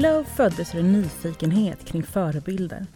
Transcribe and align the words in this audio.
Glow 0.00 0.24
föddes 0.24 0.74
ur 0.74 0.80
en 0.80 0.92
nyfikenhet 0.92 1.84
kring 1.84 2.02
förebilder. 2.02 2.86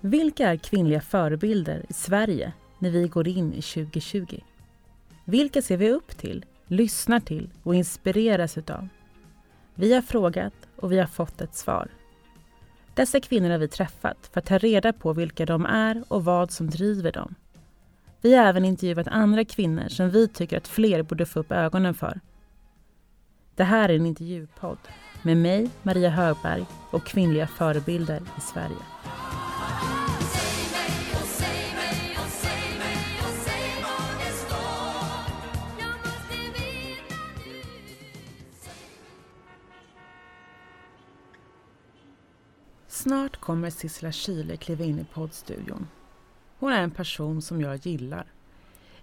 Vilka 0.00 0.48
är 0.48 0.56
kvinnliga 0.56 1.00
förebilder 1.00 1.84
i 1.88 1.92
Sverige 1.92 2.52
när 2.78 2.90
vi 2.90 3.08
går 3.08 3.28
in 3.28 3.52
i 3.52 3.62
2020? 3.62 4.40
Vilka 5.24 5.62
ser 5.62 5.76
vi 5.76 5.90
upp 5.90 6.16
till, 6.16 6.44
lyssnar 6.66 7.20
till 7.20 7.50
och 7.62 7.74
inspireras 7.74 8.58
utav? 8.58 8.88
Vi 9.74 9.94
har 9.94 10.02
frågat 10.02 10.52
och 10.76 10.92
vi 10.92 10.98
har 10.98 11.06
fått 11.06 11.40
ett 11.40 11.54
svar. 11.54 11.88
Dessa 12.94 13.20
kvinnor 13.20 13.50
har 13.50 13.58
vi 13.58 13.68
träffat 13.68 14.30
för 14.32 14.40
att 14.40 14.46
ta 14.46 14.58
reda 14.58 14.92
på 14.92 15.12
vilka 15.12 15.46
de 15.46 15.66
är 15.66 16.04
och 16.08 16.24
vad 16.24 16.50
som 16.50 16.70
driver 16.70 17.12
dem. 17.12 17.34
Vi 18.20 18.34
har 18.34 18.44
även 18.44 18.64
intervjuat 18.64 19.08
andra 19.08 19.44
kvinnor 19.44 19.88
som 19.88 20.10
vi 20.10 20.28
tycker 20.28 20.56
att 20.56 20.68
fler 20.68 21.02
borde 21.02 21.26
få 21.26 21.40
upp 21.40 21.52
ögonen 21.52 21.94
för. 21.94 22.20
Det 23.54 23.64
här 23.64 23.88
är 23.88 23.96
en 23.96 24.06
intervjupodd 24.06 24.78
med 25.22 25.36
mig, 25.36 25.70
Maria 25.82 26.10
Högberg 26.10 26.66
och 26.90 27.06
kvinnliga 27.06 27.46
förebilder 27.46 28.22
i 28.38 28.40
Sverige. 28.40 28.76
Snart 42.88 43.36
kommer 43.36 43.70
Sissela 43.70 44.12
Kyle 44.12 44.56
kliva 44.56 44.84
in 44.84 44.98
i 44.98 45.04
poddstudion. 45.04 45.88
Hon 46.58 46.72
är 46.72 46.82
en 46.82 46.90
person 46.90 47.42
som 47.42 47.60
jag 47.60 47.86
gillar. 47.86 48.32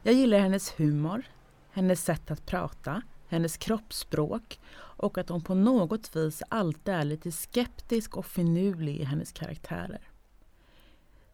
Jag 0.01 0.13
gillar 0.13 0.39
hennes 0.39 0.79
humor, 0.79 1.23
hennes 1.71 2.03
sätt 2.03 2.31
att 2.31 2.45
prata, 2.45 3.01
hennes 3.33 3.57
kroppsspråk 3.57 4.59
och 4.75 5.17
att 5.17 5.29
hon 5.29 5.41
på 5.41 5.55
något 5.55 6.15
vis 6.15 6.43
alltid 6.49 6.93
är 6.93 7.03
lite 7.03 7.31
skeptisk 7.31 8.17
och 8.17 8.25
finurlig 8.25 8.97
i 8.97 9.03
hennes 9.03 9.31
karaktärer. 9.31 10.09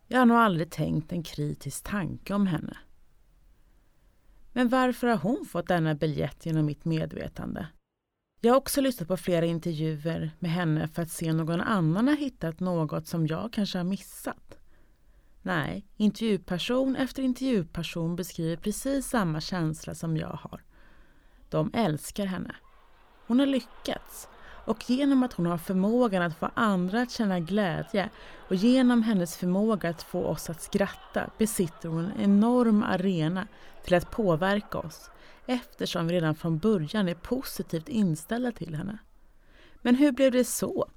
Jag 0.08 0.20
har 0.20 0.26
nog 0.26 0.38
aldrig 0.38 0.72
tänkt 0.72 1.12
en 1.12 1.24
kritisk 1.24 1.84
tanke 1.84 2.34
om 2.34 2.48
henne. 2.48 2.78
Men 4.54 4.70
varför 4.70 5.08
har 5.08 5.18
hon 5.18 5.46
fått 5.46 5.68
denna 5.68 5.96
biljett 5.96 6.46
genom 6.46 6.66
mitt 6.66 6.86
medvetande? 6.86 7.68
Jag 8.42 8.54
har 8.54 8.58
också 8.58 8.82
lyssnat 8.82 9.08
på 9.08 9.18
flera 9.18 9.46
intervjuer 9.46 10.32
med 10.40 10.52
henne 10.52 10.88
för 10.88 11.02
att 11.02 11.12
se 11.12 11.32
om 11.32 11.38
någon 11.38 11.62
annan 11.62 12.08
har 12.08 12.16
hittat 12.16 12.60
något 12.60 13.08
som 13.08 13.28
jag 13.28 13.54
kanske 13.54 13.78
har 13.78 13.86
missat. 13.86 14.58
Nej, 15.42 15.86
intervjuperson 15.98 16.96
efter 16.96 17.24
intervjuperson 17.24 18.16
beskriver 18.16 18.56
precis 18.56 19.08
samma 19.08 19.42
känsla 19.42 19.96
som 19.96 20.18
jag 20.18 20.40
har. 20.42 20.64
De 21.50 21.72
älskar 21.74 22.26
henne. 22.26 22.56
Hon 23.28 23.40
har 23.40 23.46
lyckats 23.46 24.28
och 24.66 24.90
genom 24.90 25.24
att 25.24 25.34
hon 25.34 25.46
har 25.46 25.58
förmågan 25.58 26.22
att 26.22 26.38
få 26.38 26.52
andra 26.54 27.02
att 27.02 27.12
känna 27.12 27.40
glädje 27.40 28.10
och 28.48 28.56
genom 28.56 29.04
hennes 29.04 29.38
förmåga 29.38 29.90
att 29.90 30.04
få 30.04 30.24
oss 30.24 30.50
att 30.50 30.62
skratta 30.62 31.30
besitter 31.38 31.90
hon 31.90 32.06
en 32.06 32.22
enorm 32.22 32.84
arena 32.84 33.48
till 33.84 33.96
att 33.96 34.12
påverka 34.12 34.78
oss 34.78 35.10
eftersom 35.46 36.08
vi 36.08 36.14
redan 36.14 36.36
från 36.36 36.58
början 36.58 37.10
är 37.10 37.16
positivt 37.16 37.90
inställda 37.90 38.52
till 38.52 38.76
henne. 38.76 38.98
Men 39.82 39.96
hur 39.96 40.12
blev 40.12 40.32
det 40.32 40.46
så? 40.46 40.90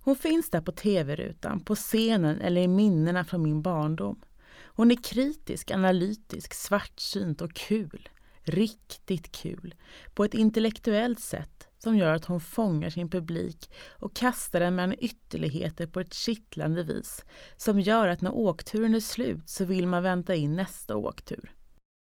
Hon 0.00 0.16
finns 0.16 0.50
där 0.50 0.60
på 0.60 0.72
tv-rutan, 0.72 1.60
på 1.60 1.74
scenen 1.74 2.40
eller 2.40 2.60
i 2.60 2.68
minnena 2.68 3.24
från 3.24 3.42
min 3.42 3.62
barndom. 3.62 4.20
Hon 4.64 4.90
är 4.90 5.02
kritisk, 5.02 5.70
analytisk, 5.70 6.54
svartsynt 6.54 7.40
och 7.40 7.54
kul. 7.54 8.08
Riktigt 8.48 9.32
kul. 9.32 9.74
På 10.14 10.24
ett 10.24 10.34
intellektuellt 10.34 11.20
sätt 11.20 11.68
som 11.78 11.96
gör 11.96 12.14
att 12.14 12.24
hon 12.24 12.40
fångar 12.40 12.90
sin 12.90 13.10
publik 13.10 13.70
och 13.98 14.16
kastar 14.16 14.60
den 14.60 14.74
mellan 14.74 14.96
ytterligheter 14.98 15.86
på 15.86 16.00
ett 16.00 16.14
kittlande 16.14 16.82
vis 16.82 17.24
som 17.56 17.80
gör 17.80 18.08
att 18.08 18.20
när 18.20 18.34
åkturen 18.34 18.94
är 18.94 19.00
slut 19.00 19.48
så 19.48 19.64
vill 19.64 19.86
man 19.86 20.02
vänta 20.02 20.34
in 20.34 20.56
nästa 20.56 20.96
åktur. 20.96 21.54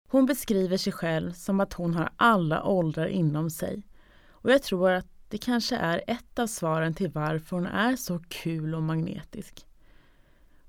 Hon 0.09 0.27
beskriver 0.27 0.77
sig 0.77 0.93
själv 0.93 1.33
som 1.33 1.61
att 1.61 1.73
hon 1.73 1.95
har 1.95 2.13
alla 2.17 2.65
åldrar 2.65 3.07
inom 3.07 3.51
sig. 3.51 3.83
Och 4.29 4.51
jag 4.51 4.63
tror 4.63 4.91
att 4.91 5.07
det 5.29 5.39
kanske 5.39 5.77
är 5.77 6.05
ett 6.07 6.39
av 6.39 6.47
svaren 6.47 6.95
till 6.95 7.11
varför 7.11 7.57
hon 7.57 7.67
är 7.67 7.97
så 7.97 8.19
kul 8.29 8.75
och 8.75 8.83
magnetisk. 8.83 9.67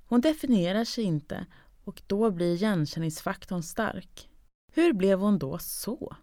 Hon 0.06 0.22
definierar 0.22 0.86
sig 0.86 1.04
inte 1.04 1.46
och 1.84 2.02
då 2.08 2.32
blir 2.32 2.54
igenkänningsfaktorn 2.54 3.64
stark. 3.64 4.29
Hur 4.72 4.94
blev 4.94 5.20
hon 5.20 5.40
då 5.40 5.58
så? 5.58 6.16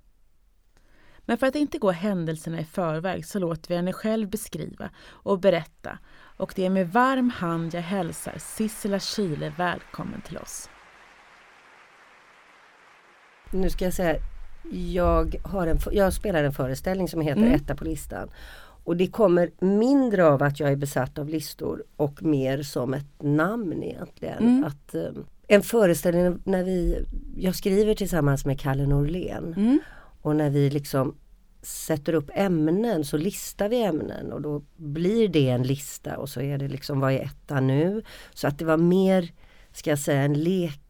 Men 1.20 1.38
för 1.38 1.46
att 1.46 1.54
inte 1.54 1.78
gå 1.78 1.90
händelserna 1.90 2.60
i 2.60 2.64
förväg 2.64 3.26
så 3.26 3.38
låter 3.38 3.68
vi 3.68 3.76
henne 3.76 3.92
själv 3.92 4.30
beskriva 4.30 4.90
och 5.08 5.40
berätta 5.40 5.98
och 6.38 6.52
det 6.56 6.66
är 6.66 6.70
med 6.70 6.92
varm 6.92 7.30
hand 7.30 7.74
jag 7.74 7.82
hälsar 7.82 8.34
Sissela 8.38 9.00
Kyle 9.00 9.52
välkommen 9.56 10.20
till 10.20 10.38
oss 10.38 10.68
nu 13.50 13.70
ska 13.70 13.84
jag 13.84 13.94
säga, 13.94 14.16
jag, 14.92 15.36
har 15.44 15.66
en, 15.66 15.78
jag 15.92 16.12
spelar 16.12 16.44
en 16.44 16.52
föreställning 16.52 17.08
som 17.08 17.20
heter 17.20 17.42
mm. 17.42 17.54
Etta 17.54 17.76
på 17.76 17.84
listan. 17.84 18.28
Och 18.84 18.96
det 18.96 19.06
kommer 19.06 19.50
mindre 19.58 20.26
av 20.26 20.42
att 20.42 20.60
jag 20.60 20.72
är 20.72 20.76
besatt 20.76 21.18
av 21.18 21.28
listor 21.28 21.84
och 21.96 22.22
mer 22.22 22.62
som 22.62 22.94
ett 22.94 23.22
namn 23.22 23.82
egentligen. 23.82 24.38
Mm. 24.38 24.64
Att, 24.64 24.94
um, 24.94 25.26
en 25.46 25.62
föreställning 25.62 26.38
när 26.44 26.64
vi, 26.64 27.06
jag 27.36 27.54
skriver 27.54 27.94
tillsammans 27.94 28.44
med 28.44 28.60
Kalle 28.60 28.86
Norlén 28.86 29.54
mm. 29.56 29.78
och 30.22 30.36
när 30.36 30.50
vi 30.50 30.70
liksom 30.70 31.16
sätter 31.62 32.14
upp 32.14 32.30
ämnen 32.34 33.04
så 33.04 33.16
listar 33.16 33.68
vi 33.68 33.82
ämnen 33.82 34.32
och 34.32 34.42
då 34.42 34.62
blir 34.76 35.28
det 35.28 35.48
en 35.48 35.62
lista 35.62 36.18
och 36.18 36.28
så 36.28 36.40
är 36.40 36.58
det 36.58 36.68
liksom 36.68 37.00
vad 37.00 37.12
är 37.12 37.20
etta 37.20 37.60
nu? 37.60 38.02
Så 38.34 38.48
att 38.48 38.58
det 38.58 38.64
var 38.64 38.76
mer, 38.76 39.32
ska 39.72 39.90
jag 39.90 39.98
säga, 39.98 40.22
en 40.22 40.42
lek 40.42 40.80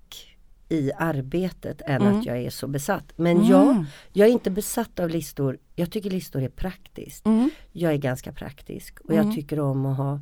i 0.69 0.93
arbetet 0.99 1.83
än 1.87 2.03
mm. 2.03 2.19
att 2.19 2.27
jag 2.27 2.39
är 2.39 2.51
så 2.51 2.67
besatt. 2.69 3.13
Men 3.17 3.37
mm. 3.37 3.49
jag, 3.49 3.85
jag 4.13 4.29
är 4.29 4.33
inte 4.33 4.51
besatt 4.51 5.01
av 5.01 5.09
listor. 5.09 5.59
Jag 5.75 5.91
tycker 5.91 6.11
listor 6.11 6.43
är 6.43 6.49
praktiskt. 6.49 7.27
Mm. 7.27 7.51
Jag 7.73 7.93
är 7.93 7.97
ganska 7.97 8.33
praktisk 8.33 9.01
och 9.01 9.15
jag 9.15 9.23
mm. 9.23 9.35
tycker 9.35 9.61
om 9.61 9.87
att 9.87 9.97
ha 9.97 10.21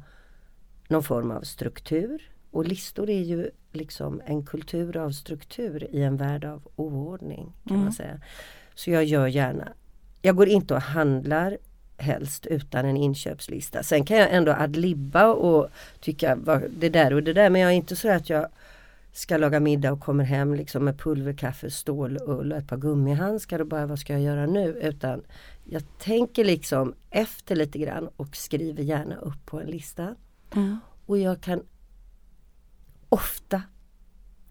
någon 0.88 1.02
form 1.02 1.30
av 1.30 1.40
struktur. 1.40 2.30
Och 2.50 2.66
listor 2.66 3.10
är 3.10 3.22
ju 3.22 3.50
liksom 3.76 4.22
en 4.26 4.46
kultur 4.46 4.96
av 4.96 5.10
struktur 5.10 5.94
i 5.94 6.02
en 6.02 6.16
värld 6.16 6.44
av 6.44 6.62
oordning 6.76 7.52
kan 7.68 7.76
man 7.76 7.80
mm. 7.80 7.92
säga. 7.92 8.20
Så 8.74 8.90
jag 8.90 9.04
gör 9.04 9.26
gärna, 9.26 9.68
jag 10.22 10.36
går 10.36 10.48
inte 10.48 10.74
och 10.74 10.80
handlar 10.80 11.58
helst 11.96 12.46
utan 12.46 12.86
en 12.86 12.96
inköpslista. 12.96 13.82
Sen 13.82 14.04
kan 14.04 14.16
jag 14.16 14.34
ändå 14.34 14.52
adlibba 14.52 15.26
och 15.26 15.68
tycka 16.00 16.36
det 16.76 16.88
där 16.88 17.12
och 17.12 17.22
det 17.22 17.32
där 17.32 17.50
men 17.50 17.60
jag 17.60 17.70
är 17.70 17.76
inte 17.76 17.96
så 17.96 18.08
att 18.08 18.30
jag 18.30 18.48
ska 19.12 19.36
laga 19.36 19.60
middag 19.60 19.92
och 19.92 20.00
kommer 20.00 20.24
hem 20.24 20.54
liksom 20.54 20.84
med 20.84 20.98
pulverkaffe, 20.98 21.70
stålull 21.70 22.50
och 22.50 22.56
ett 22.56 22.68
par 22.68 22.76
gummihandskar 22.76 23.60
och 23.60 23.66
bara 23.66 23.86
vad 23.86 23.98
ska 23.98 24.12
jag 24.12 24.22
göra 24.22 24.46
nu? 24.46 24.78
Utan 24.82 25.22
jag 25.64 25.82
tänker 25.98 26.44
liksom 26.44 26.94
efter 27.10 27.56
lite 27.56 27.78
grann 27.78 28.08
och 28.16 28.36
skriver 28.36 28.82
gärna 28.82 29.16
upp 29.16 29.46
på 29.46 29.60
en 29.60 29.66
lista. 29.66 30.14
Mm. 30.54 30.78
Och 31.06 31.18
jag 31.18 31.40
kan 31.40 31.62
ofta, 33.14 33.62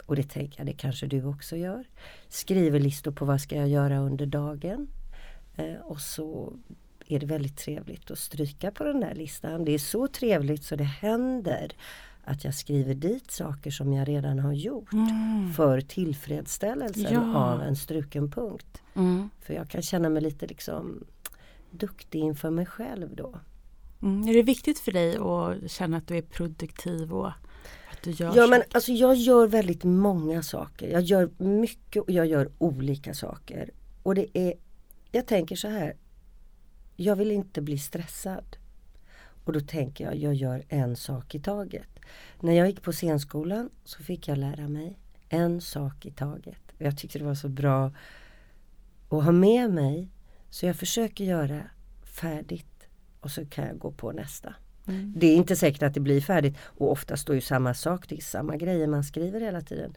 och 0.06 0.16
det 0.16 0.24
tänker 0.24 0.59
jag 0.59 0.68
det 0.68 0.74
kanske 0.74 1.07
du 1.07 1.25
också 1.25 1.56
gör, 1.56 1.85
skriver 2.29 2.79
listor 2.79 3.12
på 3.12 3.25
vad 3.25 3.41
ska 3.41 3.56
jag 3.56 3.69
göra 3.69 3.97
under 4.00 4.25
dagen. 4.25 4.88
Eh, 5.56 5.75
och 5.84 6.00
så 6.00 6.53
är 7.07 7.19
det 7.19 7.25
väldigt 7.25 7.57
trevligt 7.57 8.12
att 8.12 8.19
stryka 8.19 8.72
på 8.72 8.84
den 8.84 9.00
där 9.00 9.16
listan. 9.16 9.66
Det 9.66 9.72
är 9.72 9.79
så 9.79 10.07
trevligt 10.07 10.63
så 10.63 10.75
det 10.75 10.84
händer 10.84 11.72
att 12.23 12.44
jag 12.44 12.53
skriver 12.53 12.94
dit 12.94 13.31
saker 13.31 13.72
som 13.72 13.94
jag 13.94 14.07
redan 14.07 14.40
har 14.40 14.53
gjort 14.53 14.93
mm. 14.93 15.53
för 15.53 15.82
tillfredsställelsen 15.82 17.14
ja. 17.14 17.38
av 17.38 17.61
en 17.61 17.76
struken 17.76 18.32
punkt. 18.32 18.82
Mm. 18.96 19.29
För 19.40 19.53
jag 19.53 19.70
kan 19.70 19.82
känna 19.82 20.09
mig 20.09 20.22
lite 20.22 20.47
liksom 20.47 21.03
duktig 21.72 22.20
inför 22.20 22.49
mig 22.49 22.66
själv 22.66 23.16
då. 23.16 23.40
Mm. 24.02 24.28
Är 24.28 24.34
det 24.34 24.43
viktigt 24.43 24.79
för 24.79 24.91
dig 24.91 25.17
att 25.17 25.72
känna 25.72 25.97
att 25.97 26.08
du 26.08 26.17
är 26.17 26.22
produktiv 26.22 27.14
och 27.14 27.32
du 28.03 28.11
gör 28.11 28.35
Ja 28.35 28.47
men 28.47 28.64
alltså 28.72 28.91
jag 28.91 29.16
gör 29.16 29.47
väldigt 29.47 29.84
många 29.84 30.44
saker. 30.44 30.88
Jag 30.88 31.02
gör 31.02 31.29
mycket 31.38 32.03
och 32.03 32.11
jag 32.11 32.28
gör 32.28 32.52
olika 32.58 33.14
saker. 33.14 33.72
Och 34.03 34.16
det 34.16 34.38
är, 34.38 34.53
jag 35.11 35.28
tänker 35.28 35.55
så 35.55 35.67
här, 35.67 35.96
jag 36.96 37.16
vill 37.16 37.32
inte 37.32 37.61
bli 37.61 37.78
stressad. 37.78 38.58
Och 39.46 39.53
då 39.53 39.59
tänker 39.59 40.03
jag, 40.03 40.16
jag 40.16 40.34
gör 40.34 40.64
en 40.70 40.96
sak 40.96 41.35
i 41.35 41.40
taget. 41.40 41.90
När 42.40 42.53
jag 42.53 42.67
gick 42.67 42.82
på 42.82 42.91
scenskolan 42.91 43.70
så 43.84 44.03
fick 44.03 44.28
jag 44.28 44.38
lära 44.38 44.67
mig 44.67 45.00
en 45.29 45.61
sak 45.61 46.05
i 46.05 46.11
taget. 46.11 46.61
Och 46.76 46.82
jag 46.82 46.97
tyckte 46.97 47.20
det 47.20 47.26
var 47.26 47.35
så 47.35 47.50
bra 47.50 47.91
att 49.09 49.23
ha 49.23 49.32
med 49.32 49.72
mig. 49.72 50.09
Så 50.50 50.66
jag 50.66 50.76
försöker 50.76 51.23
göra 51.23 51.61
färdigt 52.03 52.88
och 53.20 53.32
så 53.32 53.46
kan 53.46 53.67
jag 53.67 53.78
gå 53.78 53.91
på 53.91 54.11
nästa. 54.11 54.55
Mm. 54.88 55.14
Det 55.16 55.28
är 55.28 55.35
inte 55.35 55.56
säkert 55.56 55.84
att 55.84 55.94
det 55.94 56.00
blir 56.00 56.22
färdigt 56.22 56.58
och 56.64 56.91
ofta 56.91 57.18
står 57.18 57.35
ju 57.35 57.41
samma 57.41 57.74
sak, 57.74 58.09
det 58.09 58.16
är 58.16 58.22
samma 58.22 58.58
grejer 58.58 58.88
man 58.88 59.03
skriver 59.03 59.41
hela 59.41 59.62
tiden. 59.62 59.94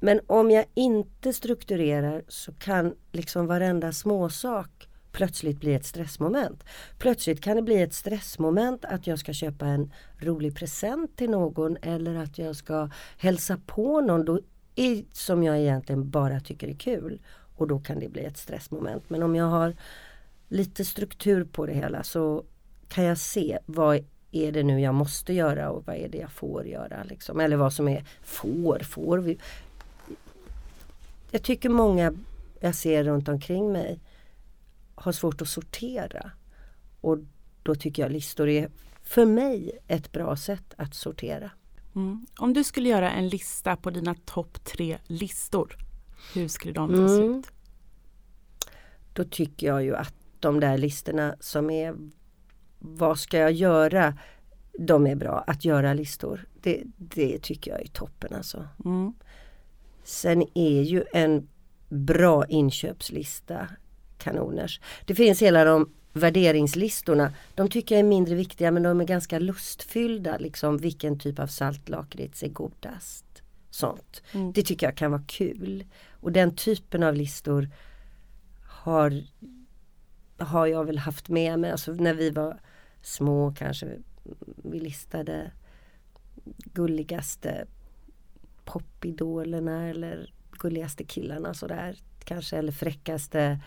Men 0.00 0.20
om 0.26 0.50
jag 0.50 0.64
inte 0.74 1.32
strukturerar 1.32 2.24
så 2.28 2.52
kan 2.52 2.94
liksom 3.12 3.46
varenda 3.46 3.92
småsak 3.92 4.88
plötsligt 5.12 5.60
bli 5.60 5.74
ett 5.74 5.84
stressmoment. 5.84 6.64
Plötsligt 6.98 7.40
kan 7.40 7.56
det 7.56 7.62
bli 7.62 7.82
ett 7.82 7.94
stressmoment 7.94 8.84
att 8.84 9.06
jag 9.06 9.18
ska 9.18 9.32
köpa 9.32 9.66
en 9.66 9.92
rolig 10.18 10.56
present 10.56 11.16
till 11.16 11.30
någon 11.30 11.76
eller 11.82 12.14
att 12.14 12.38
jag 12.38 12.56
ska 12.56 12.90
hälsa 13.18 13.58
på 13.66 14.00
någon 14.00 14.24
då, 14.24 14.40
som 15.12 15.42
jag 15.42 15.58
egentligen 15.58 16.10
bara 16.10 16.40
tycker 16.40 16.68
är 16.68 16.74
kul. 16.74 17.20
Och 17.56 17.68
då 17.68 17.80
kan 17.80 17.98
det 17.98 18.08
bli 18.08 18.24
ett 18.24 18.38
stressmoment. 18.38 19.10
Men 19.10 19.22
om 19.22 19.34
jag 19.34 19.44
har 19.44 19.74
lite 20.48 20.84
struktur 20.84 21.44
på 21.44 21.66
det 21.66 21.74
hela 21.74 22.02
så 22.02 22.44
kan 22.88 23.04
jag 23.04 23.18
se 23.18 23.58
vad 23.66 24.04
är 24.32 24.52
det 24.52 24.62
nu 24.62 24.80
jag 24.80 24.94
måste 24.94 25.32
göra 25.32 25.70
och 25.70 25.86
vad 25.86 25.96
är 25.96 26.08
det 26.08 26.18
jag 26.18 26.30
får 26.30 26.66
göra. 26.66 27.04
Liksom. 27.04 27.40
Eller 27.40 27.56
vad 27.56 27.72
som 27.72 27.88
är 27.88 28.04
får, 28.22 28.78
får 28.78 29.18
vi. 29.18 29.38
Jag 31.30 31.42
tycker 31.42 31.68
många 31.68 32.12
jag 32.60 32.74
ser 32.74 33.04
runt 33.04 33.28
omkring 33.28 33.72
mig 33.72 34.00
har 34.94 35.12
svårt 35.12 35.42
att 35.42 35.48
sortera. 35.48 36.30
Och 37.00 37.18
då 37.62 37.74
tycker 37.74 38.02
jag 38.02 38.12
listor 38.12 38.48
är 38.48 38.70
för 39.02 39.26
mig 39.26 39.78
ett 39.86 40.12
bra 40.12 40.36
sätt 40.36 40.74
att 40.76 40.94
sortera. 40.94 41.50
Mm. 41.94 42.26
Om 42.38 42.52
du 42.52 42.64
skulle 42.64 42.88
göra 42.88 43.10
en 43.10 43.28
lista 43.28 43.76
på 43.76 43.90
dina 43.90 44.14
topp 44.24 44.64
tre 44.64 44.98
listor, 45.06 45.76
hur 46.34 46.48
skulle 46.48 46.72
de 46.72 46.94
mm. 46.94 47.08
se 47.08 47.22
ut? 47.22 47.46
Då 49.12 49.24
tycker 49.24 49.66
jag 49.66 49.84
ju 49.84 49.96
att 49.96 50.14
de 50.40 50.60
där 50.60 50.78
listorna 50.78 51.36
som 51.40 51.70
är 51.70 51.96
vad 52.88 53.18
ska 53.18 53.38
jag 53.38 53.52
göra? 53.52 54.18
De 54.78 55.06
är 55.06 55.14
bra, 55.14 55.44
att 55.46 55.64
göra 55.64 55.94
listor. 55.94 56.46
Det, 56.62 56.82
det 56.96 57.38
tycker 57.38 57.70
jag 57.70 57.80
är 57.80 57.86
toppen 57.86 58.34
alltså. 58.34 58.68
Mm. 58.84 59.14
Sen 60.04 60.44
är 60.54 60.82
ju 60.82 61.04
en 61.12 61.48
bra 61.88 62.46
inköpslista 62.46 63.68
kanoners. 64.18 64.80
Det 65.04 65.14
finns 65.14 65.42
hela 65.42 65.64
de 65.64 65.92
värderingslistorna. 66.12 67.32
De 67.54 67.68
tycker 67.68 67.94
jag 67.94 68.00
är 68.00 68.08
mindre 68.08 68.34
viktiga 68.34 68.70
men 68.70 68.82
de 68.82 69.00
är 69.00 69.04
ganska 69.04 69.38
lustfyllda. 69.38 70.38
Liksom 70.38 70.78
vilken 70.78 71.18
typ 71.18 71.38
av 71.38 71.46
saltlakrits 71.46 72.42
är 72.42 72.48
godast. 72.48 73.24
Sånt. 73.70 74.22
Mm. 74.32 74.52
Det 74.52 74.62
tycker 74.62 74.86
jag 74.86 74.96
kan 74.96 75.10
vara 75.10 75.24
kul. 75.26 75.84
Och 76.20 76.32
den 76.32 76.56
typen 76.56 77.02
av 77.02 77.14
listor 77.14 77.70
har, 78.62 79.22
har 80.38 80.66
jag 80.66 80.84
väl 80.84 80.98
haft 80.98 81.28
med 81.28 81.58
mig. 81.58 81.70
Alltså 81.70 81.92
när 81.92 82.14
vi 82.14 82.30
var 82.30 82.60
små 83.06 83.54
kanske 83.58 83.98
vi 84.56 84.80
listade 84.80 85.50
gulligaste 86.74 87.66
popidolerna 88.64 89.88
eller 89.88 90.34
gulligaste 90.50 91.04
killarna 91.04 91.54
sådär. 91.54 91.96
Kanske 92.24 92.56
eller 92.56 92.72
fräckaste 92.72 93.60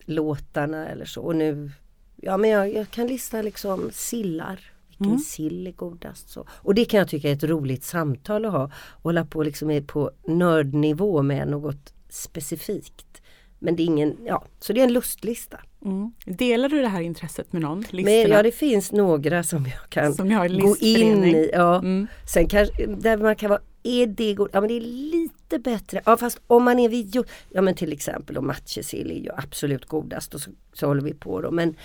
låtarna 0.00 0.88
eller 0.88 1.04
så. 1.04 1.22
Och 1.22 1.36
nu, 1.36 1.70
ja 2.16 2.36
men 2.36 2.50
jag, 2.50 2.74
jag 2.74 2.90
kan 2.90 3.06
lista 3.06 3.42
liksom 3.42 3.90
sillar. 3.92 4.72
Vilken 4.88 5.06
mm. 5.06 5.18
sill 5.18 5.66
är 5.66 5.72
godast? 5.72 6.28
Så. 6.28 6.46
Och 6.50 6.74
det 6.74 6.84
kan 6.84 6.98
jag 6.98 7.08
tycka 7.08 7.28
är 7.28 7.32
ett 7.32 7.44
roligt 7.44 7.84
samtal 7.84 8.44
att 8.44 8.52
ha. 8.52 8.70
Hålla 9.02 9.24
på 9.24 9.42
liksom 9.42 9.84
på 9.86 10.10
nördnivå 10.26 11.22
med 11.22 11.48
något 11.48 11.94
specifikt. 12.08 13.21
Men 13.62 13.76
det 13.76 13.82
är 13.82 13.84
ingen, 13.84 14.16
ja, 14.24 14.44
så 14.58 14.72
det 14.72 14.80
är 14.80 14.84
en 14.84 14.92
lustlista. 14.92 15.60
Mm. 15.84 16.12
Delar 16.26 16.68
du 16.68 16.82
det 16.82 16.88
här 16.88 17.00
intresset 17.00 17.52
med 17.52 17.62
någon? 17.62 17.84
Men, 17.92 18.30
ja 18.30 18.42
det 18.42 18.52
finns 18.52 18.92
några 18.92 19.42
som 19.42 19.66
jag 19.66 19.90
kan 19.90 20.14
som 20.14 20.30
jag 20.30 20.60
gå 20.60 20.76
in 20.80 21.24
i. 21.24 21.50
Ja. 21.52 21.78
Mm. 21.78 22.06
Sen 22.26 22.48
kanske, 22.48 22.86
där 22.86 23.16
man 23.16 23.36
kan 23.36 23.50
vara, 23.50 23.60
är 23.82 24.06
det 24.06 24.34
god? 24.34 24.48
Ja 24.52 24.60
men 24.60 24.68
det 24.68 24.76
är 24.76 24.80
lite 24.80 25.58
bättre. 25.58 26.02
Ja 26.04 26.16
fast 26.16 26.40
om 26.46 26.64
man 26.64 26.78
är 26.78 26.88
vid, 26.88 27.16
ja 27.50 27.62
men 27.62 27.74
till 27.74 27.92
exempel 27.92 28.36
och 28.36 28.44
matjessill 28.44 29.10
är 29.10 29.24
ju 29.24 29.30
absolut 29.36 29.86
godast 29.86 30.34
och 30.34 30.40
så, 30.40 30.50
så 30.72 30.86
håller 30.86 31.02
vi 31.02 31.14
på 31.14 31.40
då. 31.40 31.50
Men 31.50 31.76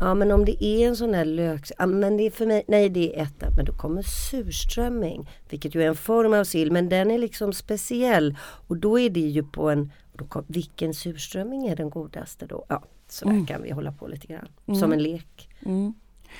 Ja 0.00 0.14
men 0.14 0.32
om 0.32 0.44
det 0.44 0.64
är 0.64 0.88
en 0.88 0.96
sån 0.96 1.12
där 1.12 1.24
lök, 1.24 1.70
ja, 1.78 1.86
men 1.86 2.16
det 2.16 2.26
är 2.26 2.30
för 2.30 2.46
mig, 2.46 2.64
nej 2.68 2.88
det 2.88 3.16
är 3.16 3.22
etta, 3.22 3.46
men 3.56 3.64
då 3.64 3.72
kommer 3.72 4.02
surströmming. 4.02 5.30
Vilket 5.48 5.74
ju 5.74 5.82
är 5.82 5.86
en 5.86 5.96
form 5.96 6.32
av 6.32 6.44
sill 6.44 6.72
men 6.72 6.88
den 6.88 7.10
är 7.10 7.18
liksom 7.18 7.52
speciell. 7.52 8.36
Och 8.40 8.76
då 8.76 8.98
är 8.98 9.10
det 9.10 9.20
ju 9.20 9.42
på 9.42 9.70
en, 9.70 9.92
då, 10.18 10.44
vilken 10.46 10.94
surströmming 10.94 11.66
är 11.66 11.76
den 11.76 11.90
godaste 11.90 12.46
då? 12.46 12.64
Ja, 12.68 12.82
så 13.08 13.24
där 13.24 13.32
mm. 13.32 13.46
kan 13.46 13.62
vi 13.62 13.70
hålla 13.70 13.92
på 13.92 14.08
lite 14.08 14.26
grann. 14.26 14.48
Mm. 14.66 14.80
Som 14.80 14.92
en 14.92 15.02
lek. 15.02 15.48
Mm. 15.66 15.94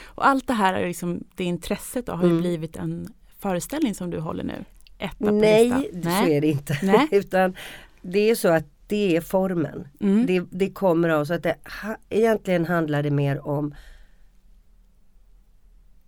Och 0.04 0.26
allt 0.26 0.46
det 0.46 0.52
här, 0.52 0.74
är 0.74 0.86
liksom, 0.86 1.24
det 1.36 1.44
intresset 1.44 2.06
då, 2.06 2.12
har 2.12 2.24
ju 2.24 2.30
mm. 2.30 2.40
blivit 2.40 2.76
en 2.76 3.14
föreställning 3.38 3.94
som 3.94 4.10
du 4.10 4.20
håller 4.20 4.44
nu. 4.44 4.64
Etta 4.98 5.30
Nej, 5.30 5.70
på 5.70 5.86
Nej, 5.92 6.02
så 6.02 6.30
är 6.30 6.40
det 6.40 6.46
inte. 6.46 6.78
Nej. 6.82 7.08
Utan 7.12 7.56
det 8.02 8.30
är 8.30 8.34
så 8.34 8.48
att 8.48 8.64
det 8.86 9.16
är 9.16 9.20
formen. 9.20 9.88
Mm. 10.00 10.26
Det, 10.26 10.44
det, 10.50 10.70
kommer 10.70 11.08
av 11.08 11.24
så 11.24 11.34
att 11.34 11.42
det 11.42 11.56
ha, 11.82 11.96
egentligen 12.08 12.66
handlar 12.66 13.02
det 13.02 13.10
mer 13.10 13.46
om 13.46 13.74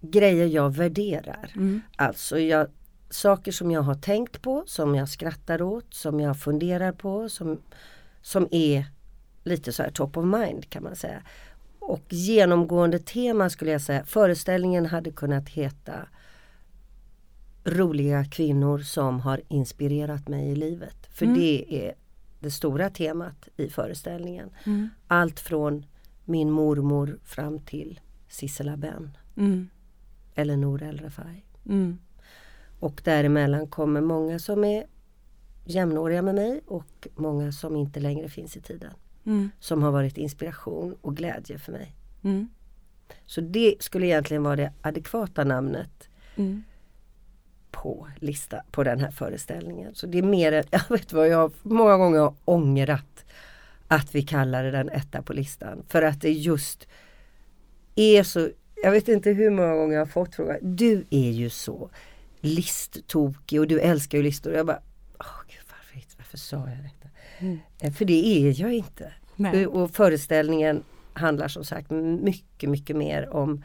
grejer 0.01 0.47
jag 0.47 0.75
värderar. 0.75 1.53
Mm. 1.57 1.81
Alltså 1.97 2.39
jag, 2.39 2.67
saker 3.11 3.53
som 3.53 3.71
jag 3.71 3.83
har 3.83 3.95
tänkt 3.95 4.43
på, 4.43 4.65
som 4.67 4.95
jag 4.95 5.09
skrattar 5.09 5.63
åt, 5.63 5.95
som 5.95 6.21
jag 6.21 6.39
funderar 6.39 6.93
på, 6.93 7.29
som, 7.29 7.59
som 8.23 8.49
är 8.51 8.85
lite 9.45 9.73
så 9.73 9.83
här 9.83 9.91
top 9.91 10.17
of 10.17 10.25
mind 10.25 10.71
kan 10.71 10.83
man 10.83 10.97
säga. 10.97 11.23
Och 11.79 12.05
genomgående 12.09 12.99
tema 12.99 13.51
skulle 13.51 13.71
jag 13.71 13.83
säga, 13.83 14.05
föreställningen 14.05 14.87
hade 14.87 15.11
kunnat 15.11 15.49
heta 15.49 16.09
Roliga 17.65 18.25
kvinnor 18.25 18.79
som 18.79 19.21
har 19.21 19.41
inspirerat 19.49 20.29
mig 20.29 20.51
i 20.51 20.55
livet. 20.55 21.07
För 21.11 21.27
mm. 21.27 21.39
det 21.39 21.75
är 21.87 21.95
det 22.41 22.51
stora 22.51 22.91
temat 22.91 23.49
i 23.57 23.69
föreställningen. 23.69 24.51
Mm. 24.65 24.89
Allt 25.07 25.41
från 25.41 25.87
min 26.25 26.51
mormor 26.51 27.19
fram 27.25 27.59
till 27.59 28.01
Sissela 28.29 28.77
Benn. 28.77 29.17
Mm. 29.37 29.69
Eller 30.35 30.57
Nour 30.57 30.83
El 30.83 30.99
Refai. 30.99 31.45
Mm. 31.67 31.99
Och 32.81 33.01
däremellan 33.05 33.67
kommer 33.67 34.01
många 34.01 34.39
som 34.39 34.65
är 34.65 34.87
jämnåriga 35.65 36.23
med 36.23 36.35
mig 36.35 36.61
och 36.67 37.09
många 37.15 37.53
som 37.53 37.77
inte 37.77 38.01
längre 38.01 38.29
finns 38.29 38.57
i 38.57 38.61
tiden. 38.61 38.93
Mm. 39.27 39.51
Som 39.61 39.83
har 39.83 39.91
varit 39.91 40.19
inspiration 40.19 40.97
och 41.01 41.17
glädje 41.17 41.59
för 41.59 41.73
mig. 41.73 41.95
Mm. 42.23 42.49
Så 43.27 43.41
det 43.41 43.75
skulle 43.81 44.07
egentligen 44.07 44.43
vara 44.43 44.57
det 44.57 44.73
adekvata 44.81 45.45
namnet 45.45 46.09
mm. 46.37 46.63
på 47.71 48.09
lista 48.17 48.63
på 48.71 48.85
den 48.85 49.01
här 49.01 49.11
föreställningen. 49.11 49.95
Så 49.95 50.07
det 50.07 50.19
är 50.19 50.23
mer 50.23 50.53
än, 50.53 50.65
jag 50.71 50.89
vet 50.89 51.13
vad 51.13 51.29
jag 51.29 51.53
många 51.63 51.97
gånger 51.97 52.19
har 52.19 52.35
ångrat 52.45 53.25
att 53.89 54.15
vi 54.15 54.23
kallade 54.23 54.71
den 54.71 54.89
etta 54.89 55.23
på 55.23 55.33
listan. 55.33 55.83
För 55.89 56.03
att 56.03 56.21
det 56.21 56.33
just 56.33 56.89
är 57.95 58.23
så, 58.23 58.49
jag 58.83 58.91
vet 58.91 59.09
inte 59.09 59.31
hur 59.31 59.51
många 59.51 59.75
gånger 59.75 59.95
jag 59.95 60.01
har 60.01 60.07
fått 60.07 60.35
frågan, 60.35 60.59
du 60.63 61.05
är 61.11 61.31
ju 61.31 61.51
så 61.51 61.91
listtokig 62.41 63.61
och 63.61 63.67
du 63.67 63.81
älskar 63.81 64.19
ju 64.19 64.25
listor. 64.25 64.53
Jag 64.53 64.67
bara, 64.67 64.83
oh, 65.19 65.41
Gud, 65.49 65.65
varför, 65.71 66.17
varför 66.19 66.39
sa 66.39 66.57
jag 66.57 66.79
detta? 66.79 67.09
Mm. 67.39 67.59
Eh, 67.81 67.93
för 67.93 68.05
det 68.05 68.27
är 68.27 68.61
jag 68.61 68.73
inte. 68.73 69.13
Nej. 69.37 69.67
Och 69.67 69.91
föreställningen 69.91 70.83
handlar 71.13 71.49
som 71.49 71.65
sagt 71.65 71.91
mycket, 71.91 72.71
mycket 72.71 72.97
mer 72.97 73.35
om 73.35 73.65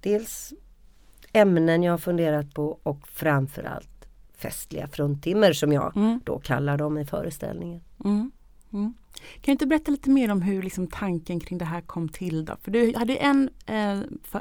dels 0.00 0.52
ämnen 1.32 1.82
jag 1.82 1.92
har 1.92 1.98
funderat 1.98 2.54
på 2.54 2.80
och 2.82 3.08
framförallt 3.08 3.88
festliga 4.36 4.88
fruntimmer 4.88 5.52
som 5.52 5.72
jag 5.72 5.96
mm. 5.96 6.20
då 6.24 6.38
kallar 6.38 6.78
dem 6.78 6.98
i 6.98 7.04
föreställningen. 7.04 7.80
Mm. 8.04 8.30
Mm. 8.72 8.94
Kan 9.14 9.42
du 9.42 9.52
inte 9.52 9.66
berätta 9.66 9.90
lite 9.90 10.10
mer 10.10 10.30
om 10.30 10.42
hur 10.42 10.62
liksom 10.62 10.86
tanken 10.86 11.40
kring 11.40 11.58
det 11.58 11.64
här 11.64 11.80
kom 11.80 12.08
till? 12.08 12.44
Då? 12.44 12.56
För 12.62 12.70
du 12.70 12.94
hade 12.96 13.16
en 13.16 13.50
eh, 13.66 13.98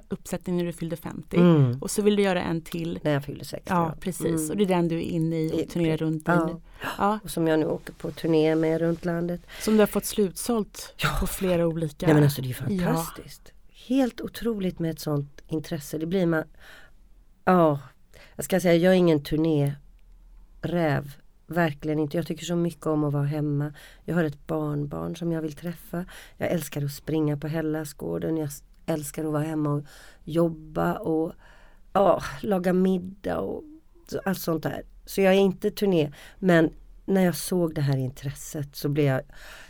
uppsättning 0.07 0.57
när 0.57 0.65
du 0.65 0.73
fyllde 0.73 0.95
50 0.95 1.37
mm. 1.37 1.77
och 1.81 1.91
så 1.91 2.01
vill 2.01 2.15
du 2.15 2.23
göra 2.23 2.41
en 2.41 2.61
till. 2.61 2.99
När 3.03 3.11
jag 3.13 3.25
fyllde 3.25 3.45
60. 3.45 3.65
Ja, 3.69 3.95
precis. 3.99 4.25
Mm. 4.25 4.49
Och 4.49 4.57
det 4.57 4.63
är 4.63 4.67
den 4.67 4.87
du 4.87 4.95
är 4.95 5.01
inne 5.01 5.41
i 5.41 5.63
och 5.63 5.69
turnerar 5.69 5.97
runt 5.97 6.23
ja. 6.25 6.49
i 6.49 6.53
Ja. 6.97 7.19
Och 7.23 7.29
som 7.29 7.47
jag 7.47 7.59
nu 7.59 7.65
åker 7.65 7.93
på 7.93 8.11
turné 8.11 8.55
med 8.55 8.81
runt 8.81 9.05
landet. 9.05 9.41
Som 9.59 9.73
du 9.73 9.79
har 9.79 9.87
fått 9.87 10.05
slutsålt 10.05 10.93
ja. 10.97 11.09
på 11.19 11.27
flera 11.27 11.67
olika. 11.67 12.07
Ja 12.07 12.13
men 12.13 12.23
alltså 12.23 12.41
det 12.41 12.49
är 12.49 12.53
fantastiskt. 12.53 13.53
Helt 13.87 14.21
otroligt 14.21 14.79
med 14.79 14.91
ett 14.91 14.99
sånt 14.99 15.41
intresse. 15.47 15.97
Det 15.97 16.05
blir 16.05 16.25
man... 16.25 16.43
Ja, 17.45 17.79
jag 18.35 18.45
ska 18.45 18.59
säga 18.59 18.75
jag 18.75 18.93
är 18.93 18.97
ingen 18.97 19.23
turnéräv 19.23 21.15
Verkligen 21.51 21.99
inte. 21.99 22.17
Jag 22.17 22.27
tycker 22.27 22.45
så 22.45 22.55
mycket 22.55 22.85
om 22.85 23.03
att 23.03 23.13
vara 23.13 23.23
hemma. 23.23 23.73
Jag 24.05 24.15
har 24.15 24.23
ett 24.23 24.47
barnbarn 24.47 25.15
som 25.15 25.31
jag 25.31 25.41
vill 25.41 25.53
träffa. 25.53 26.05
Jag 26.37 26.51
älskar 26.51 26.85
att 26.85 26.91
springa 26.91 27.37
på 27.37 27.47
Hellasgården. 27.47 28.37
Jag 28.37 28.49
älskar 28.85 29.25
att 29.25 29.31
vara 29.31 29.43
hemma 29.43 29.69
och 29.69 29.83
jobba 30.23 30.93
och 30.93 31.33
ja, 31.93 32.21
laga 32.41 32.73
middag 32.73 33.39
och 33.39 33.63
allt 34.25 34.39
sånt 34.39 34.63
där. 34.63 34.83
Så 35.05 35.21
jag 35.21 35.33
är 35.33 35.39
inte 35.39 35.71
turné. 35.71 36.11
Men 36.39 36.69
när 37.05 37.25
jag 37.25 37.35
såg 37.35 37.75
det 37.75 37.81
här 37.81 37.97
intresset 37.97 38.75
så 38.75 38.89
blev 38.89 39.05
jag, 39.05 39.21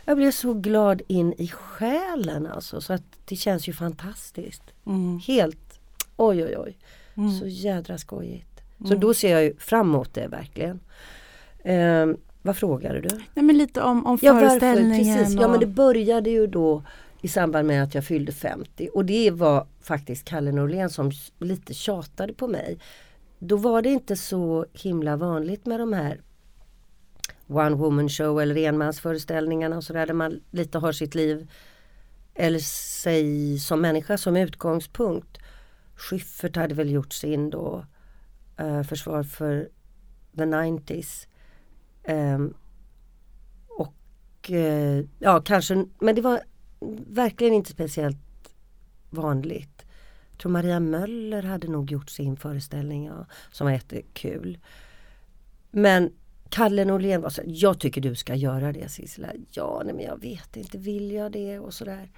jag 0.04 0.16
blev 0.16 0.30
så 0.30 0.54
glad 0.54 1.02
in 1.08 1.32
i 1.32 1.48
själen 1.48 2.46
alltså. 2.46 2.80
Så 2.80 2.92
att 2.92 3.04
det 3.24 3.36
känns 3.36 3.68
ju 3.68 3.72
fantastiskt. 3.72 4.62
Mm. 4.86 5.18
Helt, 5.18 5.80
oj 6.16 6.44
oj 6.44 6.58
oj. 6.58 6.78
Mm. 7.14 7.38
Så 7.38 7.46
jädra 7.46 7.98
skojigt. 7.98 8.62
Så 8.78 8.86
mm. 8.86 9.00
då 9.00 9.14
ser 9.14 9.32
jag 9.32 9.44
ju 9.44 9.56
fram 9.56 9.88
emot 9.88 10.14
det 10.14 10.28
verkligen. 10.28 10.80
Eh, 11.64 12.06
vad 12.42 12.56
frågade 12.56 13.00
du? 13.00 13.08
Nej, 13.34 13.44
men 13.44 13.58
lite 13.58 13.82
om, 13.82 14.06
om 14.06 14.18
föreställningen. 14.18 15.06
Ja, 15.06 15.12
varför, 15.12 15.24
precis. 15.24 15.40
ja 15.40 15.48
men 15.48 15.60
det 15.60 15.66
började 15.66 16.30
ju 16.30 16.46
då 16.46 16.82
i 17.22 17.28
samband 17.28 17.68
med 17.68 17.82
att 17.82 17.94
jag 17.94 18.04
fyllde 18.04 18.32
50 18.32 18.88
och 18.94 19.04
det 19.04 19.30
var 19.30 19.66
faktiskt 19.80 20.24
Kalle 20.24 20.52
Norlén 20.52 20.90
som 20.90 21.10
lite 21.38 21.74
tjatade 21.74 22.32
på 22.32 22.48
mig. 22.48 22.78
Då 23.38 23.56
var 23.56 23.82
det 23.82 23.88
inte 23.88 24.16
så 24.16 24.66
himla 24.72 25.16
vanligt 25.16 25.66
med 25.66 25.80
de 25.80 25.92
här 25.92 26.20
one 27.46 27.76
woman 27.76 28.08
show 28.08 28.40
eller 28.40 28.56
enmansföreställningarna 28.56 29.76
och 29.76 29.84
sådär 29.84 30.06
där 30.06 30.14
man 30.14 30.40
lite 30.50 30.78
har 30.78 30.92
sitt 30.92 31.14
liv 31.14 31.50
eller 32.34 32.58
sig 33.02 33.58
som 33.58 33.80
människa 33.80 34.18
som 34.18 34.36
utgångspunkt. 34.36 35.38
Schyffert 35.96 36.56
hade 36.56 36.74
väl 36.74 36.90
gjort 36.90 37.12
sin 37.12 37.50
då 37.50 37.86
uh, 38.60 38.82
försvar 38.82 39.22
för 39.22 39.68
the 40.36 40.42
90s. 40.42 41.26
Ehm, 42.04 42.54
och 43.68 44.50
eh, 44.50 45.04
ja 45.18 45.40
kanske, 45.40 45.86
men 45.98 46.14
det 46.14 46.20
var 46.20 46.40
verkligen 47.06 47.54
inte 47.54 47.70
speciellt 47.70 48.16
vanligt. 49.10 49.84
Jag 50.30 50.38
tror 50.38 50.52
Maria 50.52 50.80
Möller 50.80 51.42
hade 51.42 51.68
nog 51.68 51.90
gjort 51.90 52.10
sin 52.10 52.36
föreställning 52.36 53.06
ja, 53.06 53.26
som 53.52 53.64
var 53.64 53.72
jättekul. 53.72 54.58
Men 55.70 56.12
Kalle 56.48 56.84
Norlén 56.84 57.20
var 57.20 57.30
så 57.30 57.42
jag 57.46 57.80
tycker 57.80 58.00
du 58.00 58.14
ska 58.14 58.34
göra 58.34 58.72
det 58.72 58.88
Sissela. 58.88 59.28
Ja, 59.50 59.82
nej 59.84 59.94
men 59.94 60.04
jag 60.04 60.20
vet 60.20 60.56
inte, 60.56 60.78
vill 60.78 61.12
jag 61.12 61.32
det 61.32 61.58
och 61.58 61.74
sådär. 61.74 62.10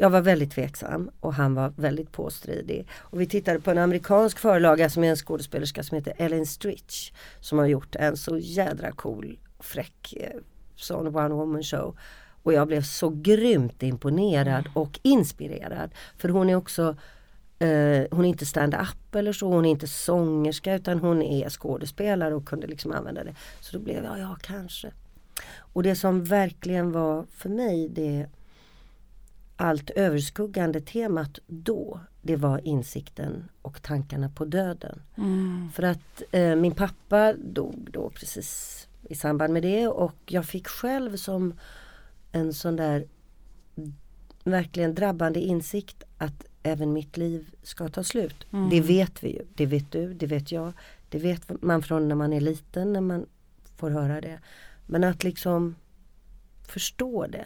Jag 0.00 0.10
var 0.10 0.20
väldigt 0.20 0.50
tveksam 0.50 1.10
och 1.20 1.34
han 1.34 1.54
var 1.54 1.72
väldigt 1.76 2.12
påstridig. 2.12 2.86
Och 2.92 3.20
vi 3.20 3.26
tittade 3.26 3.60
på 3.60 3.70
en 3.70 3.78
amerikansk 3.78 4.38
förlaga 4.38 4.90
som 4.90 5.04
är 5.04 5.10
en 5.10 5.16
skådespelerska 5.16 5.82
som 5.82 5.96
heter 5.96 6.14
Ellen 6.16 6.46
Stritch. 6.46 7.12
Som 7.40 7.58
har 7.58 7.66
gjort 7.66 7.96
en 7.96 8.16
så 8.16 8.38
jädra 8.38 8.92
cool, 8.92 9.38
fräck 9.58 10.14
eh, 10.16 10.40
sån 10.76 11.16
one 11.16 11.34
woman 11.34 11.62
show. 11.62 11.96
Och 12.42 12.52
jag 12.52 12.66
blev 12.68 12.82
så 12.82 13.08
grymt 13.08 13.82
imponerad 13.82 14.66
mm. 14.66 14.72
och 14.74 15.00
inspirerad. 15.02 15.90
För 16.16 16.28
hon 16.28 16.50
är 16.50 16.54
också 16.54 16.96
Uh, 17.62 18.06
hon 18.10 18.24
är 18.24 18.28
inte 18.28 18.46
stand-up 18.46 19.14
eller 19.14 19.32
så, 19.32 19.48
hon 19.48 19.64
är 19.64 19.70
inte 19.70 19.86
sångerska 19.86 20.74
utan 20.74 20.98
hon 20.98 21.22
är 21.22 21.48
skådespelare 21.48 22.34
och 22.34 22.48
kunde 22.48 22.66
liksom 22.66 22.92
använda 22.92 23.24
det. 23.24 23.34
Så 23.60 23.78
då 23.78 23.84
blev 23.84 24.04
jag, 24.04 24.18
ja 24.18 24.36
kanske. 24.42 24.92
Och 25.58 25.82
det 25.82 25.94
som 25.94 26.24
verkligen 26.24 26.92
var 26.92 27.26
för 27.30 27.48
mig 27.48 27.88
det 27.88 28.26
allt 29.60 29.90
överskuggande 29.90 30.80
temat 30.80 31.38
då, 31.46 32.00
det 32.22 32.36
var 32.36 32.66
insikten 32.66 33.48
och 33.62 33.82
tankarna 33.82 34.28
på 34.28 34.44
döden. 34.44 35.02
Mm. 35.16 35.70
För 35.74 35.82
att 35.82 36.22
uh, 36.34 36.56
min 36.56 36.74
pappa 36.74 37.32
dog 37.32 37.88
då 37.92 38.10
precis 38.10 38.88
i 39.02 39.14
samband 39.14 39.52
med 39.52 39.62
det 39.62 39.88
och 39.88 40.16
jag 40.26 40.46
fick 40.46 40.66
själv 40.66 41.16
som 41.16 41.54
en 42.32 42.54
sån 42.54 42.76
där 42.76 43.06
verkligen 44.44 44.94
drabbande 44.94 45.40
insikt 45.40 46.02
att 46.18 46.44
även 46.62 46.92
mitt 46.92 47.16
liv 47.16 47.54
ska 47.62 47.88
ta 47.88 48.02
slut. 48.02 48.46
Mm. 48.52 48.70
Det 48.70 48.80
vet 48.80 49.24
vi 49.24 49.28
ju. 49.28 49.44
Det 49.54 49.66
vet 49.66 49.92
du, 49.92 50.14
det 50.14 50.26
vet 50.26 50.52
jag. 50.52 50.72
Det 51.08 51.18
vet 51.18 51.62
man 51.62 51.82
från 51.82 52.08
när 52.08 52.14
man 52.14 52.32
är 52.32 52.40
liten 52.40 52.92
när 52.92 53.00
man 53.00 53.26
får 53.76 53.90
höra 53.90 54.20
det. 54.20 54.40
Men 54.86 55.04
att 55.04 55.24
liksom 55.24 55.74
förstå 56.68 57.26
det. 57.26 57.44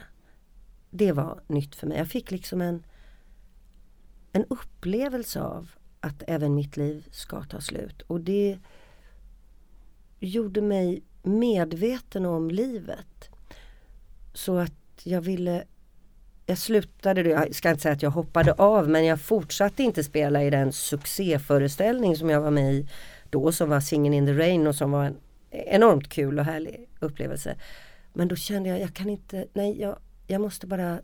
Det 0.95 1.13
var 1.13 1.41
nytt 1.47 1.75
för 1.75 1.87
mig. 1.87 1.99
Jag 1.99 2.09
fick 2.09 2.31
liksom 2.31 2.61
en, 2.61 2.85
en 4.33 4.45
upplevelse 4.45 5.41
av 5.41 5.71
att 6.01 6.23
även 6.27 6.55
mitt 6.55 6.77
liv 6.77 7.07
ska 7.11 7.43
ta 7.43 7.61
slut. 7.61 8.03
Och 8.03 8.21
det 8.21 8.59
gjorde 10.21 10.63
mig 10.63 11.03
medveten 11.23 12.27
om 12.27 12.51
livet. 12.51 13.31
Så 14.35 14.59
att 14.59 14.73
jag 15.05 15.21
ville 15.21 15.65
jag 16.47 16.59
slutade, 16.59 17.23
jag 17.23 17.55
ska 17.55 17.71
inte 17.71 17.83
säga 17.83 17.95
att 17.95 18.03
jag 18.03 18.11
hoppade 18.11 18.53
av 18.53 18.89
men 18.89 19.05
jag 19.05 19.21
fortsatte 19.21 19.83
inte 19.83 20.05
spela 20.05 20.45
i 20.45 20.51
den 20.51 20.73
succéföreställning 20.73 22.17
som 22.17 22.31
jag 22.31 22.41
var 22.41 22.51
med 22.51 22.75
i 22.75 22.89
då 23.31 23.53
som 23.53 23.69
var 23.69 23.81
Singin' 23.81 24.15
in 24.15 24.27
the 24.27 24.33
Rain 24.33 24.67
och 24.67 24.75
som 24.75 24.91
var 24.91 25.05
en 25.05 25.17
enormt 25.51 26.09
kul 26.09 26.39
och 26.39 26.45
härlig 26.45 26.89
upplevelse. 27.01 27.57
Men 28.13 28.29
då 28.29 28.37
kände 28.37 28.69
jag, 28.69 28.81
jag 28.81 28.95
kan 28.95 29.09
inte, 29.09 29.47
nej 29.53 29.81
jag, 29.81 29.99
jag 30.33 30.41
måste 30.41 30.67
bara 30.67 31.01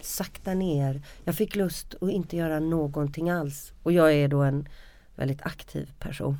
sakta 0.00 0.54
ner. 0.54 1.02
Jag 1.24 1.34
fick 1.34 1.56
lust 1.56 1.94
att 2.00 2.10
inte 2.10 2.36
göra 2.36 2.60
någonting 2.60 3.30
alls. 3.30 3.72
Och 3.82 3.92
jag 3.92 4.12
är 4.12 4.28
då 4.28 4.42
en 4.42 4.68
väldigt 5.14 5.42
aktiv 5.42 5.92
person. 5.98 6.38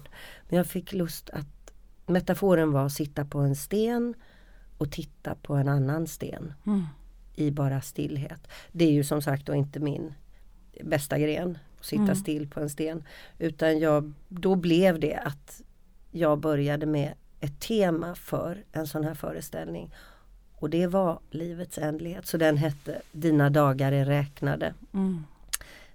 Men 0.48 0.56
jag 0.56 0.66
fick 0.66 0.92
lust 0.92 1.30
att, 1.30 1.72
metaforen 2.06 2.72
var 2.72 2.86
att 2.86 2.92
sitta 2.92 3.24
på 3.24 3.38
en 3.38 3.56
sten 3.56 4.14
och 4.78 4.92
titta 4.92 5.34
på 5.34 5.54
en 5.54 5.68
annan 5.68 6.06
sten. 6.06 6.52
Mm 6.66 6.86
i 7.38 7.50
bara 7.50 7.80
stillhet. 7.80 8.48
Det 8.72 8.84
är 8.84 8.92
ju 8.92 9.04
som 9.04 9.22
sagt 9.22 9.46
då 9.46 9.54
inte 9.54 9.80
min 9.80 10.14
bästa 10.84 11.18
gren, 11.18 11.58
att 11.78 11.86
sitta 11.86 12.02
mm. 12.02 12.16
still 12.16 12.48
på 12.48 12.60
en 12.60 12.70
sten. 12.70 13.04
Utan 13.38 13.78
jag, 13.78 14.12
då 14.28 14.56
blev 14.56 15.00
det 15.00 15.14
att 15.14 15.62
jag 16.10 16.40
började 16.40 16.86
med 16.86 17.14
ett 17.40 17.60
tema 17.60 18.14
för 18.14 18.64
en 18.72 18.86
sån 18.86 19.04
här 19.04 19.14
föreställning. 19.14 19.94
Och 20.58 20.70
det 20.70 20.86
var 20.86 21.18
livets 21.30 21.78
ändlighet. 21.78 22.26
Så 22.26 22.36
den 22.36 22.56
hette 22.56 23.02
Dina 23.12 23.50
dagar 23.50 23.92
är 23.92 24.04
räknade. 24.04 24.74
Mm. 24.94 25.24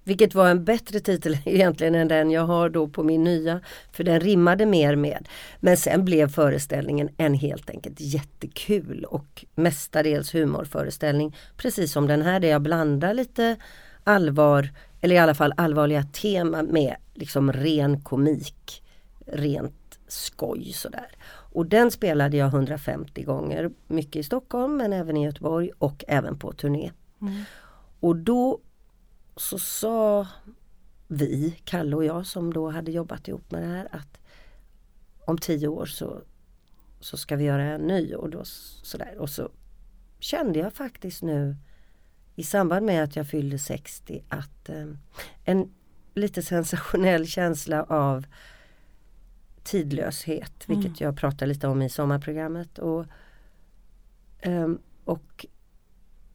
Vilket 0.04 0.36
var 0.36 0.50
en 0.50 0.64
bättre 0.64 1.00
titel 1.00 1.38
egentligen 1.46 1.96
än 1.96 2.08
den 2.08 2.32
jag 2.32 2.46
har 2.46 2.70
då 2.70 2.88
på 2.88 3.04
min 3.04 3.24
nya. 3.24 3.60
För 3.92 4.04
den 4.04 4.20
rimmade 4.20 4.66
mer 4.66 4.96
med. 4.96 5.28
Men 5.60 5.78
sen 5.78 6.06
blev 6.06 6.32
föreställningen 6.32 7.10
en 7.18 7.34
helt 7.34 7.70
enkelt 7.70 8.00
jättekul 8.00 9.06
och 9.06 9.46
mestadels 9.56 10.36
humorföreställning. 10.36 11.36
Precis 11.58 11.92
som 11.92 12.08
den 12.08 12.22
här 12.22 12.40
där 12.40 12.48
jag 12.48 12.62
blandar 12.62 13.14
lite 13.14 13.56
allvar, 14.04 14.70
eller 15.02 15.16
i 15.16 15.20
alla 15.20 15.36
fall 15.36 15.54
allvarliga 15.58 16.04
tema 16.04 16.64
med 16.64 16.96
liksom 17.14 17.54
ren 17.54 18.02
komik. 18.02 18.84
Rent 19.26 20.00
skoj 20.08 20.74
sådär. 20.74 21.08
Och 21.54 21.66
den 21.66 21.92
spelade 21.92 22.38
jag 22.38 22.48
150 22.48 23.24
gånger, 23.24 23.72
mycket 23.88 24.16
i 24.16 24.24
Stockholm 24.24 24.78
men 24.78 24.94
även 24.94 25.18
i 25.18 25.26
Göteborg 25.26 25.72
och 25.78 26.04
även 26.08 26.40
på 26.40 26.52
turné. 26.54 26.92
Mm. 27.22 27.44
Och 28.00 28.16
då 28.16 28.60
så 29.36 29.60
sa 29.60 30.28
vi, 31.08 31.60
Kalle 31.64 31.96
och 31.96 32.06
jag 32.06 32.26
som 32.26 32.54
då 32.54 32.70
hade 32.70 32.92
jobbat 32.92 33.28
ihop 33.28 33.52
med 33.52 33.62
det 33.62 33.68
här 33.68 33.88
att 33.92 34.20
om 35.26 35.38
tio 35.38 35.68
år 35.68 35.86
så, 35.86 36.22
så 37.00 37.18
ska 37.18 37.36
vi 37.36 37.44
göra 37.44 37.64
en 37.64 37.82
ny 37.82 38.16
och 38.16 38.30
då 38.30 38.42
sådär. 38.84 39.16
Och 39.18 39.30
så 39.30 39.50
kände 40.20 40.60
jag 40.60 40.74
faktiskt 40.74 41.24
nu 41.24 41.58
i 42.36 42.44
samband 42.44 42.86
med 42.86 43.04
att 43.04 43.16
jag 43.16 43.28
fyllde 43.28 43.60
60 43.60 44.24
att 44.30 44.70
eh, 44.70 44.88
en 45.44 45.74
lite 46.14 46.42
sensationell 46.42 47.28
känsla 47.28 47.84
av 47.84 48.26
tidlöshet, 49.64 50.70
mm. 50.70 50.82
vilket 50.82 51.02
jag 51.02 51.18
pratar 51.18 51.46
lite 51.46 51.68
om 51.68 51.82
i 51.82 51.90
sommarprogrammet. 51.90 52.80
Och, 52.80 53.06
eh, 54.40 54.70
och 55.06 55.46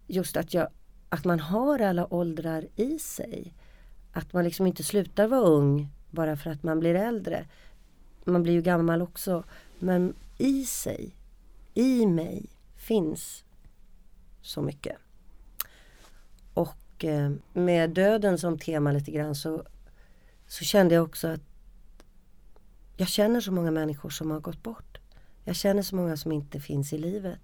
just 0.06 0.36
att 0.36 0.54
jag 0.54 0.68
att 1.08 1.24
man 1.24 1.40
har 1.40 1.78
alla 1.78 2.14
åldrar 2.14 2.66
i 2.76 2.98
sig. 2.98 3.54
Att 4.12 4.32
man 4.32 4.44
liksom 4.44 4.66
inte 4.66 4.84
slutar 4.84 5.26
vara 5.26 5.40
ung 5.40 5.88
bara 6.10 6.36
för 6.36 6.50
att 6.50 6.62
man 6.62 6.80
blir 6.80 6.94
äldre. 6.94 7.46
Man 8.24 8.42
blir 8.42 8.52
ju 8.52 8.62
gammal 8.62 9.02
också. 9.02 9.44
Men 9.78 10.14
i 10.38 10.64
sig, 10.64 11.10
i 11.74 12.06
mig, 12.06 12.46
finns 12.76 13.44
så 14.42 14.62
mycket. 14.62 14.96
Och 16.54 17.04
eh, 17.04 17.32
med 17.52 17.90
döden 17.90 18.38
som 18.38 18.58
tema 18.58 18.92
lite 18.92 19.10
grann 19.10 19.34
så, 19.34 19.64
så 20.46 20.64
kände 20.64 20.94
jag 20.94 21.04
också 21.04 21.28
att 21.28 21.47
jag 22.98 23.08
känner 23.08 23.40
så 23.40 23.52
många 23.52 23.70
människor 23.70 24.10
som 24.10 24.30
har 24.30 24.40
gått 24.40 24.62
bort. 24.62 24.98
Jag 25.44 25.56
känner 25.56 25.82
så 25.82 25.96
många 25.96 26.16
som 26.16 26.32
inte 26.32 26.60
finns 26.60 26.92
i 26.92 26.98
livet. 26.98 27.40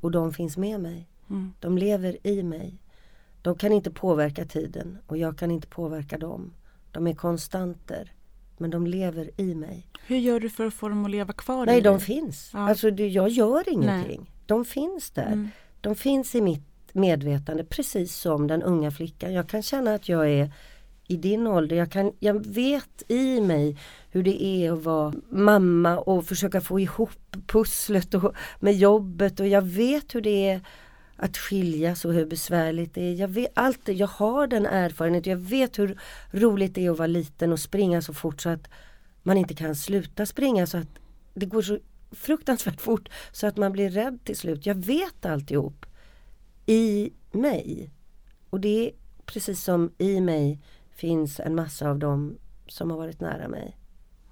Och 0.00 0.10
de 0.10 0.32
finns 0.32 0.56
med 0.56 0.80
mig. 0.80 1.08
Mm. 1.30 1.52
De 1.60 1.78
lever 1.78 2.26
i 2.26 2.42
mig. 2.42 2.78
De 3.42 3.58
kan 3.58 3.72
inte 3.72 3.90
påverka 3.90 4.44
tiden 4.44 4.98
och 5.06 5.16
jag 5.16 5.38
kan 5.38 5.50
inte 5.50 5.66
påverka 5.68 6.18
dem. 6.18 6.52
De 6.92 7.06
är 7.06 7.14
konstanter. 7.14 8.12
Men 8.58 8.70
de 8.70 8.86
lever 8.86 9.30
i 9.36 9.54
mig. 9.54 9.86
Hur 10.06 10.16
gör 10.16 10.40
du 10.40 10.50
för 10.50 10.66
att 10.66 10.74
få 10.74 10.88
dem 10.88 11.04
att 11.04 11.10
leva 11.10 11.32
kvar 11.32 11.66
Nej, 11.66 11.80
de 11.80 12.00
finns. 12.00 12.50
Ja. 12.52 12.58
Alltså, 12.68 12.88
jag 12.88 13.28
gör 13.28 13.68
ingenting. 13.68 14.20
Nej. 14.20 14.30
De 14.46 14.64
finns 14.64 15.10
där. 15.10 15.26
Mm. 15.26 15.48
De 15.80 15.94
finns 15.94 16.34
i 16.34 16.40
mitt 16.40 16.94
medvetande 16.94 17.64
precis 17.64 18.16
som 18.16 18.46
den 18.46 18.62
unga 18.62 18.90
flickan. 18.90 19.32
Jag 19.32 19.48
kan 19.48 19.62
känna 19.62 19.94
att 19.94 20.08
jag 20.08 20.30
är 20.30 20.52
i 21.10 21.16
din 21.16 21.46
ålder. 21.46 21.76
Jag, 21.76 21.90
kan, 21.90 22.12
jag 22.18 22.46
vet 22.46 23.02
i 23.08 23.40
mig 23.40 23.76
hur 24.10 24.22
det 24.22 24.44
är 24.44 24.72
att 24.72 24.82
vara 24.82 25.12
mamma 25.28 25.98
och 25.98 26.26
försöka 26.26 26.60
få 26.60 26.80
ihop 26.80 27.36
pusslet 27.46 28.14
och, 28.14 28.34
med 28.60 28.74
jobbet 28.74 29.40
och 29.40 29.48
jag 29.48 29.62
vet 29.62 30.14
hur 30.14 30.20
det 30.20 30.48
är 30.48 30.60
att 31.16 31.36
skiljas 31.36 32.04
och 32.04 32.14
hur 32.14 32.26
besvärligt 32.26 32.94
det 32.94 33.02
är. 33.02 33.14
Jag, 33.14 33.28
vet, 33.28 33.50
allt, 33.54 33.88
jag 33.88 34.06
har 34.06 34.46
den 34.46 34.66
erfarenheten. 34.66 35.30
Jag 35.30 35.38
vet 35.38 35.78
hur 35.78 35.98
roligt 36.30 36.74
det 36.74 36.86
är 36.86 36.90
att 36.90 36.98
vara 36.98 37.06
liten 37.06 37.52
och 37.52 37.60
springa 37.60 38.02
så 38.02 38.14
fort 38.14 38.40
så 38.40 38.48
att 38.48 38.68
man 39.22 39.36
inte 39.36 39.54
kan 39.54 39.74
sluta 39.74 40.26
springa. 40.26 40.66
så 40.66 40.78
att 40.78 40.88
Det 41.34 41.46
går 41.46 41.62
så 41.62 41.78
fruktansvärt 42.10 42.80
fort 42.80 43.08
så 43.32 43.46
att 43.46 43.56
man 43.56 43.72
blir 43.72 43.90
rädd 43.90 44.18
till 44.24 44.36
slut. 44.36 44.66
Jag 44.66 44.74
vet 44.86 45.26
alltihop 45.26 45.86
i 46.66 47.12
mig. 47.32 47.90
Och 48.50 48.60
det 48.60 48.86
är 48.86 48.92
precis 49.26 49.64
som 49.64 49.90
i 49.98 50.20
mig 50.20 50.58
finns 51.00 51.40
en 51.40 51.54
massa 51.54 51.90
av 51.90 51.98
dem 51.98 52.38
som 52.66 52.90
har 52.90 52.98
varit 52.98 53.20
nära 53.20 53.48
mig. 53.48 53.76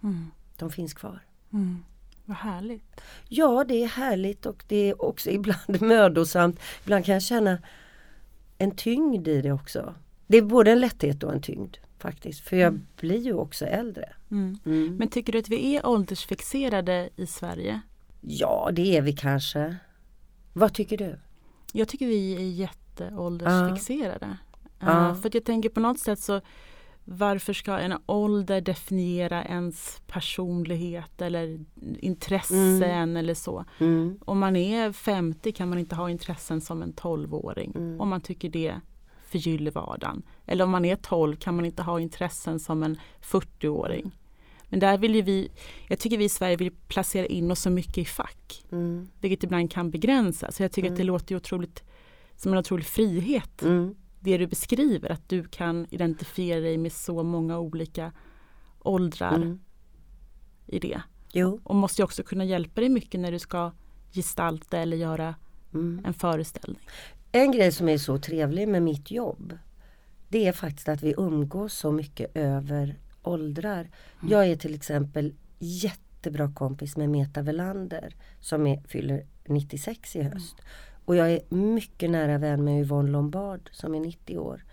Mm. 0.03 0.31
De 0.59 0.71
finns 0.71 0.95
kvar. 0.95 1.21
Mm. 1.53 1.85
Vad 2.25 2.37
härligt. 2.37 3.01
Ja, 3.29 3.65
det 3.69 3.83
är 3.83 3.89
härligt 3.89 4.47
och 4.47 4.65
det 4.69 4.77
är 4.91 5.03
också 5.03 5.31
ibland 5.39 5.83
mödosamt. 5.83 6.61
Ibland 6.85 7.05
kan 7.05 7.13
jag 7.13 7.23
känna 7.23 7.59
en 8.59 8.71
tyngd 8.77 9.29
i 9.29 9.43
det 9.43 9.53
också. 9.53 9.95
Det 10.27 10.37
är 10.37 10.43
både 10.43 10.71
en 10.73 10.81
lätthet 10.81 11.23
och 11.23 11.33
en 11.33 11.43
tyngd 11.43 11.77
faktiskt. 11.99 12.41
För 12.41 12.57
jag 12.57 12.69
Mm. 12.69 12.87
blir 12.97 13.19
ju 13.21 13.35
också 13.35 13.67
äldre. 13.67 14.13
Mm. 14.31 14.59
Mm. 14.67 14.97
Men 14.97 15.09
tycker 15.09 15.33
du 15.33 15.39
att 15.39 15.49
vi 15.49 15.77
är 15.77 15.87
åldersfixerade 15.87 17.09
i 17.17 17.27
Sverige? 17.27 17.81
Ja, 18.21 18.71
det 18.73 18.97
är 18.97 19.03
vi 19.03 19.13
kanske. 19.13 19.77
Vad 20.53 20.75
tycker 20.75 20.97
du? 20.97 21.19
Jag 21.73 21.89
tycker 21.89 22.07
vi 22.07 22.35
är 22.37 22.41
jätteåldersfixerade. 22.51 24.27
Ja. 24.41 24.48
Uh, 24.83 25.15
för 25.21 25.29
att 25.29 25.35
jag 25.35 25.45
tänker 25.45 25.69
på 25.69 25.81
något 25.81 25.99
sätt 25.99 26.19
så 26.21 26.41
varför 27.05 27.53
ska 27.53 27.79
en 27.79 27.95
ålder 28.07 28.61
definiera 28.61 29.45
ens 29.45 30.03
personlighet 30.07 31.23
eller 31.23 31.65
intressen 31.99 32.83
Mm. 32.83 33.17
eller 33.17 33.35
så? 33.35 33.65
Mm. 33.79 34.19
Om 34.25 34.39
man 34.39 34.57
är 34.57 34.93
50 34.93 35.53
kan 35.53 35.69
man 35.69 35.79
inte 35.79 35.95
ha 35.95 36.11
intressen 36.11 36.61
som 36.61 36.83
en 36.83 36.93
12-åring 36.93 37.73
Mm. 37.77 38.01
om 38.01 38.09
man 38.09 38.21
tycker 38.21 38.49
det 38.49 38.75
förgyller 39.27 39.71
vardagen. 39.71 40.23
Eller 40.47 40.65
om 40.65 40.71
man 40.71 40.85
är 40.85 40.97
12 40.97 41.37
kan 41.37 41.57
man 41.57 41.65
inte 41.65 41.83
ha 41.83 42.01
intressen 42.01 42.61
som 42.61 42.83
en 42.83 42.99
40-åring. 43.21 44.11
Men 44.71 44.81
där 44.81 44.99
vill 44.99 45.15
ju 45.15 45.23
vi, 45.23 45.49
jag 45.89 45.99
tycker 45.99 46.19
vi 46.19 46.25
i 46.25 46.29
Sverige 46.29 46.57
vill 46.57 46.71
placera 46.89 47.27
in 47.27 47.51
oss 47.51 47.61
så 47.61 47.71
mycket 47.71 47.99
i 47.99 48.05
fack. 48.05 48.65
Mm. 48.73 49.09
Vilket 49.21 49.45
ibland 49.45 49.71
kan 49.73 49.91
begränsa. 49.91 50.53
Så 50.53 50.63
jag 50.63 50.73
tycker 50.73 50.89
att 50.91 50.97
det 50.97 51.03
Mm. 51.03 51.13
låter 51.13 51.33
ju 51.33 51.37
otroligt 51.37 51.83
som 52.37 52.53
en 52.53 52.59
otrolig 52.59 52.87
frihet. 52.87 53.63
Mm. 54.21 54.31
Det 54.31 54.39
du 54.39 54.47
beskriver, 54.47 55.13
att 55.13 55.29
du 55.29 55.45
kan 55.45 55.87
identifiera 55.91 56.61
dig 56.61 56.79
med 56.79 56.93
så 56.93 57.23
många 57.23 57.59
olika 57.59 58.13
åldrar 58.81 59.35
Mm. 59.37 59.61
i 60.67 60.79
det. 60.79 61.01
Jo. 61.33 61.61
Och 61.65 61.75
måste 61.75 62.03
också 62.05 62.23
kunna 62.23 62.45
hjälpa 62.45 62.81
dig 62.81 62.91
mycket 62.91 63.21
när 63.21 63.33
du 63.33 63.39
ska 63.39 63.73
gestalta 64.13 64.79
eller 64.79 64.97
göra 64.97 65.35
Mm. 65.75 66.03
en 66.05 66.15
föreställning. 66.15 66.81
En 67.33 67.53
grej 67.53 67.73
som 67.73 67.89
är 67.89 67.99
så 67.99 68.19
trevlig 68.19 68.69
med 68.69 68.83
mitt 68.83 69.11
jobb 69.11 69.59
det 70.29 70.47
är 70.47 70.53
faktiskt 70.53 70.89
att 70.89 71.03
vi 71.03 71.15
umgås 71.19 71.75
så 71.75 71.93
mycket 71.93 72.37
över 72.37 72.99
åldrar. 73.23 73.81
Mm. 73.81 74.31
Jag 74.33 74.47
är 74.47 74.57
till 74.57 74.75
exempel 74.75 75.35
jättebra 75.59 76.53
kompis 76.55 76.97
med 76.97 77.09
Meta 77.09 77.43
Velander 77.43 78.15
som 78.41 78.67
är, 78.67 78.83
fyller 78.89 79.27
96 79.49 80.17
i 80.17 80.23
höst. 80.23 80.57
Och 81.09 81.17
jag 81.17 81.31
är 81.33 81.41
mycket 81.55 82.11
nära 82.11 82.39
vän 82.39 82.65
med 82.65 82.81
Yvonne 82.81 83.11
Lombard 83.11 83.69
som 83.73 83.95
är 83.95 84.01
90 84.01 84.39
år. 84.39 84.65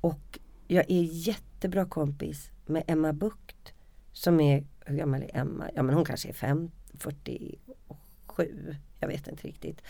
Och 0.00 0.38
jag 0.66 0.84
är 0.90 1.02
jättebra 1.02 1.84
kompis 1.84 2.50
med 2.66 2.82
Emma 2.86 3.12
Bukt 3.12 3.72
som 4.12 4.40
är, 4.40 4.64
hur 4.80 4.96
gammal 4.96 5.22
är 5.22 5.36
Emma? 5.36 5.70
Ja 5.74 5.82
men 5.82 5.94
hon 5.94 6.04
kanske 6.04 6.28
är 6.28 6.32
5, 6.32 6.70
47, 6.94 8.76
jag 9.00 9.08
vet 9.08 9.28
inte 9.28 9.46
riktigt. 9.48 9.82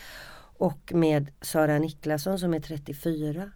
Och 0.57 0.91
med 0.95 1.31
Sara 1.41 1.79
Niklasson 1.79 2.39
som 2.39 2.53
är 2.53 2.59
34. 2.59 3.51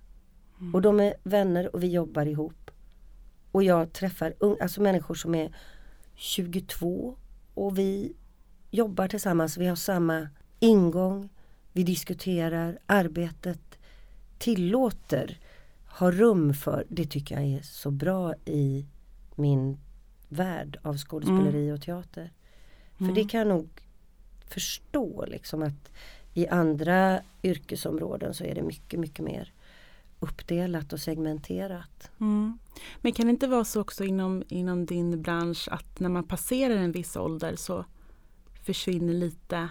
Och 0.73 0.81
de 0.81 0.99
är 0.99 1.13
vänner 1.23 1.75
och 1.75 1.83
vi 1.83 1.87
jobbar 1.87 2.25
ihop. 2.25 2.71
Och 3.51 3.63
jag 3.63 3.93
träffar 3.93 4.31
un- 4.39 4.57
alltså 4.61 4.81
människor 4.81 5.15
som 5.15 5.35
är 5.35 5.55
22 6.15 7.17
och 7.53 7.77
vi 7.77 8.15
jobbar 8.71 9.07
tillsammans. 9.07 9.57
Vi 9.57 9.65
har 9.67 9.75
samma 9.75 10.29
ingång. 10.59 11.29
Vi 11.73 11.83
diskuterar. 11.83 12.79
Arbetet 12.85 13.79
tillåter, 14.37 15.39
har 15.85 16.11
rum 16.11 16.53
för. 16.53 16.85
Det 16.89 17.05
tycker 17.05 17.35
jag 17.35 17.45
är 17.45 17.61
så 17.61 17.91
bra 17.91 18.33
i 18.45 18.85
min 19.35 19.77
värld 20.29 20.79
av 20.81 20.97
skådespeleri 20.97 21.71
och 21.71 21.81
teater. 21.81 22.31
För 22.97 23.03
Mm. 23.03 23.15
det 23.15 23.23
kan 23.23 23.37
jag 23.37 23.47
nog 23.47 23.69
förstå 24.47 25.25
liksom 25.25 25.63
att 25.63 25.91
i 26.33 26.47
andra 26.47 27.21
yrkesområden 27.43 28.33
så 28.33 28.43
är 28.43 28.55
det 28.55 28.63
mycket, 28.63 28.99
mycket 28.99 29.25
mer 29.25 29.53
uppdelat 30.19 30.93
och 30.93 30.99
segmenterat. 30.99 32.11
Mm. 32.19 32.57
Men 33.01 33.11
kan 33.11 33.25
det 33.25 33.29
inte 33.29 33.47
vara 33.47 33.65
så 33.65 33.81
också 33.81 34.03
inom, 34.03 34.43
inom 34.47 34.85
din 34.85 35.21
bransch 35.21 35.67
att 35.71 35.99
när 35.99 36.09
man 36.09 36.23
passerar 36.23 36.75
en 36.75 36.91
viss 36.91 37.15
ålder 37.15 37.55
så 37.55 37.85
försvinner 38.65 39.13
lite 39.13 39.69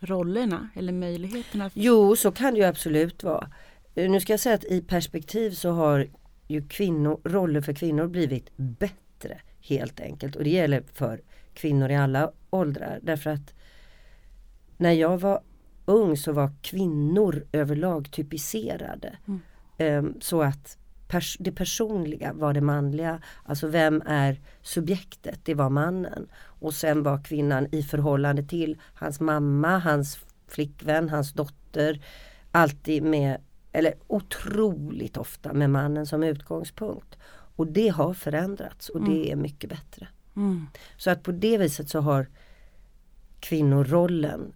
rollerna 0.00 0.68
eller 0.74 0.92
möjligheterna? 0.92 1.70
Jo, 1.74 2.16
så 2.16 2.32
kan 2.32 2.54
det 2.54 2.60
ju 2.60 2.66
absolut 2.66 3.22
vara. 3.24 3.50
Eh, 3.94 4.10
Nu 4.10 4.20
ska 4.20 4.32
jag 4.32 4.40
säga 4.40 4.54
att 4.54 4.64
i 4.64 4.80
perspektiv 4.80 5.50
så 5.50 5.70
har 5.70 6.06
ju 6.48 6.68
kvinnor, 6.68 7.20
roller 7.24 7.60
för 7.60 7.72
kvinnor 7.72 8.06
blivit 8.06 8.56
bättre 8.56 9.40
helt 9.60 10.00
enkelt. 10.00 10.36
Och 10.36 10.44
det 10.44 10.50
gäller 10.50 10.82
för 10.92 11.20
kvinnor 11.54 11.90
i 11.90 11.96
alla 11.96 12.32
åldrar. 12.50 12.98
Därför 13.02 13.30
att 13.30 13.54
när 14.76 14.92
jag 14.92 15.18
var 15.18 15.40
ung 15.84 16.16
så 16.16 16.32
var 16.32 16.52
kvinnor 16.62 17.46
överlag 17.52 18.10
typiserade. 18.10 19.16
Mm. 19.26 19.40
Ehm, 19.78 20.14
så 20.20 20.42
att 20.42 20.78
pers- 21.08 21.36
det 21.40 21.52
personliga 21.52 22.32
var 22.32 22.52
det 22.52 22.60
manliga. 22.60 23.20
Alltså 23.44 23.66
vem 23.66 24.02
är 24.06 24.40
subjektet? 24.62 25.40
Det 25.44 25.54
var 25.54 25.70
mannen. 25.70 26.28
Och 26.36 26.74
sen 26.74 27.02
var 27.02 27.24
kvinnan 27.24 27.68
i 27.72 27.82
förhållande 27.82 28.42
till 28.42 28.78
hans 28.94 29.20
mamma, 29.20 29.78
hans 29.78 30.18
flickvän, 30.48 31.08
hans 31.08 31.32
dotter. 31.32 32.00
Alltid 32.50 33.02
med, 33.02 33.40
eller 33.72 33.94
otroligt 34.06 35.16
ofta 35.16 35.52
med 35.52 35.70
mannen 35.70 36.06
som 36.06 36.22
utgångspunkt. 36.22 37.18
Och 37.56 37.66
det 37.66 37.88
har 37.88 38.14
förändrats 38.14 38.88
och 38.88 39.04
det 39.04 39.32
är 39.32 39.36
mycket 39.36 39.70
bättre. 39.70 40.08
Mm. 40.36 40.66
Så 40.96 41.10
att 41.10 41.22
på 41.22 41.32
det 41.32 41.58
viset 41.58 41.88
så 41.88 42.00
har 42.00 42.26
kvinnorollen 43.40 44.52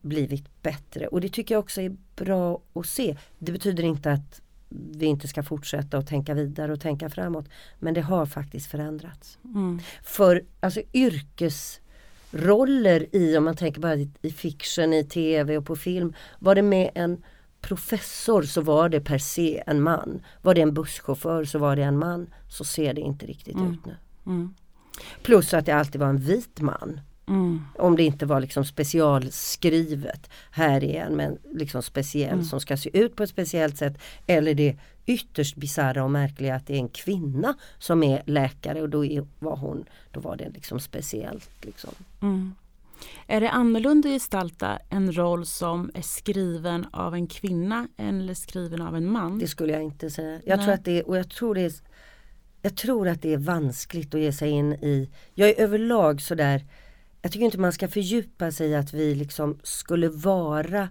blivit 0.00 0.62
bättre 0.62 1.06
och 1.06 1.20
det 1.20 1.28
tycker 1.28 1.54
jag 1.54 1.60
också 1.60 1.80
är 1.80 1.96
bra 2.16 2.60
att 2.72 2.86
se. 2.86 3.16
Det 3.38 3.52
betyder 3.52 3.84
inte 3.84 4.12
att 4.12 4.42
vi 4.68 5.06
inte 5.06 5.28
ska 5.28 5.42
fortsätta 5.42 5.98
att 5.98 6.06
tänka 6.06 6.34
vidare 6.34 6.72
och 6.72 6.80
tänka 6.80 7.10
framåt. 7.10 7.48
Men 7.78 7.94
det 7.94 8.00
har 8.00 8.26
faktiskt 8.26 8.66
förändrats. 8.70 9.38
Mm. 9.44 9.80
För 10.02 10.44
alltså 10.60 10.80
yrkesroller 12.32 13.06
i, 13.16 13.36
om 13.36 13.44
man 13.44 13.56
tänker 13.56 13.80
bara 13.80 13.94
i, 13.94 14.10
i 14.22 14.30
fiction, 14.30 14.92
i 14.92 15.04
tv 15.04 15.56
och 15.58 15.66
på 15.66 15.76
film. 15.76 16.14
Var 16.38 16.54
det 16.54 16.62
med 16.62 16.90
en 16.94 17.22
professor 17.60 18.42
så 18.42 18.60
var 18.60 18.88
det 18.88 19.00
per 19.00 19.18
se 19.18 19.62
en 19.66 19.82
man. 19.82 20.22
Var 20.42 20.54
det 20.54 20.60
en 20.60 20.74
busschaufför 20.74 21.44
så 21.44 21.58
var 21.58 21.76
det 21.76 21.82
en 21.82 21.98
man. 21.98 22.26
Så 22.48 22.64
ser 22.64 22.94
det 22.94 23.00
inte 23.00 23.26
riktigt 23.26 23.54
Mm. 23.56 23.72
ut 23.72 23.86
nu. 23.86 23.96
Mm. 24.26 24.54
Plus 25.22 25.54
att 25.54 25.66
det 25.66 25.72
alltid 25.72 26.00
var 26.00 26.08
en 26.08 26.18
vit 26.18 26.60
man. 26.60 27.00
Mm. 27.28 27.64
Om 27.78 27.96
det 27.96 28.02
inte 28.02 28.26
var 28.26 28.40
liksom 28.40 28.64
specialskrivet. 28.64 30.30
Här 30.50 30.84
är 30.84 31.04
en 31.04 31.16
men 31.16 31.38
liksom 31.54 31.82
speciell 31.82 32.32
Mm. 32.32 32.44
som 32.44 32.60
ska 32.60 32.76
se 32.76 32.98
ut 32.98 33.16
på 33.16 33.22
ett 33.22 33.30
speciellt 33.30 33.76
sätt. 33.78 33.98
Eller 34.26 34.54
det 34.54 34.76
ytterst 35.06 35.56
bisarra 35.56 36.04
och 36.04 36.10
märkliga 36.10 36.54
att 36.54 36.66
det 36.66 36.74
är 36.74 36.78
en 36.78 36.88
kvinna 36.88 37.54
som 37.78 38.02
är 38.02 38.22
läkare 38.26 38.82
och 38.82 38.88
då 38.88 39.04
är, 39.04 39.26
var 39.38 39.56
hon, 39.56 39.84
då 40.10 40.20
var 40.20 40.36
det 40.36 40.48
liksom 40.50 40.80
speciellt. 40.80 41.50
Liksom. 41.64 41.90
Mm. 42.22 42.54
Är 43.26 43.40
det 43.40 43.50
annorlunda 43.50 44.08
att 44.08 44.14
gestalta 44.14 44.78
en 44.90 45.12
roll 45.16 45.46
som 45.46 45.90
är 45.94 46.02
skriven 46.02 46.86
av 46.92 47.14
en 47.14 47.26
kvinna 47.26 47.88
eller 47.96 48.34
skriven 48.34 48.82
av 48.82 48.96
en 48.96 49.10
man? 49.12 49.38
Det 49.38 49.48
skulle 49.48 49.72
jag 49.72 49.82
inte 49.82 50.10
säga. 50.10 50.40
Jag 50.46 50.56
Nej. 50.56 50.66
tror 50.66 50.74
att 50.74 50.84
det 50.84 50.98
är, 50.98 51.08
och 51.08 51.16
jag 51.16 51.30
tror 51.30 51.54
det 51.54 51.60
är, 51.60 51.72
jag 52.62 52.76
tror 52.76 53.08
att 53.08 53.22
det 53.22 53.32
är 53.32 53.38
vanskligt 53.38 54.14
att 54.14 54.20
ge 54.20 54.32
sig 54.32 54.50
in 54.50 54.72
i, 54.72 55.10
jag 55.34 55.48
är 55.48 55.60
överlag 55.60 56.20
sådär, 56.22 56.64
jag 57.26 57.32
tycker 57.32 57.44
inte 57.44 57.58
man 57.58 57.72
ska 57.72 57.88
fördjupa 57.88 58.52
sig 58.52 58.70
i 58.70 58.74
att 58.74 58.94
vi 58.94 59.14
liksom 59.14 59.58
skulle 59.62 60.08
vara 60.08 60.88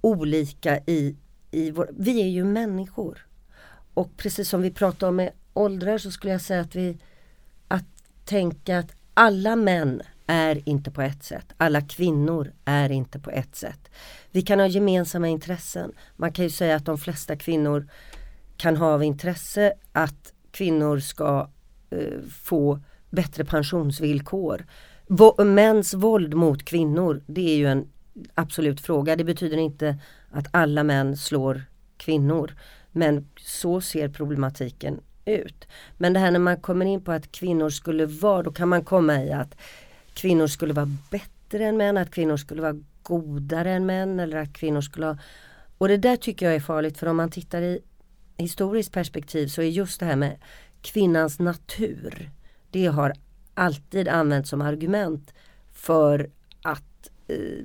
olika 0.00 0.78
i, 0.86 1.16
i 1.50 1.70
vår, 1.70 1.90
vi 1.98 2.22
är 2.22 2.28
ju 2.28 2.44
människor. 2.44 3.26
Och 3.94 4.16
precis 4.16 4.48
som 4.48 4.62
vi 4.62 4.70
pratade 4.70 5.08
om 5.08 5.16
med 5.16 5.32
åldrar 5.52 5.98
så 5.98 6.10
skulle 6.10 6.32
jag 6.32 6.40
säga 6.40 6.60
att 6.60 6.74
vi, 6.74 6.98
att 7.68 7.84
tänka 8.24 8.78
att 8.78 8.92
alla 9.14 9.56
män 9.56 10.02
är 10.26 10.68
inte 10.68 10.90
på 10.90 11.02
ett 11.02 11.24
sätt. 11.24 11.52
Alla 11.56 11.80
kvinnor 11.80 12.52
är 12.64 12.92
inte 12.92 13.18
på 13.18 13.30
ett 13.30 13.56
sätt. 13.56 13.90
Vi 14.30 14.42
kan 14.42 14.60
ha 14.60 14.66
gemensamma 14.66 15.28
intressen. 15.28 15.92
Man 16.16 16.32
kan 16.32 16.44
ju 16.44 16.50
säga 16.50 16.76
att 16.76 16.86
de 16.86 16.98
flesta 16.98 17.36
kvinnor 17.36 17.88
kan 18.56 18.76
ha 18.76 18.86
av 18.86 19.02
intresse 19.02 19.74
att 19.92 20.32
kvinnor 20.50 20.98
ska 20.98 21.50
eh, 21.90 22.20
få 22.42 22.80
bättre 23.10 23.44
pensionsvillkor. 23.44 24.66
Mäns 25.38 25.94
våld 25.94 26.34
mot 26.34 26.64
kvinnor, 26.64 27.22
det 27.26 27.50
är 27.50 27.56
ju 27.56 27.66
en 27.66 27.88
absolut 28.34 28.80
fråga. 28.80 29.16
Det 29.16 29.24
betyder 29.24 29.56
inte 29.56 29.98
att 30.30 30.46
alla 30.50 30.84
män 30.84 31.16
slår 31.16 31.62
kvinnor. 31.96 32.54
Men 32.92 33.28
så 33.40 33.80
ser 33.80 34.08
problematiken 34.08 35.00
ut. 35.24 35.68
Men 35.96 36.12
det 36.12 36.20
här 36.20 36.30
när 36.30 36.38
man 36.38 36.60
kommer 36.60 36.86
in 36.86 37.04
på 37.04 37.12
att 37.12 37.32
kvinnor 37.32 37.70
skulle 37.70 38.06
vara, 38.06 38.42
då 38.42 38.52
kan 38.52 38.68
man 38.68 38.84
komma 38.84 39.24
i 39.24 39.32
att 39.32 39.54
kvinnor 40.14 40.46
skulle 40.46 40.72
vara 40.72 40.90
bättre 41.10 41.64
än 41.64 41.76
män, 41.76 41.96
att 41.96 42.10
kvinnor 42.10 42.36
skulle 42.36 42.62
vara 42.62 42.80
godare 43.02 43.72
än 43.72 43.86
män 43.86 44.20
eller 44.20 44.36
att 44.36 44.52
kvinnor 44.52 44.80
skulle 44.80 45.06
ha 45.06 45.18
Och 45.78 45.88
det 45.88 45.96
där 45.96 46.16
tycker 46.16 46.46
jag 46.46 46.54
är 46.54 46.60
farligt 46.60 46.98
för 46.98 47.06
om 47.06 47.16
man 47.16 47.30
tittar 47.30 47.62
i 47.62 47.80
historiskt 48.36 48.92
perspektiv 48.92 49.46
så 49.46 49.62
är 49.62 49.66
just 49.66 50.00
det 50.00 50.06
här 50.06 50.16
med 50.16 50.38
kvinnans 50.80 51.38
natur. 51.38 52.30
Det 52.70 52.86
har 52.86 53.12
alltid 53.56 54.08
använts 54.08 54.50
som 54.50 54.62
argument 54.62 55.34
för 55.72 56.30
att 56.62 57.10
eh, 57.28 57.64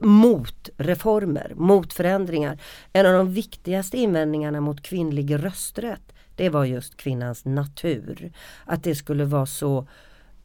mot 0.00 0.68
reformer, 0.76 1.52
mot 1.56 1.92
förändringar. 1.92 2.60
En 2.92 3.06
av 3.06 3.12
de 3.12 3.32
viktigaste 3.32 3.96
invändningarna 3.96 4.60
mot 4.60 4.82
kvinnlig 4.82 5.44
rösträtt 5.44 6.12
det 6.38 6.48
var 6.48 6.64
just 6.64 6.96
kvinnans 6.96 7.44
natur. 7.44 8.32
Att 8.64 8.84
det 8.84 8.94
skulle 8.94 9.24
vara 9.24 9.46
så 9.46 9.88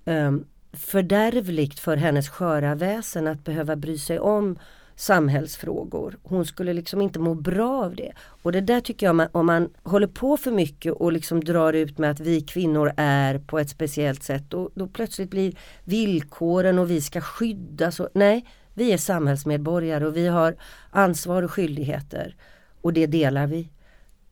eh, 0.06 0.32
fördärvligt 0.74 1.80
för 1.80 1.98
hennes 1.98 2.30
sköra 2.30 2.76
väsen 2.76 3.28
att 3.28 3.44
behöva 3.44 3.76
bry 3.76 3.98
sig 3.98 4.20
om 4.20 4.60
samhällsfrågor. 4.96 6.18
Hon 6.24 6.46
skulle 6.46 6.74
liksom 6.74 7.02
inte 7.02 7.20
må 7.20 7.34
bra 7.34 7.84
av 7.84 7.96
det. 7.96 8.12
Och 8.18 8.52
det 8.52 8.62
där 8.62 8.82
tycker 8.82 9.06
jag, 9.06 9.30
om 9.32 9.46
man 9.46 9.70
håller 9.84 10.08
på 10.08 10.38
för 10.38 10.52
mycket 10.52 10.94
och 10.94 11.12
liksom 11.12 11.44
drar 11.44 11.74
ut 11.74 11.98
med 11.98 12.12
att 12.12 12.20
vi 12.20 12.42
kvinnor 12.42 12.92
är 12.98 13.40
på 13.40 13.60
ett 13.60 13.70
speciellt 13.70 14.24
sätt, 14.24 14.44
då, 14.48 14.70
då 14.76 14.88
plötsligt 14.88 15.30
blir 15.30 15.54
villkoren 15.84 16.80
och 16.80 16.92
vi 16.92 17.02
ska 17.02 17.22
skyddas. 17.22 18.00
Och, 18.00 18.10
nej, 18.14 18.46
vi 18.74 18.92
är 18.92 18.98
samhällsmedborgare 18.98 20.06
och 20.06 20.18
vi 20.18 20.28
har 20.28 20.56
ansvar 20.90 21.44
och 21.44 21.52
skyldigheter. 21.52 22.36
Och 22.82 22.94
det 22.94 23.08
delar 23.08 23.48
vi. 23.48 23.70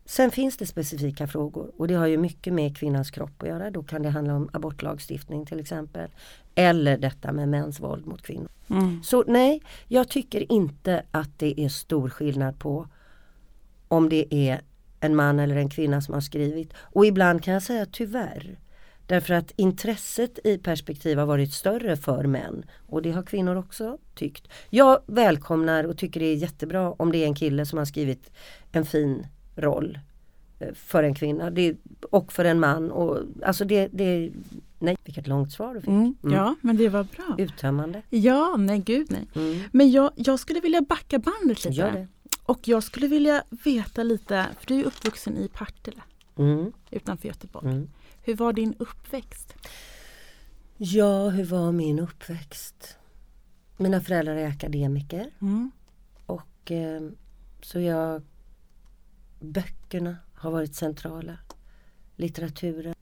Sen 0.06 0.32
finns 0.32 0.58
det 0.58 0.66
specifika 0.66 1.28
frågor 1.28 1.72
och 1.78 1.88
det 1.88 1.94
har 1.94 2.08
ju 2.08 2.18
mycket 2.18 2.54
med 2.54 2.78
kvinnans 2.78 3.12
kropp 3.12 3.44
att 3.44 3.50
göra. 3.50 3.72
Då 3.72 3.84
kan 3.84 4.04
det 4.04 4.10
handla 4.10 4.36
om 4.36 4.50
abortlagstiftning 4.54 5.46
till 5.46 5.60
exempel. 5.60 6.10
Eller 6.56 6.98
detta 6.98 7.32
med 7.32 7.50
mäns 7.50 7.80
våld 7.80 8.06
mot 8.08 8.22
kvinnor. 8.22 8.50
Mm. 8.70 9.04
Så 9.04 9.24
nej, 9.28 9.62
jag 9.88 10.10
tycker 10.10 10.52
inte 10.52 11.04
att 11.12 11.40
det 11.40 11.60
är 11.60 11.70
stor 11.70 12.10
skillnad 12.10 12.60
på 12.60 12.88
om 13.88 14.10
det 14.10 14.36
är 14.36 14.62
en 15.00 15.16
man 15.16 15.40
eller 15.40 15.56
en 15.56 15.70
kvinna 15.70 16.02
som 16.02 16.14
har 16.14 16.22
skrivit. 16.22 16.74
Och 16.78 17.06
ibland 17.06 17.44
kan 17.44 17.54
jag 17.54 17.64
säga 17.64 17.86
tyvärr. 17.86 18.60
Därför 19.06 19.34
att 19.34 19.52
intresset 19.56 20.40
i 20.44 20.58
perspektiv 20.58 21.18
har 21.18 21.26
varit 21.26 21.54
större 21.54 21.98
för 21.98 22.24
män. 22.24 22.66
Och 22.88 23.02
det 23.02 23.12
har 23.12 23.24
kvinnor 23.24 23.56
också 23.56 23.98
tyckt. 24.16 24.48
Jag 24.70 25.02
välkomnar 25.08 25.84
och 25.84 25.98
tycker 25.98 26.20
det 26.20 26.26
är 26.26 26.36
jättebra 26.36 26.92
om 26.92 27.12
det 27.12 27.18
är 27.18 27.26
en 27.26 27.36
kille 27.36 27.66
som 27.66 27.78
har 27.78 27.86
skrivit 27.86 28.32
en 28.72 28.86
fin 28.86 29.28
roll 29.56 30.00
eh, 30.60 30.74
för 30.74 31.04
en 31.04 31.16
kvinna 31.16 31.50
det, 31.50 31.76
och 32.10 32.34
för 32.34 32.46
en 32.46 32.60
man. 32.60 32.92
Och, 32.92 33.20
alltså 33.44 33.66
det, 33.66 33.90
det, 33.92 34.32
nej, 34.80 34.98
vilket 35.04 35.28
långt 35.28 35.52
svar 35.52 35.74
du 35.74 35.82
fick. 35.82 35.90
Mm, 35.90 36.16
mm. 36.24 36.36
Ja, 36.36 36.56
men 36.62 36.78
det 36.78 36.90
var 36.90 37.04
bra. 37.04 37.36
Uttömmande. 37.38 38.02
Ja, 38.10 38.56
nej 38.58 38.80
gud 38.80 39.08
nej. 39.10 39.28
Mm. 39.36 39.60
Men 39.72 39.92
jag, 39.92 40.12
jag 40.16 40.40
skulle 40.40 40.60
vilja 40.60 40.82
backa 40.82 41.20
bandet 41.20 41.66
lite. 41.66 42.08
Och 42.44 42.68
jag 42.68 42.84
skulle 42.84 43.08
vilja 43.08 43.44
veta 43.50 44.04
lite, 44.04 44.48
för 44.60 44.68
du 44.68 44.80
är 44.80 44.84
uppvuxen 44.84 45.38
i 45.38 45.48
Partille 45.48 46.02
mm. 46.38 46.72
utanför 46.92 47.28
Göteborg. 47.28 47.68
Mm. 47.68 47.90
Hur 48.24 48.36
var 48.36 48.54
din 48.54 48.76
uppväxt? 48.80 49.56
Ja, 50.78 51.30
hur 51.30 51.46
var 51.46 51.72
min 51.72 52.00
uppväxt? 52.00 52.98
Mina 53.78 54.02
föräldrar 54.02 54.36
är 54.36 54.48
akademiker. 54.48 55.32
Och 56.26 56.72
eh, 56.72 57.02
så 57.62 57.80
jag 57.80 58.22
Böckerna 59.42 60.16
har 60.34 60.52
varit 60.52 60.76
centrala. 60.76 61.38
Litteraturen. 62.16 62.96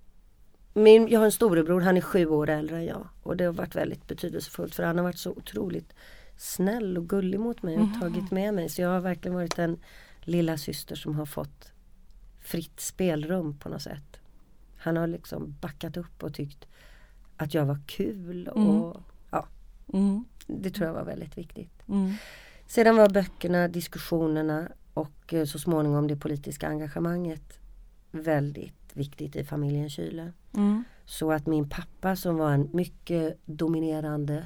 Min, 0.73 1.07
jag 1.07 1.19
har 1.19 1.25
en 1.25 1.31
storebror, 1.31 1.81
han 1.81 1.97
är 1.97 2.01
sju 2.01 2.27
år 2.27 2.49
äldre 2.49 2.77
än 2.77 2.85
jag. 2.85 3.07
Och 3.23 3.37
det 3.37 3.43
har 3.43 3.53
varit 3.53 3.75
väldigt 3.75 4.07
betydelsefullt 4.07 4.75
för 4.75 4.83
han 4.83 4.97
har 4.97 5.03
varit 5.03 5.17
så 5.17 5.31
otroligt 5.31 5.93
snäll 6.37 6.97
och 6.97 7.09
gullig 7.09 7.39
mot 7.39 7.63
mig 7.63 7.75
och 7.77 7.83
mm. 7.83 7.99
tagit 7.99 8.31
med 8.31 8.53
mig. 8.53 8.69
Så 8.69 8.81
jag 8.81 8.89
har 8.89 8.99
verkligen 8.99 9.35
varit 9.35 9.59
en 9.59 9.79
lilla 10.21 10.57
syster 10.57 10.95
som 10.95 11.15
har 11.15 11.25
fått 11.25 11.71
fritt 12.39 12.79
spelrum 12.79 13.57
på 13.57 13.69
något 13.69 13.81
sätt. 13.81 14.19
Han 14.77 14.97
har 14.97 15.07
liksom 15.07 15.55
backat 15.61 15.97
upp 15.97 16.23
och 16.23 16.33
tyckt 16.33 16.67
att 17.37 17.53
jag 17.53 17.65
var 17.65 17.79
kul 17.85 18.47
och 18.47 18.91
mm. 18.91 19.03
ja. 19.31 19.47
Mm. 19.93 20.25
Det 20.47 20.69
tror 20.69 20.87
jag 20.87 20.93
var 20.93 21.05
väldigt 21.05 21.37
viktigt. 21.37 21.87
Mm. 21.87 22.13
Sedan 22.67 22.95
var 22.95 23.09
böckerna, 23.09 23.67
diskussionerna 23.67 24.71
och 24.93 25.33
eh, 25.33 25.45
så 25.45 25.59
småningom 25.59 26.07
det 26.07 26.15
politiska 26.15 26.67
engagemanget 26.67 27.59
väldigt 28.11 28.73
viktigt 28.93 29.35
i 29.35 29.43
familjen 29.43 29.89
Kyle. 29.89 30.31
Mm. 30.55 30.83
Så 31.05 31.31
att 31.31 31.47
min 31.47 31.69
pappa 31.69 32.15
som 32.15 32.37
var 32.37 32.51
en 32.51 32.69
mycket 32.73 33.37
dominerande 33.45 34.45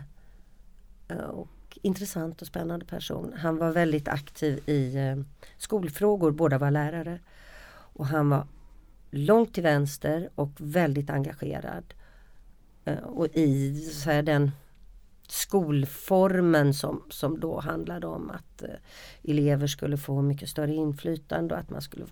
eh, 1.07 1.17
och 1.17 1.79
intressant 1.81 2.41
och 2.41 2.47
spännande 2.47 2.85
person. 2.85 3.33
Han 3.37 3.57
var 3.57 3.71
väldigt 3.71 4.07
aktiv 4.07 4.69
i 4.69 4.95
eh, 4.97 5.15
skolfrågor, 5.57 6.31
båda 6.31 6.57
var 6.57 6.71
lärare. 6.71 7.19
Och 7.95 8.07
han 8.07 8.29
var 8.29 8.47
långt 9.11 9.53
till 9.53 9.63
vänster 9.63 10.29
och 10.35 10.51
väldigt 10.57 11.09
engagerad. 11.09 11.93
Och 13.03 13.27
i 13.27 13.75
så 13.79 14.09
här, 14.09 14.23
den 14.23 14.51
skolformen 15.27 16.73
som, 16.73 17.03
som 17.09 17.39
då 17.39 17.59
handlade 17.59 18.07
om 18.07 18.29
att 18.29 18.63
eh, 18.63 18.69
elever 19.23 19.67
skulle 19.67 19.97
få 19.97 20.21
mycket 20.21 20.49
större 20.49 20.73
inflytande 20.73 21.53
och 21.53 21.59
att 21.59 21.69
man 21.69 21.81
skulle 21.81 22.05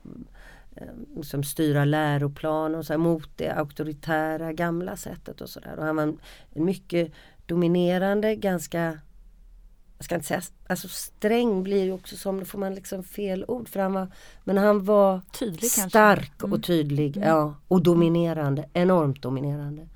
eh, 0.76 0.88
liksom 1.16 1.44
styra 1.44 1.86
läroplan 1.86 2.76
och 2.76 2.86
så 2.86 2.94
här, 2.94 2.98
mot 2.98 3.30
det 3.36 3.50
auktoritära 3.50 4.54
gamla 4.54 4.98
sättet 4.98 5.42
och 5.42 5.50
sådär. 5.50 5.76
Och 5.78 5.86
han 5.86 5.96
var 5.96 6.04
en 6.04 6.20
mycket 6.54 7.12
dominerande, 7.46 8.36
ganska 8.36 9.00
jag 10.02 10.06
ska 10.06 10.16
inte 10.16 10.28
säga, 10.28 10.42
alltså 10.68 10.88
sträng 10.88 11.64
blir 11.64 11.84
ju 11.84 11.92
också 11.92 12.18
som, 12.18 12.40
då 12.40 12.46
får 12.46 12.60
man 12.60 12.76
liksom 12.76 13.04
fel 13.04 13.46
ord 13.48 13.70
för 13.70 13.80
han 13.80 13.94
var 13.94 14.08
Men 14.44 14.58
han 14.58 14.86
var 14.86 15.22
tydlig, 15.40 15.72
stark 15.72 16.44
mm. 16.44 16.54
och 16.54 16.64
tydlig 16.64 17.18
mm. 17.18 17.30
ja, 17.30 17.56
och 17.68 17.84
dominerande, 17.84 18.70
enormt 18.74 19.22
dominerande. 19.22 19.88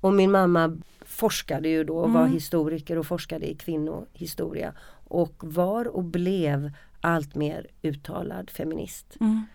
Och 0.00 0.14
min 0.14 0.30
mamma 0.30 0.78
forskade 1.16 1.68
ju 1.68 1.84
då, 1.84 2.04
mm. 2.04 2.12
var 2.12 2.26
historiker 2.26 2.98
och 2.98 3.06
forskade 3.06 3.50
i 3.50 3.54
kvinnohistoria. 3.54 4.72
Och 5.08 5.34
var 5.40 5.88
och 5.88 6.04
blev 6.04 6.72
allt 7.00 7.34
mer 7.34 7.66
uttalad 7.82 8.50
feminist. 8.50 9.16
Mm. 9.20 9.46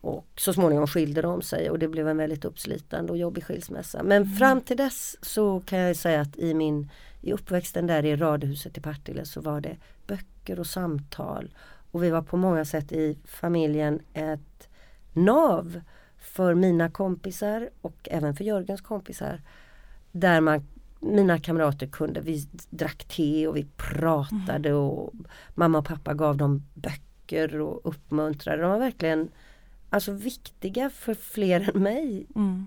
Och 0.00 0.26
så 0.36 0.52
småningom 0.52 0.86
skilde 0.86 1.22
de 1.22 1.42
sig 1.42 1.70
och 1.70 1.78
det 1.78 1.88
blev 1.88 2.08
en 2.08 2.16
väldigt 2.16 2.44
uppslitande 2.44 3.12
och 3.12 3.18
jobbig 3.18 3.44
skilsmässa. 3.44 4.02
Men 4.02 4.22
mm. 4.22 4.34
fram 4.34 4.60
till 4.60 4.76
dess 4.76 5.16
så 5.22 5.60
kan 5.60 5.78
jag 5.78 5.96
säga 5.96 6.20
att 6.20 6.36
i 6.36 6.54
min 6.54 6.90
i 7.20 7.32
uppväxten 7.32 7.86
där 7.86 8.04
i 8.04 8.16
radhuset 8.16 8.78
i 8.78 8.80
Partille 8.80 9.24
så 9.24 9.40
var 9.40 9.60
det 9.60 9.76
böcker 10.06 10.60
och 10.60 10.66
samtal. 10.66 11.54
Och 11.90 12.02
vi 12.02 12.10
var 12.10 12.22
på 12.22 12.36
många 12.36 12.64
sätt 12.64 12.92
i 12.92 13.18
familjen 13.24 14.00
ett 14.14 14.68
nav 15.12 15.80
för 16.18 16.54
mina 16.54 16.90
kompisar 16.90 17.70
och 17.80 18.08
även 18.10 18.34
för 18.34 18.44
Jörgens 18.44 18.80
kompisar 18.80 19.40
där 20.14 20.40
man 20.40 20.62
mina 21.00 21.38
kamrater 21.38 21.86
kunde, 21.86 22.20
vi 22.20 22.48
drack 22.70 23.04
te 23.04 23.46
och 23.46 23.56
vi 23.56 23.66
pratade 23.76 24.68
mm. 24.68 24.80
och 24.80 25.12
mamma 25.54 25.78
och 25.78 25.86
pappa 25.86 26.14
gav 26.14 26.36
dem 26.36 26.62
böcker 26.74 27.60
och 27.60 27.80
uppmuntrade. 27.84 28.62
De 28.62 28.70
var 28.70 28.78
verkligen 28.78 29.28
alltså 29.90 30.12
viktiga 30.12 30.90
för 30.90 31.14
fler 31.14 31.70
än 31.74 31.82
mig. 31.82 32.26
Mm. 32.36 32.66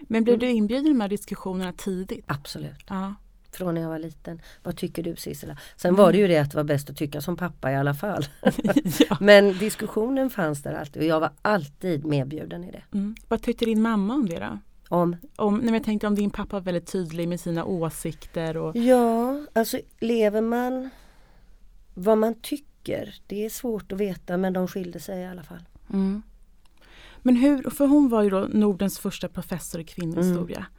Men 0.00 0.24
blev 0.24 0.38
du 0.38 0.50
inbjuden 0.50 0.86
i 0.86 0.88
de 0.88 1.00
här 1.00 1.08
diskussionerna 1.08 1.72
tidigt? 1.72 2.24
Absolut. 2.26 2.84
Ja. 2.88 3.14
Från 3.52 3.74
när 3.74 3.82
jag 3.82 3.88
var 3.88 3.98
liten. 3.98 4.40
Vad 4.62 4.76
tycker 4.76 5.02
du 5.02 5.16
Sissela? 5.16 5.58
Sen 5.76 5.88
mm. 5.88 5.98
var 5.98 6.12
det 6.12 6.18
ju 6.18 6.28
det 6.28 6.38
att 6.38 6.50
det 6.50 6.56
var 6.56 6.64
bäst 6.64 6.90
att 6.90 6.96
tycka 6.96 7.20
som 7.20 7.36
pappa 7.36 7.72
i 7.72 7.76
alla 7.76 7.94
fall. 7.94 8.24
ja. 9.08 9.16
Men 9.20 9.58
diskussionen 9.58 10.30
fanns 10.30 10.62
där 10.62 10.74
alltid 10.74 11.02
och 11.02 11.08
jag 11.08 11.20
var 11.20 11.30
alltid 11.42 12.04
medbjuden 12.04 12.64
i 12.64 12.70
det. 12.70 12.82
Mm. 12.92 13.16
Vad 13.28 13.42
tyckte 13.42 13.64
din 13.64 13.82
mamma 13.82 14.14
om 14.14 14.28
det 14.28 14.38
då? 14.38 14.58
Om? 14.92 15.16
om 15.36 15.58
nej, 15.58 15.74
jag 15.74 15.84
tänkte 15.84 16.06
om 16.06 16.14
din 16.14 16.30
pappa 16.30 16.56
var 16.56 16.60
väldigt 16.60 16.86
tydlig 16.86 17.28
med 17.28 17.40
sina 17.40 17.64
åsikter. 17.64 18.56
Och... 18.56 18.76
Ja, 18.76 19.40
alltså 19.52 19.78
lever 20.00 20.40
man 20.40 20.90
vad 21.94 22.18
man 22.18 22.34
tycker. 22.34 23.14
Det 23.26 23.44
är 23.44 23.50
svårt 23.50 23.92
att 23.92 23.98
veta 23.98 24.36
men 24.36 24.52
de 24.52 24.68
skilde 24.68 25.00
sig 25.00 25.20
i 25.20 25.26
alla 25.26 25.42
fall. 25.42 25.64
Mm. 25.92 26.22
Men 27.22 27.36
hur, 27.36 27.70
för 27.70 27.86
hon 27.86 28.08
var 28.08 28.22
ju 28.22 28.30
då 28.30 28.46
Nordens 28.50 28.98
första 28.98 29.28
professor 29.28 29.80
i 29.80 29.84
kvinnohistoria. 29.84 30.56
Mm. 30.56 30.70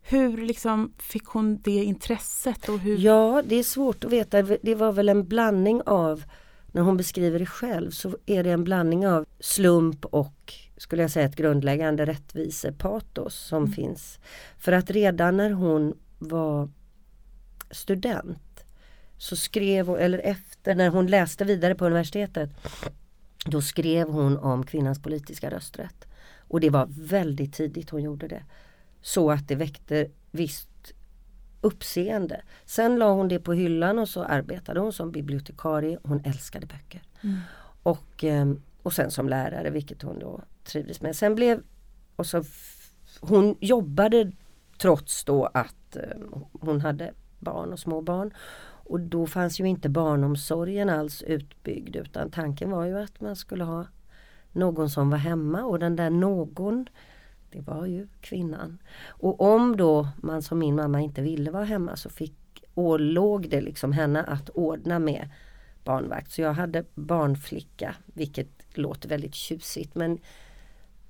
Hur 0.00 0.36
liksom 0.46 0.92
fick 0.98 1.24
hon 1.24 1.60
det 1.64 1.84
intresset? 1.84 2.68
Och 2.68 2.78
hur... 2.78 2.98
Ja, 2.98 3.42
det 3.46 3.56
är 3.56 3.62
svårt 3.62 4.04
att 4.04 4.12
veta. 4.12 4.42
Det 4.42 4.74
var 4.74 4.92
väl 4.92 5.08
en 5.08 5.28
blandning 5.28 5.82
av, 5.86 6.24
när 6.72 6.82
hon 6.82 6.96
beskriver 6.96 7.38
det 7.38 7.46
själv, 7.46 7.90
så 7.90 8.16
är 8.26 8.44
det 8.44 8.50
en 8.50 8.64
blandning 8.64 9.08
av 9.08 9.26
slump 9.40 10.04
och 10.04 10.67
skulle 10.78 11.02
jag 11.02 11.10
säga 11.10 11.26
ett 11.26 11.36
grundläggande 11.36 12.06
rättvisepatos 12.06 13.34
som 13.34 13.62
mm. 13.62 13.72
finns. 13.72 14.18
För 14.58 14.72
att 14.72 14.90
redan 14.90 15.36
när 15.36 15.50
hon 15.50 15.98
var 16.18 16.68
student 17.70 18.64
så 19.18 19.36
skrev 19.36 19.86
hon, 19.86 19.98
eller 19.98 20.18
efter 20.18 20.74
när 20.74 20.88
hon 20.88 21.06
läste 21.06 21.44
vidare 21.44 21.74
på 21.74 21.86
universitetet 21.86 22.50
då 23.44 23.62
skrev 23.62 24.08
hon 24.08 24.38
om 24.38 24.66
kvinnans 24.66 25.02
politiska 25.02 25.50
rösträtt. 25.50 26.08
Och 26.38 26.60
det 26.60 26.70
var 26.70 26.86
väldigt 26.90 27.54
tidigt 27.54 27.90
hon 27.90 28.02
gjorde 28.02 28.28
det. 28.28 28.42
Så 29.02 29.30
att 29.30 29.48
det 29.48 29.54
väckte 29.54 30.06
visst 30.30 30.92
uppseende. 31.60 32.42
Sen 32.64 32.98
la 32.98 33.12
hon 33.12 33.28
det 33.28 33.38
på 33.38 33.52
hyllan 33.52 33.98
och 33.98 34.08
så 34.08 34.22
arbetade 34.22 34.80
hon 34.80 34.92
som 34.92 35.12
bibliotekarie. 35.12 35.98
Hon 36.02 36.20
älskade 36.24 36.66
böcker. 36.66 37.02
Mm. 37.20 37.38
Och, 37.82 38.24
ehm, 38.24 38.62
och 38.82 38.92
sen 38.92 39.10
som 39.10 39.28
lärare 39.28 39.70
vilket 39.70 40.02
hon 40.02 40.18
då 40.18 40.40
trivdes 40.68 41.00
med. 41.00 41.16
Sen 41.16 41.34
blev, 41.34 41.62
och 42.16 42.26
så 42.26 42.42
hon 43.20 43.56
jobbade 43.60 44.32
trots 44.78 45.24
då 45.24 45.46
att 45.46 45.96
eh, 45.96 46.02
hon 46.52 46.80
hade 46.80 47.12
barn 47.38 47.72
och 47.72 47.78
små 47.78 48.00
barn. 48.00 48.34
Och 48.88 49.00
då 49.00 49.26
fanns 49.26 49.60
ju 49.60 49.64
inte 49.64 49.88
barnomsorgen 49.88 50.90
alls 50.90 51.22
utbyggd 51.22 51.96
utan 51.96 52.30
tanken 52.30 52.70
var 52.70 52.84
ju 52.84 52.98
att 52.98 53.20
man 53.20 53.36
skulle 53.36 53.64
ha 53.64 53.86
någon 54.52 54.90
som 54.90 55.10
var 55.10 55.18
hemma 55.18 55.64
och 55.64 55.78
den 55.78 55.96
där 55.96 56.10
någon 56.10 56.88
det 57.50 57.60
var 57.60 57.86
ju 57.86 58.08
kvinnan. 58.20 58.78
Och 59.06 59.40
om 59.40 59.76
då 59.76 60.08
man 60.16 60.42
som 60.42 60.58
min 60.58 60.76
mamma 60.76 61.00
inte 61.00 61.22
ville 61.22 61.50
vara 61.50 61.64
hemma 61.64 61.96
så 61.96 62.10
fick 62.10 62.64
ålåg 62.74 63.48
det 63.50 63.60
liksom 63.60 63.92
henne 63.92 64.22
att 64.22 64.48
ordna 64.48 64.98
med 64.98 65.28
barnvakt. 65.84 66.32
Så 66.32 66.40
jag 66.40 66.52
hade 66.52 66.84
barnflicka 66.94 67.94
vilket 68.06 68.76
låter 68.76 69.08
väldigt 69.08 69.34
tjusigt 69.34 69.94
men 69.94 70.18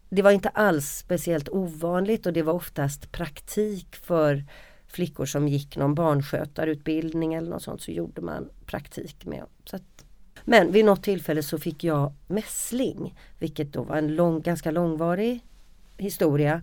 det 0.08 0.22
var 0.22 0.30
inte 0.30 0.48
alls 0.48 0.98
speciellt 0.98 1.48
ovanligt 1.48 2.26
och 2.26 2.32
det 2.32 2.42
var 2.42 2.52
oftast 2.52 3.12
praktik 3.12 3.96
för 3.96 4.44
flickor 4.86 5.26
som 5.26 5.48
gick 5.48 5.76
någon 5.76 5.94
barnskötarutbildning 5.94 7.34
eller 7.34 7.50
något 7.50 7.62
sånt 7.62 7.82
så 7.82 7.90
gjorde 7.90 8.20
man 8.20 8.48
praktik 8.66 9.26
med. 9.26 9.44
Så 9.64 9.76
att, 9.76 10.04
men 10.44 10.72
vid 10.72 10.84
något 10.84 11.02
tillfälle 11.02 11.42
så 11.42 11.58
fick 11.58 11.84
jag 11.84 12.12
mässling 12.26 13.18
vilket 13.38 13.72
då 13.72 13.82
var 13.82 13.96
en 13.96 14.14
lång, 14.14 14.40
ganska 14.40 14.70
långvarig 14.70 15.40
historia. 15.96 16.62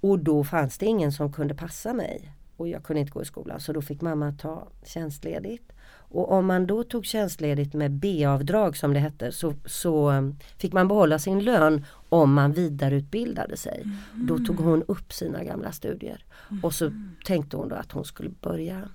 Och 0.00 0.18
då 0.18 0.44
fanns 0.44 0.78
det 0.78 0.86
ingen 0.86 1.12
som 1.12 1.32
kunde 1.32 1.54
passa 1.54 1.92
mig. 1.92 2.32
Och 2.56 2.68
jag 2.68 2.82
kunde 2.82 3.00
inte 3.00 3.12
gå 3.12 3.22
i 3.22 3.24
skolan 3.24 3.60
så 3.60 3.72
då 3.72 3.82
fick 3.82 4.00
mamma 4.00 4.32
ta 4.32 4.68
tjänstledigt. 4.84 5.71
Och 6.12 6.32
om 6.32 6.46
man 6.46 6.66
då 6.66 6.84
tog 6.84 7.06
tjänstledigt 7.06 7.74
med 7.74 7.90
B-avdrag 7.90 8.76
som 8.76 8.94
det 8.94 9.00
hette 9.00 9.32
så, 9.32 9.54
så 9.64 10.10
um, 10.10 10.36
fick 10.58 10.72
man 10.72 10.88
behålla 10.88 11.18
sin 11.18 11.44
lön 11.44 11.84
om 12.08 12.34
man 12.34 12.52
vidareutbildade 12.52 13.56
sig. 13.56 13.82
Mm. 13.82 14.26
Då 14.26 14.38
tog 14.38 14.56
hon 14.56 14.82
upp 14.82 15.12
sina 15.12 15.44
gamla 15.44 15.72
studier. 15.72 16.24
Mm. 16.50 16.64
Och 16.64 16.74
så 16.74 16.90
tänkte 17.24 17.56
hon 17.56 17.68
då 17.68 17.76
att 17.76 17.92
hon 17.92 18.04
skulle 18.04 18.30
börja 18.30 18.88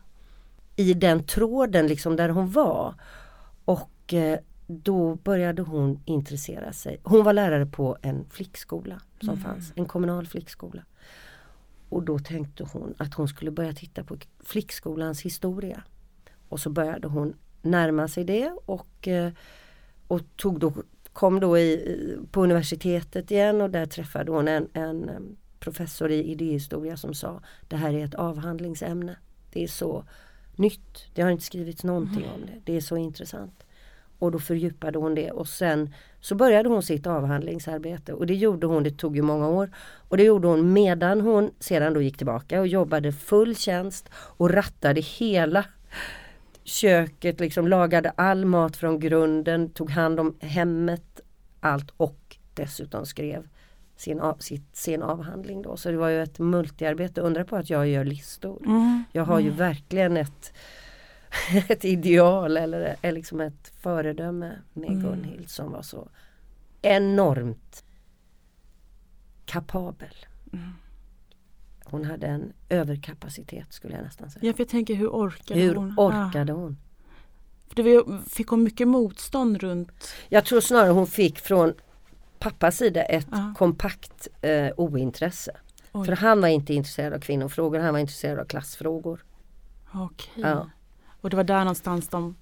i 0.75 0.93
den 0.93 1.23
tråden 1.23 1.87
liksom 1.87 2.15
där 2.15 2.29
hon 2.29 2.51
var. 2.51 2.93
Och 3.65 4.13
eh, 4.13 4.39
då 4.67 5.15
började 5.15 5.61
hon 5.61 6.01
intressera 6.05 6.73
sig. 6.73 6.99
Hon 7.03 7.23
var 7.23 7.33
lärare 7.33 7.65
på 7.65 7.97
en 8.01 8.25
flickskola 8.29 9.01
som 9.19 9.29
mm. 9.29 9.41
fanns, 9.41 9.73
en 9.75 9.85
kommunal 9.85 10.27
flickskola. 10.27 10.83
Och 11.89 12.03
då 12.03 12.19
tänkte 12.19 12.63
hon 12.63 12.93
att 12.97 13.13
hon 13.13 13.27
skulle 13.27 13.51
börja 13.51 13.73
titta 13.73 14.03
på 14.03 14.17
flickskolans 14.39 15.21
historia. 15.21 15.83
Och 16.49 16.59
så 16.59 16.69
började 16.69 17.07
hon 17.07 17.33
närma 17.61 18.07
sig 18.07 18.23
det 18.23 18.51
och, 18.65 19.07
eh, 19.07 19.31
och 20.07 20.21
tog 20.35 20.59
då, 20.59 20.73
kom 21.13 21.39
då 21.39 21.57
i, 21.57 22.17
på 22.31 22.43
universitetet 22.43 23.31
igen 23.31 23.61
och 23.61 23.69
där 23.69 23.85
träffade 23.85 24.31
hon 24.31 24.47
en, 24.47 24.67
en 24.73 25.09
eh, 25.09 25.19
professor 25.59 26.11
i 26.11 26.23
idéhistoria 26.23 26.97
som 26.97 27.13
sa 27.13 27.41
det 27.67 27.75
här 27.75 27.93
är 27.93 28.05
ett 28.05 28.15
avhandlingsämne. 28.15 29.15
Det 29.53 29.63
är 29.63 29.67
så 29.67 30.03
nytt. 30.55 31.05
Det 31.13 31.21
har 31.21 31.29
inte 31.29 31.43
skrivits 31.43 31.83
någonting 31.83 32.23
mm. 32.23 32.35
om 32.35 32.41
det. 32.45 32.61
Det 32.63 32.77
är 32.77 32.81
så 32.81 32.97
intressant. 32.97 33.63
Och 34.19 34.31
då 34.31 34.39
fördjupade 34.39 34.99
hon 34.99 35.15
det 35.15 35.31
och 35.31 35.47
sen 35.47 35.93
så 36.19 36.35
började 36.35 36.69
hon 36.69 36.83
sitt 36.83 37.07
avhandlingsarbete 37.07 38.13
och 38.13 38.27
det 38.27 38.35
gjorde 38.35 38.67
hon, 38.67 38.83
det 38.83 38.97
tog 38.97 39.15
ju 39.15 39.21
många 39.21 39.47
år. 39.47 39.69
Och 40.09 40.17
det 40.17 40.23
gjorde 40.23 40.47
hon 40.47 40.73
medan 40.73 41.21
hon 41.21 41.51
sedan 41.59 41.93
då 41.93 42.01
gick 42.01 42.17
tillbaka 42.17 42.59
och 42.59 42.67
jobbade 42.67 43.11
full 43.11 43.55
tjänst 43.55 44.09
och 44.13 44.49
rattade 44.49 45.01
hela 45.01 45.65
köket, 46.67 47.39
liksom 47.39 47.67
lagade 47.67 48.09
all 48.09 48.45
mat 48.45 48.77
från 48.77 48.99
grunden, 48.99 49.69
tog 49.69 49.89
hand 49.89 50.19
om 50.19 50.35
hemmet, 50.39 51.21
allt 51.59 51.91
och 51.97 52.37
dessutom 52.53 53.05
skrev 53.05 53.47
sin, 53.95 54.19
av, 54.19 54.37
sitt, 54.37 54.75
sin 54.75 55.01
avhandling 55.01 55.61
då. 55.61 55.77
Så 55.77 55.91
det 55.91 55.97
var 55.97 56.09
ju 56.09 56.23
ett 56.23 56.39
multiarbete. 56.39 57.21
Undra 57.21 57.45
på 57.45 57.55
att 57.55 57.69
jag 57.69 57.87
gör 57.87 58.05
listor. 58.05 58.61
Mm. 58.65 59.03
Jag 59.11 59.23
har 59.23 59.39
ju 59.39 59.47
mm. 59.47 59.57
verkligen 59.57 60.17
ett 60.17 60.53
ett 61.69 61.85
ideal 61.85 62.57
eller, 62.57 62.95
eller 63.01 63.11
liksom 63.11 63.41
ett 63.41 63.73
föredöme 63.81 64.51
med 64.73 64.89
mm. 64.89 65.01
Gunhild 65.01 65.49
som 65.49 65.71
var 65.71 65.81
så 65.81 66.09
enormt 66.81 67.83
kapabel. 69.45 70.15
Mm. 70.53 70.73
Hon 71.91 72.05
hade 72.05 72.27
en 72.27 72.53
överkapacitet 72.69 73.73
skulle 73.73 73.95
jag 73.95 74.03
nästan 74.03 74.31
säga. 74.31 74.45
Ja, 74.45 74.53
för 74.53 74.61
jag 74.61 74.69
tänker 74.69 74.95
hur 74.95 75.07
orkade 75.07 75.59
hur 75.59 75.75
hon? 75.75 75.89
Hur 75.89 75.97
orkade 75.97 76.53
ah. 76.53 76.55
hon? 76.55 76.77
För 77.67 77.75
det 77.75 77.83
var, 77.83 78.29
fick 78.29 78.47
hon 78.47 78.63
mycket 78.63 78.87
motstånd 78.87 79.57
runt? 79.57 80.13
Jag 80.29 80.45
tror 80.45 80.61
snarare 80.61 80.91
hon 80.91 81.07
fick 81.07 81.39
från 81.39 81.73
pappas 82.39 82.77
sida 82.77 83.03
ett 83.03 83.27
ah. 83.31 83.53
kompakt 83.57 84.27
eh, 84.41 84.69
ointresse. 84.77 85.51
Oj. 85.91 86.05
För 86.05 86.15
han 86.15 86.41
var 86.41 86.47
inte 86.47 86.73
intresserad 86.73 87.13
av 87.13 87.19
kvinnofrågor, 87.19 87.79
han 87.79 87.93
var 87.93 87.99
intresserad 87.99 88.39
av 88.39 88.45
klassfrågor. 88.45 89.25
Okej. 89.93 90.43
Ja. 90.43 90.69
Och 91.21 91.29
det 91.29 91.35
var 91.35 91.43
där 91.43 91.59
någonstans 91.59 92.07
de 92.07 92.35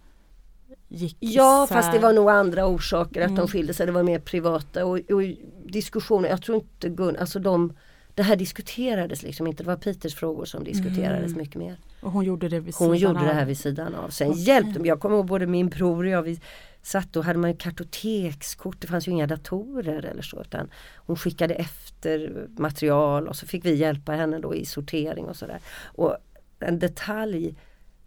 gick 0.88 1.18
Ja 1.20 1.64
isär. 1.64 1.76
fast 1.76 1.92
det 1.92 2.00
var 2.00 2.14
nog 2.14 2.30
andra 2.30 2.66
orsaker 2.66 3.22
att 3.22 3.30
mm. 3.30 3.40
de 3.40 3.48
skilde 3.48 3.74
sig. 3.74 3.86
Det 3.86 3.92
var 3.92 4.04
mer 4.04 4.20
privata 4.20 4.86
och, 4.86 5.00
och 5.12 5.22
diskussioner. 5.66 6.30
Jag 6.30 6.42
tror 6.42 6.56
inte 6.56 6.90
Gun, 6.90 7.16
alltså 7.18 7.40
de 7.40 7.74
det 8.16 8.24
här 8.24 8.36
diskuterades 8.36 9.24
liksom 9.24 9.48
inte. 9.48 9.64
Det 9.64 9.68
var 9.68 9.78
Peters 9.78 10.16
frågor 10.16 10.46
som 10.46 10.64
diskuterades 10.64 11.26
mm. 11.26 11.38
mycket 11.38 11.56
mer. 11.56 11.78
Och 12.02 12.12
hon 12.12 12.26
gjorde 12.26 12.50
det 12.50 12.60
vid 12.60 12.76
Hon 12.76 12.98
gjorde 12.98 13.20
av. 13.20 13.26
det 13.26 13.34
här 13.34 13.46
vid 13.46 13.58
sidan 13.58 13.96
av. 13.96 14.10
Sen 14.10 14.30
okay. 14.30 14.42
hjälpte 14.42 14.88
Jag 14.88 15.00
kommer 15.00 15.16
ihåg 15.16 15.26
både 15.26 15.48
min 15.48 15.70
bror 15.70 16.04
och 16.04 16.10
jag. 16.10 16.24
Vi 16.24 16.40
satt 16.82 17.16
och 17.16 17.24
hade 17.24 17.40
man 17.40 17.56
kartotekskort. 17.56 18.82
Det 18.82 18.88
fanns 18.88 19.08
ju 19.08 19.12
inga 19.12 19.28
datorer 19.28 20.06
eller 20.06 20.22
så. 20.22 20.42
Utan 20.42 20.70
hon 20.96 21.16
skickade 21.16 21.54
efter 21.54 22.48
material 22.58 23.28
och 23.28 23.36
så 23.36 23.48
fick 23.48 23.66
vi 23.66 23.76
hjälpa 23.76 24.12
henne 24.12 24.40
då 24.40 24.56
i 24.56 24.66
sortering 24.66 25.26
och 25.26 25.36
sådär. 25.36 25.60
Och 25.84 26.18
en 26.60 26.80
detalj 26.80 27.56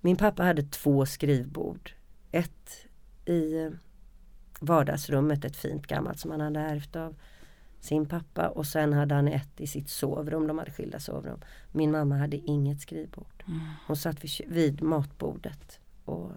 min 0.01 0.17
pappa 0.17 0.43
hade 0.43 0.63
två 0.63 1.07
skrivbord. 1.07 1.93
Ett 2.33 2.87
i 3.27 3.71
vardagsrummet, 4.61 5.45
ett 5.45 5.57
fint 5.57 5.87
gammalt 5.87 6.21
som 6.21 6.31
han 6.31 6.41
hade 6.41 6.61
ärvt 6.61 6.97
av 6.97 7.15
sin 7.81 8.07
pappa 8.07 8.49
och 8.49 8.67
sen 8.67 8.93
hade 8.93 9.15
han 9.15 9.29
ett 9.29 9.61
i 9.61 9.67
sitt 9.67 9.91
sovrum, 9.91 10.47
de 10.47 10.59
hade 10.59 10.71
skilda 10.71 11.01
sovrum. 11.01 11.41
Min 11.73 11.91
mamma 11.91 12.17
hade 12.17 12.37
inget 12.37 12.81
skrivbord. 12.81 13.45
Mm. 13.47 13.61
Hon 13.87 13.97
satt 13.97 14.25
vid, 14.25 14.31
vid 14.47 14.83
matbordet 14.83 15.81
och, 16.05 16.31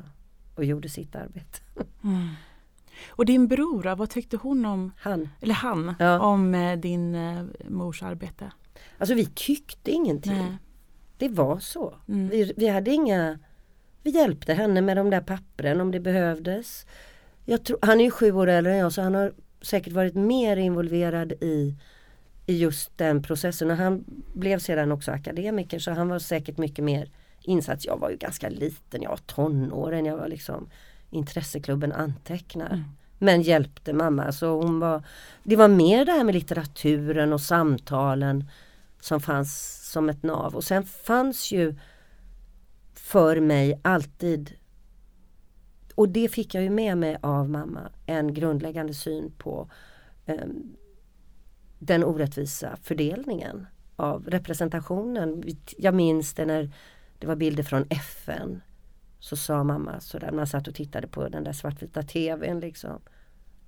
och 0.55 0.65
gjorde 0.65 0.89
sitt 0.89 1.15
arbete. 1.15 1.59
Mm. 2.03 2.29
Och 3.09 3.25
din 3.25 3.47
bror, 3.47 3.95
vad 3.95 4.09
tyckte 4.09 4.37
hon 4.37 4.65
om, 4.65 4.91
han. 4.97 5.29
Eller 5.39 5.53
han, 5.53 5.95
ja. 5.99 6.19
om 6.19 6.55
eh, 6.55 6.79
din 6.79 7.15
eh, 7.15 7.43
mors 7.69 8.03
arbete? 8.03 8.51
Alltså 8.97 9.15
vi 9.15 9.25
tyckte 9.25 9.91
ingenting. 9.91 10.33
Nej. 10.33 10.57
Det 11.17 11.29
var 11.29 11.59
så. 11.59 11.95
Mm. 12.07 12.29
Vi, 12.29 12.53
vi 12.57 12.67
hade 12.67 12.91
inga 12.91 13.39
vi 14.03 14.09
hjälpte 14.09 14.53
henne 14.53 14.81
med 14.81 14.97
de 14.97 15.09
där 15.09 15.21
pappren 15.21 15.81
om 15.81 15.91
det 15.91 15.99
behövdes. 15.99 16.85
Jag 17.45 17.63
tror, 17.63 17.79
han 17.81 17.99
är 17.99 18.03
ju 18.03 18.11
sju 18.11 18.31
år 18.31 18.47
äldre 18.47 18.73
än 18.73 18.79
jag 18.79 18.93
så 18.93 19.01
han 19.01 19.15
har 19.15 19.33
säkert 19.61 19.93
varit 19.93 20.15
mer 20.15 20.57
involverad 20.57 21.31
i, 21.31 21.75
i 22.45 22.57
just 22.57 22.97
den 22.97 23.23
processen. 23.23 23.71
Och 23.71 23.77
han 23.77 24.03
blev 24.33 24.59
sedan 24.59 24.91
också 24.91 25.11
akademiker 25.11 25.79
så 25.79 25.91
han 25.91 26.09
var 26.09 26.19
säkert 26.19 26.57
mycket 26.57 26.85
mer 26.85 27.09
insatt. 27.41 27.85
Jag 27.85 27.97
var 27.97 28.09
ju 28.09 28.17
ganska 28.17 28.49
liten, 28.49 29.01
jag 29.01 29.09
var 29.09 29.17
tonåren, 29.17 30.05
jag 30.05 30.17
var 30.17 30.27
liksom 30.27 30.69
intresseklubben 31.09 31.91
antecknar. 31.91 32.73
Mm. 32.73 32.83
Men 33.17 33.41
hjälpte 33.41 33.93
mamma. 33.93 34.31
Så 34.31 34.61
hon 34.61 34.79
var, 34.79 35.03
det 35.43 35.55
var 35.55 35.67
mer 35.67 36.05
det 36.05 36.11
här 36.11 36.23
med 36.23 36.35
litteraturen 36.35 37.33
och 37.33 37.41
samtalen 37.41 38.45
som 39.01 39.21
fanns 39.21 39.81
som 39.91 40.09
ett 40.09 40.23
nav. 40.23 40.55
Och 40.55 40.63
sen 40.63 40.85
fanns 40.85 41.51
ju 41.51 41.75
för 42.93 43.39
mig 43.39 43.79
alltid 43.81 44.51
och 46.01 46.09
det 46.09 46.27
fick 46.27 46.55
jag 46.55 46.63
ju 46.63 46.69
med 46.69 46.97
mig 46.97 47.17
av 47.21 47.49
mamma, 47.49 47.89
en 48.05 48.33
grundläggande 48.33 48.93
syn 48.93 49.31
på 49.37 49.69
eh, 50.25 50.45
den 51.79 52.03
orättvisa 52.03 52.77
fördelningen 52.83 53.67
av 53.95 54.25
representationen. 54.27 55.43
Jag 55.77 55.93
minns 55.93 56.33
det 56.33 56.45
när 56.45 56.71
det 57.19 57.27
var 57.27 57.35
bilder 57.35 57.63
från 57.63 57.85
FN. 57.89 58.61
Så 59.19 59.35
sa 59.35 59.63
mamma 59.63 59.99
sådär, 59.99 60.31
man 60.31 60.47
satt 60.47 60.67
och 60.67 60.75
tittade 60.75 61.07
på 61.07 61.29
den 61.29 61.43
där 61.43 61.53
svartvita 61.53 62.03
TVn 62.03 62.59
liksom. 62.59 62.99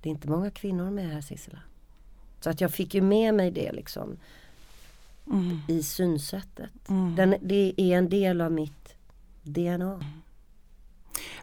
Det 0.00 0.08
är 0.08 0.10
inte 0.10 0.28
många 0.28 0.50
kvinnor 0.50 0.90
med 0.90 1.10
här 1.10 1.20
Sissela. 1.20 1.58
Så 2.40 2.50
att 2.50 2.60
jag 2.60 2.70
fick 2.70 2.94
ju 2.94 3.00
med 3.00 3.34
mig 3.34 3.50
det 3.50 3.72
liksom. 3.72 4.16
Mm. 5.26 5.58
I 5.68 5.82
synsättet. 5.82 6.88
Mm. 6.88 7.16
Den, 7.16 7.34
det 7.42 7.74
är 7.76 7.98
en 7.98 8.08
del 8.08 8.40
av 8.40 8.52
mitt 8.52 8.96
DNA. 9.42 10.00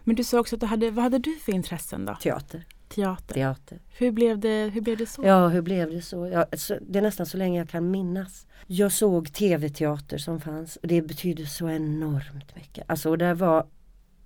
Men 0.04 0.16
du 0.16 0.24
sa 0.24 0.40
också 0.40 0.56
att 0.56 0.60
du 0.60 0.66
hade, 0.66 0.90
vad 0.90 1.02
hade 1.02 1.18
du 1.18 1.36
för 1.36 1.52
intressen 1.52 2.04
då? 2.04 2.14
Teater. 2.14 2.66
Teater. 2.88 3.34
Teater. 3.34 3.78
Hur, 3.98 4.12
blev 4.12 4.38
det, 4.38 4.70
hur 4.74 4.80
blev 4.80 4.96
det 4.96 5.06
så? 5.06 5.22
Ja, 5.24 5.48
hur 5.48 5.62
blev 5.62 5.90
det 5.90 6.02
så? 6.02 6.26
Ja, 6.26 6.46
det 6.80 6.98
är 6.98 7.02
nästan 7.02 7.26
så 7.26 7.36
länge 7.36 7.58
jag 7.58 7.68
kan 7.68 7.90
minnas. 7.90 8.46
Jag 8.66 8.92
såg 8.92 9.32
tv-teater 9.32 10.18
som 10.18 10.40
fanns 10.40 10.76
och 10.76 10.88
det 10.88 11.02
betydde 11.02 11.46
så 11.46 11.68
enormt 11.68 12.56
mycket. 12.56 12.84
Alltså 12.88 13.16
det 13.16 13.34
var 13.34 13.66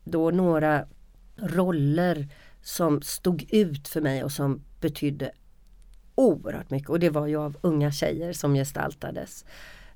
då 0.04 0.30
några 0.30 0.86
roller 1.36 2.28
som 2.62 3.02
stod 3.02 3.46
ut 3.52 3.88
för 3.88 4.00
mig 4.00 4.24
och 4.24 4.32
som 4.32 4.62
betydde 4.80 5.32
oerhört 6.14 6.70
mycket 6.70 6.90
och 6.90 6.98
det 6.98 7.10
var 7.10 7.26
ju 7.26 7.36
av 7.36 7.56
unga 7.60 7.92
tjejer 7.92 8.32
som 8.32 8.54
gestaltades. 8.54 9.44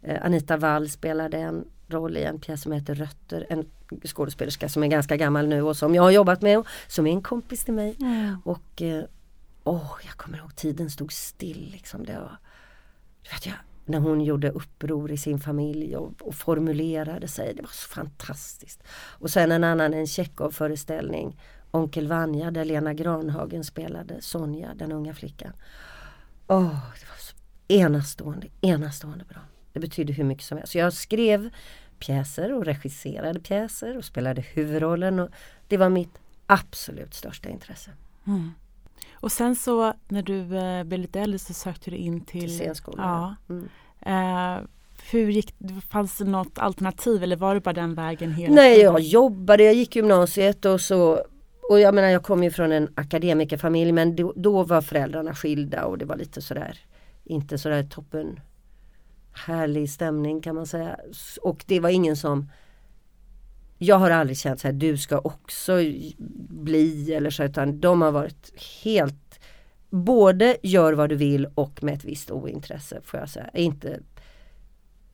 Eh, 0.02 0.24
Anita 0.24 0.56
Wall 0.56 0.88
spelade 0.88 1.38
en 1.38 1.64
roll 1.88 2.16
i 2.16 2.24
en 2.24 2.40
pjäs 2.40 2.62
som 2.62 2.72
heter 2.72 2.94
Rötter, 2.94 3.46
en 3.48 3.66
skådespelerska 4.04 4.68
som 4.68 4.82
är 4.82 4.86
ganska 4.86 5.16
gammal 5.16 5.48
nu 5.48 5.62
och 5.62 5.76
som 5.76 5.94
jag 5.94 6.02
har 6.02 6.10
jobbat 6.10 6.42
med 6.42 6.58
och 6.58 6.66
som 6.88 7.06
är 7.06 7.10
en 7.10 7.22
kompis 7.22 7.64
till 7.64 7.74
mig. 7.74 7.96
Mm. 8.00 8.36
Och 8.44 8.82
eh, 8.82 9.04
åh, 9.64 9.92
jag 10.04 10.14
kommer 10.14 10.38
ihåg 10.38 10.56
tiden 10.56 10.90
stod 10.90 11.12
still 11.12 11.68
liksom. 11.72 12.04
Det 12.04 12.12
var, 12.12 12.36
vet 13.32 13.46
jag, 13.46 13.54
när 13.84 13.98
hon 13.98 14.20
gjorde 14.20 14.50
uppror 14.50 15.10
i 15.10 15.16
sin 15.16 15.40
familj 15.40 15.96
och, 15.96 16.12
och, 16.20 16.34
formulerade 16.34 17.28
sig. 17.28 17.54
Det 17.54 17.62
var 17.62 17.70
så 17.72 17.88
fantastiskt. 17.88 18.82
Och 18.92 19.30
sen 19.30 19.52
en 19.52 19.64
annan, 19.64 19.94
en 19.94 20.06
Tjechov-föreställning, 20.06 21.40
Onkel 21.70 22.08
Vanja 22.08 22.50
där 22.50 22.64
Lena 22.64 22.94
Granhagen 22.94 23.64
spelade 23.64 24.22
Sonja, 24.22 24.74
den 24.74 24.92
unga 24.92 25.14
flickan. 25.14 25.52
Åh, 26.46 26.80
det 27.00 27.06
var 27.08 27.18
så 27.18 27.34
enastående, 27.68 28.46
enastående 28.60 29.24
bra. 29.24 29.40
Det 29.72 29.80
betydde 29.80 30.12
hur 30.12 30.24
mycket 30.24 30.44
som 30.44 30.58
helst. 30.58 30.72
Så 30.72 30.78
jag 30.78 30.92
skrev 30.92 31.50
pjäser 32.00 32.52
och 32.52 32.64
regisserade 32.64 33.40
pjäser 33.40 33.96
och 33.96 34.04
spelade 34.04 34.40
huvudrollen. 34.40 35.18
Och 35.18 35.28
det 35.68 35.76
var 35.76 35.88
mitt 35.88 36.18
absolut 36.46 37.14
största 37.14 37.48
intresse. 37.48 37.90
Mm. 38.26 38.52
Och 39.12 39.32
sen 39.32 39.56
så 39.56 39.94
när 40.08 40.22
du 40.22 40.58
eh, 40.58 40.84
blev 40.84 41.00
lite 41.00 41.20
äldre 41.20 41.38
så 41.38 41.54
sökte 41.54 41.90
du 41.90 41.96
in 41.96 42.20
till, 42.20 42.40
till 42.40 42.58
scenskolan. 42.58 43.36
Ja. 43.48 43.54
Mm. 43.54 43.68
Eh, 44.00 44.64
hur 45.10 45.30
gick 45.30 45.54
Fanns 45.88 46.18
det 46.18 46.24
något 46.24 46.58
alternativ 46.58 47.22
eller 47.22 47.36
var 47.36 47.54
det 47.54 47.60
bara 47.60 47.72
den 47.72 47.94
vägen 47.94 48.32
hela 48.32 48.54
Nej, 48.54 48.74
tiden? 48.76 48.92
jag 48.92 49.00
jobbade, 49.00 49.64
jag 49.64 49.74
gick 49.74 49.96
gymnasiet 49.96 50.64
och 50.64 50.80
så 50.80 51.24
och 51.70 51.80
jag 51.80 51.94
menar 51.94 52.08
jag 52.08 52.22
kom 52.22 52.44
ju 52.44 52.50
från 52.50 52.72
en 52.72 52.88
akademikerfamilj 52.94 53.92
men 53.92 54.16
då, 54.16 54.32
då 54.36 54.62
var 54.62 54.80
föräldrarna 54.80 55.34
skilda 55.34 55.84
och 55.84 55.98
det 55.98 56.04
var 56.04 56.16
lite 56.16 56.42
sådär 56.42 56.78
inte 57.24 57.58
sådär 57.58 57.82
toppen 57.82 58.40
härlig 59.46 59.90
stämning 59.90 60.40
kan 60.40 60.54
man 60.54 60.66
säga. 60.66 60.96
Och 61.42 61.64
det 61.66 61.80
var 61.80 61.88
ingen 61.88 62.16
som 62.16 62.50
jag 63.78 63.96
har 63.96 64.10
aldrig 64.10 64.38
känt 64.38 64.60
så 64.60 64.68
här, 64.68 64.72
du 64.72 64.96
ska 64.96 65.18
också 65.18 65.72
bli 66.48 67.14
eller 67.14 67.30
så 67.30 67.44
utan 67.44 67.80
de 67.80 68.02
har 68.02 68.10
varit 68.12 68.52
helt 68.84 69.40
både 69.90 70.56
gör 70.62 70.92
vad 70.92 71.08
du 71.08 71.16
vill 71.16 71.46
och 71.54 71.82
med 71.82 71.94
ett 71.94 72.04
visst 72.04 72.30
ointresse 72.30 73.00
får 73.04 73.20
jag 73.20 73.28
säga. 73.28 73.50
Inte, 73.54 74.00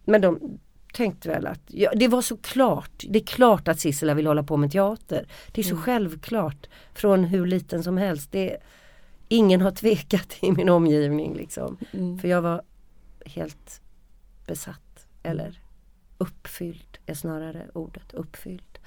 men 0.05 0.21
de 0.21 0.59
tänkte 0.93 1.29
väl 1.29 1.47
att, 1.47 1.61
ja, 1.67 1.93
det 1.97 2.09
var 2.09 2.23
så 2.23 2.37
klart, 2.37 3.05
det 3.09 3.19
är 3.19 3.25
klart 3.25 3.69
att 3.69 3.81
Sissela 3.81 4.15
vill 4.15 4.27
hålla 4.27 4.43
på 4.43 4.57
med 4.57 4.73
teater. 4.73 5.29
Det 5.53 5.61
är 5.61 5.65
så 5.65 5.71
mm. 5.71 5.83
självklart 5.83 6.69
från 6.95 7.25
hur 7.25 7.47
liten 7.47 7.83
som 7.83 7.97
helst. 7.97 8.33
Det, 8.33 8.57
ingen 9.29 9.61
har 9.61 9.71
tvekat 9.71 10.37
i 10.41 10.53
min 10.53 10.69
omgivning 10.69 11.35
liksom. 11.35 11.77
Mm. 11.93 12.19
För 12.19 12.29
jag 12.29 12.43
var 12.43 12.63
helt 13.27 13.81
besatt 14.47 15.07
eller 15.23 15.61
uppfylld 16.19 16.99
är 17.07 17.15
snarare 17.15 17.67
ordet, 17.75 18.13
uppfylld 18.15 18.79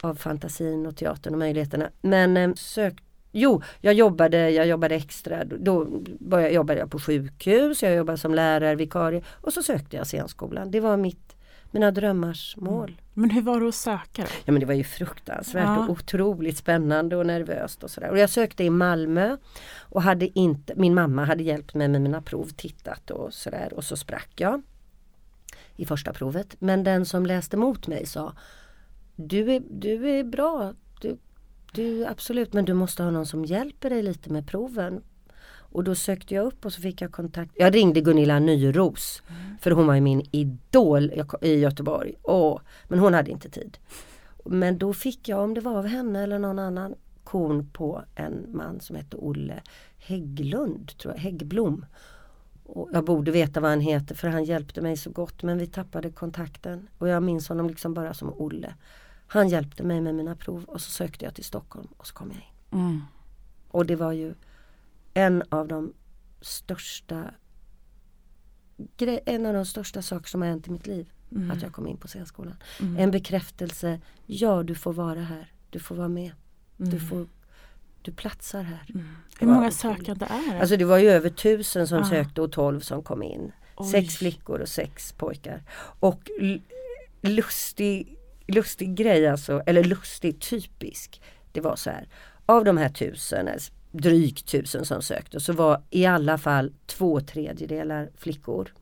av 0.00 0.14
fantasin 0.14 0.86
och 0.86 0.96
teatern 0.96 1.34
och 1.34 1.38
möjligheterna. 1.38 1.90
Men 2.00 2.36
eh, 2.36 2.54
sök, 2.54 2.94
jo, 3.32 3.62
jag 3.80 3.94
jobbade, 3.94 4.50
jag 4.50 4.66
jobbade 4.66 4.94
extra. 4.94 5.44
Då 5.44 5.84
började, 6.20 6.54
jobbade 6.54 6.80
jag 6.80 6.90
på 6.90 6.98
sjukhus, 6.98 7.82
jag 7.82 7.94
jobbade 7.94 8.18
som 8.18 8.34
lärare, 8.34 8.74
vikarie 8.74 9.22
och 9.26 9.52
så 9.52 9.62
sökte 9.62 9.96
jag 9.96 10.06
scenskolan. 10.06 10.70
Det 10.70 10.80
var 10.80 10.96
mitt, 10.96 11.36
mina 11.72 11.90
drömmars 11.90 12.56
mål. 12.56 12.88
Mm. 12.88 12.98
Men 13.14 13.30
hur 13.30 13.42
var 13.42 13.60
det 13.60 13.68
att 13.68 13.74
söka 13.74 14.22
då? 14.22 14.28
Ja 14.44 14.52
men 14.52 14.60
det 14.60 14.66
var 14.66 14.74
ju 14.74 14.84
fruktansvärt 14.84 15.64
ja. 15.64 15.84
och 15.84 15.90
otroligt 15.90 16.56
spännande 16.56 17.16
och 17.16 17.26
nervöst 17.26 17.84
och 17.84 17.90
sådär. 17.90 18.10
Och 18.10 18.18
jag 18.18 18.30
sökte 18.30 18.64
i 18.64 18.70
Malmö 18.70 19.36
och 19.78 20.02
hade 20.02 20.38
inte, 20.38 20.74
min 20.76 20.94
mamma 20.94 21.24
hade 21.24 21.42
hjälpt 21.42 21.74
mig 21.74 21.88
med 21.88 22.00
mina 22.00 22.22
prov, 22.22 22.48
tittat 22.56 23.10
och 23.10 23.34
sådär 23.34 23.72
och 23.74 23.84
så 23.84 23.96
sprack 23.96 24.30
jag 24.36 24.62
i 25.76 25.86
första 25.86 26.12
provet. 26.12 26.56
Men 26.58 26.84
den 26.84 27.06
som 27.06 27.26
läste 27.26 27.56
mot 27.56 27.86
mig 27.86 28.06
sa 28.06 28.32
Du 29.16 29.52
är, 29.52 29.62
du 29.70 30.10
är 30.10 30.24
bra, 30.24 30.74
du, 31.00 31.18
du, 31.72 32.06
absolut 32.06 32.52
men 32.52 32.64
du 32.64 32.74
måste 32.74 33.02
ha 33.02 33.10
någon 33.10 33.26
som 33.26 33.44
hjälper 33.44 33.90
dig 33.90 34.02
lite 34.02 34.32
med 34.32 34.46
proven. 34.46 35.02
Och 35.72 35.84
då 35.84 35.94
sökte 35.94 36.34
jag 36.34 36.46
upp 36.46 36.64
och 36.64 36.72
så 36.72 36.80
fick 36.80 37.00
jag 37.00 37.12
kontakt. 37.12 37.52
Jag 37.56 37.74
ringde 37.74 38.00
Gunilla 38.00 38.38
Nyros. 38.38 39.22
Mm. 39.28 39.58
För 39.60 39.70
hon 39.70 39.86
var 39.86 39.94
ju 39.94 40.00
min 40.00 40.26
idol 40.30 41.12
i 41.42 41.54
Göteborg. 41.54 42.14
Åh, 42.22 42.60
men 42.88 42.98
hon 42.98 43.14
hade 43.14 43.30
inte 43.30 43.50
tid. 43.50 43.78
Men 44.44 44.78
då 44.78 44.92
fick 44.92 45.28
jag, 45.28 45.40
om 45.40 45.54
det 45.54 45.60
var 45.60 45.78
av 45.78 45.86
henne 45.86 46.22
eller 46.22 46.38
någon 46.38 46.58
annan, 46.58 46.94
korn 47.24 47.68
på 47.72 48.02
en 48.14 48.46
man 48.52 48.80
som 48.80 48.96
hette 48.96 49.16
Olle 49.16 49.62
Hägglund, 49.98 50.98
tror 50.98 51.14
jag, 51.14 51.20
Häggblom. 51.20 51.86
Och 52.64 52.88
jag 52.92 53.04
borde 53.04 53.30
veta 53.30 53.60
vad 53.60 53.70
han 53.70 53.80
heter 53.80 54.14
för 54.14 54.28
han 54.28 54.44
hjälpte 54.44 54.80
mig 54.80 54.96
så 54.96 55.10
gott 55.10 55.42
men 55.42 55.58
vi 55.58 55.66
tappade 55.66 56.10
kontakten. 56.10 56.88
Och 56.98 57.08
jag 57.08 57.22
minns 57.22 57.48
honom 57.48 57.68
liksom 57.68 57.94
bara 57.94 58.14
som 58.14 58.32
Olle. 58.36 58.74
Han 59.26 59.48
hjälpte 59.48 59.82
mig 59.82 60.00
med 60.00 60.14
mina 60.14 60.36
prov 60.36 60.64
och 60.64 60.80
så 60.80 60.90
sökte 60.90 61.24
jag 61.24 61.34
till 61.34 61.44
Stockholm 61.44 61.88
och 61.96 62.06
så 62.06 62.14
kom 62.14 62.28
jag 62.30 62.38
in. 62.38 62.80
Mm. 62.80 63.00
Och 63.70 63.86
det 63.86 63.96
var 63.96 64.12
ju 64.12 64.34
en 65.14 65.42
av 65.48 65.68
de 65.68 65.92
största 66.40 67.34
en 69.26 69.46
av 69.46 69.54
de 69.54 69.66
största 69.66 70.02
saker 70.02 70.28
som 70.28 70.42
har 70.42 70.48
hänt 70.48 70.66
i 70.66 70.70
mitt 70.70 70.86
liv. 70.86 71.10
Mm. 71.32 71.50
Att 71.50 71.62
jag 71.62 71.72
kom 71.72 71.86
in 71.86 71.96
på 71.96 72.08
scenskolan. 72.08 72.56
Mm. 72.80 72.96
En 72.96 73.10
bekräftelse. 73.10 74.00
Ja, 74.26 74.62
du 74.62 74.74
får 74.74 74.92
vara 74.92 75.20
här. 75.20 75.52
Du 75.70 75.78
får 75.80 75.94
vara 75.94 76.08
med. 76.08 76.32
Du, 76.76 76.96
mm. 76.96 77.00
får, 77.00 77.26
du 78.02 78.12
platsar 78.12 78.62
här. 78.62 78.86
Mm. 78.94 79.06
Hur 79.38 79.46
många 79.46 79.70
sökande 79.70 80.26
är 80.26 80.52
det? 80.52 80.60
Alltså 80.60 80.76
det 80.76 80.84
var 80.84 80.98
ju 80.98 81.10
över 81.10 81.30
tusen 81.30 81.88
som 81.88 81.98
ah. 81.98 82.04
sökte 82.04 82.42
och 82.42 82.52
tolv 82.52 82.80
som 82.80 83.02
kom 83.02 83.22
in. 83.22 83.52
Oj. 83.76 83.90
Sex 83.90 84.16
flickor 84.16 84.60
och 84.60 84.68
sex 84.68 85.12
pojkar. 85.12 85.62
Och 86.00 86.30
lustig, 87.22 88.18
lustig 88.46 88.94
grej 88.94 89.28
alltså, 89.28 89.62
eller 89.66 89.84
lustig, 89.84 90.40
typisk. 90.40 91.22
Det 91.52 91.60
var 91.60 91.76
så 91.76 91.90
här. 91.90 92.08
Av 92.46 92.64
de 92.64 92.76
här 92.76 92.88
tusen, 92.88 93.48
drygt 93.92 94.46
tusen 94.46 94.84
som 94.84 95.02
sökte 95.02 95.40
så 95.40 95.52
var 95.52 95.82
i 95.90 96.06
alla 96.06 96.38
fall 96.38 96.72
två 96.86 97.20
tredjedelar 97.20 98.10
flickor. 98.16 98.74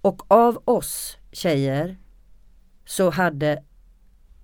Och 0.00 0.30
av 0.30 0.62
oss 0.64 1.18
tjejer 1.32 1.96
så 2.84 3.10
hade, 3.10 3.62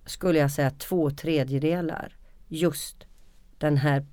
skulle 0.06 0.38
jag 0.38 0.50
säga, 0.50 0.70
två 0.70 1.10
tredjedelar 1.10 2.16
just 2.48 3.06
den 3.58 3.76
här 3.76 4.06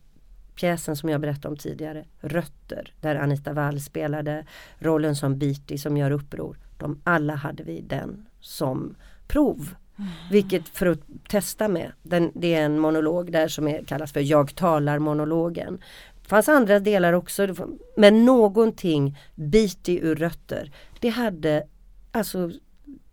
pjäsen 0.56 0.96
som 0.96 1.10
jag 1.10 1.22
berättade 1.22 1.48
om 1.48 1.58
tidigare, 1.58 2.06
Rötter, 2.20 2.94
där 3.02 3.16
Anita 3.16 3.54
Wall 3.54 3.82
spelade 3.82 4.46
rollen 4.80 5.16
som 5.16 5.38
Beatty 5.38 5.78
som 5.78 5.98
gör 5.98 6.12
uppror. 6.12 6.58
De 6.78 7.02
alla 7.04 7.36
hade 7.36 7.64
vi 7.64 7.82
den 7.82 8.26
som 8.40 8.96
prov. 9.28 9.76
Mm. 10.02 10.14
Vilket 10.32 10.70
för 10.70 10.86
att 10.86 11.00
testa 11.28 11.68
med, 11.68 11.92
den, 12.04 12.32
det 12.36 12.54
är 12.54 12.66
en 12.66 12.80
monolog 12.80 13.32
där 13.32 13.48
som 13.48 13.68
är, 13.68 13.84
kallas 13.84 14.12
för 14.12 14.20
Jag 14.20 14.56
talar 14.56 15.00
monologen. 15.00 15.82
Det 16.24 16.30
fanns 16.30 16.50
andra 16.50 16.80
delar 16.80 17.14
också 17.14 17.56
men 17.98 18.26
någonting 18.26 19.18
Beatty 19.36 20.00
ur 20.02 20.16
Rötter. 20.16 20.72
Det 21.00 21.10
hade 21.10 21.64
alltså 22.12 22.52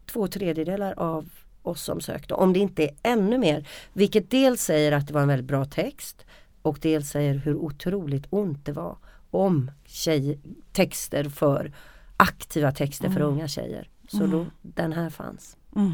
två 0.06 0.28
tredjedelar 0.28 0.94
av 0.96 1.28
oss 1.62 1.82
som 1.82 2.00
sökte, 2.00 2.34
om 2.34 2.52
det 2.52 2.58
inte 2.58 2.82
är 2.82 2.90
ännu 3.02 3.38
mer. 3.38 3.68
Vilket 3.92 4.30
dels 4.30 4.62
säger 4.62 4.92
att 4.92 5.06
det 5.06 5.14
var 5.14 5.22
en 5.22 5.28
väldigt 5.28 5.48
bra 5.48 5.64
text 5.64 6.26
och 6.62 6.78
dels 6.82 7.10
säger 7.10 7.34
hur 7.34 7.54
otroligt 7.54 8.26
ont 8.30 8.66
det 8.66 8.72
var 8.72 8.96
om 9.30 9.70
tjej, 9.84 10.38
texter 10.72 11.24
för 11.24 11.72
aktiva 12.16 12.72
texter 12.72 13.06
mm. 13.06 13.16
för 13.16 13.24
unga 13.24 13.48
tjejer. 13.48 13.88
Så 14.08 14.16
mm. 14.16 14.30
då, 14.30 14.46
den 14.62 14.92
här 14.92 15.10
fanns. 15.10 15.56
Mm. 15.76 15.92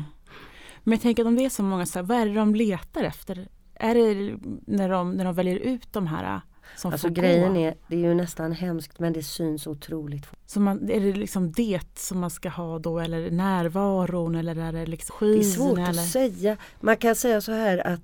Men 0.85 0.93
jag 0.93 1.03
tänker 1.03 1.23
att 1.23 1.27
om 1.27 1.37
det 1.37 1.45
är 1.45 1.51
så 1.51 1.63
många, 1.63 1.87
så 1.87 1.99
här, 1.99 2.07
vad 2.07 2.17
är 2.17 2.27
det 2.27 2.35
de 2.35 2.55
letar 2.55 3.05
efter? 3.05 3.49
Är 3.75 3.95
det 3.95 4.37
när 4.67 4.89
de, 4.89 5.11
när 5.11 5.25
de 5.25 5.35
väljer 5.35 5.57
ut 5.57 5.93
de 5.93 6.07
här 6.07 6.41
som 6.77 6.93
alltså 6.93 7.09
grejen 7.09 7.55
gå? 7.55 7.61
är, 7.61 7.75
det 7.89 7.97
är 7.97 8.01
ju 8.01 8.15
nästan 8.15 8.53
hemskt 8.53 8.99
men 8.99 9.13
det 9.13 9.23
syns 9.23 9.67
otroligt. 9.67 10.27
Så 10.47 10.61
man, 10.61 10.91
är 10.91 11.01
det 11.01 11.13
liksom 11.13 11.53
det 11.53 11.99
som 11.99 12.21
man 12.21 12.31
ska 12.31 12.49
ha 12.49 12.79
då 12.79 12.99
eller 12.99 13.31
närvaron 13.31 14.35
eller 14.35 14.57
är 14.57 14.73
det 14.73 14.87
liksom 14.87 15.17
skyn? 15.17 15.39
Det 15.39 15.47
är 15.47 15.51
svårt 15.51 15.79
eller? 15.79 15.89
att 15.89 16.09
säga. 16.09 16.57
Man 16.81 16.97
kan 16.97 17.15
säga 17.15 17.41
så 17.41 17.53
här 17.53 17.87
att 17.87 18.01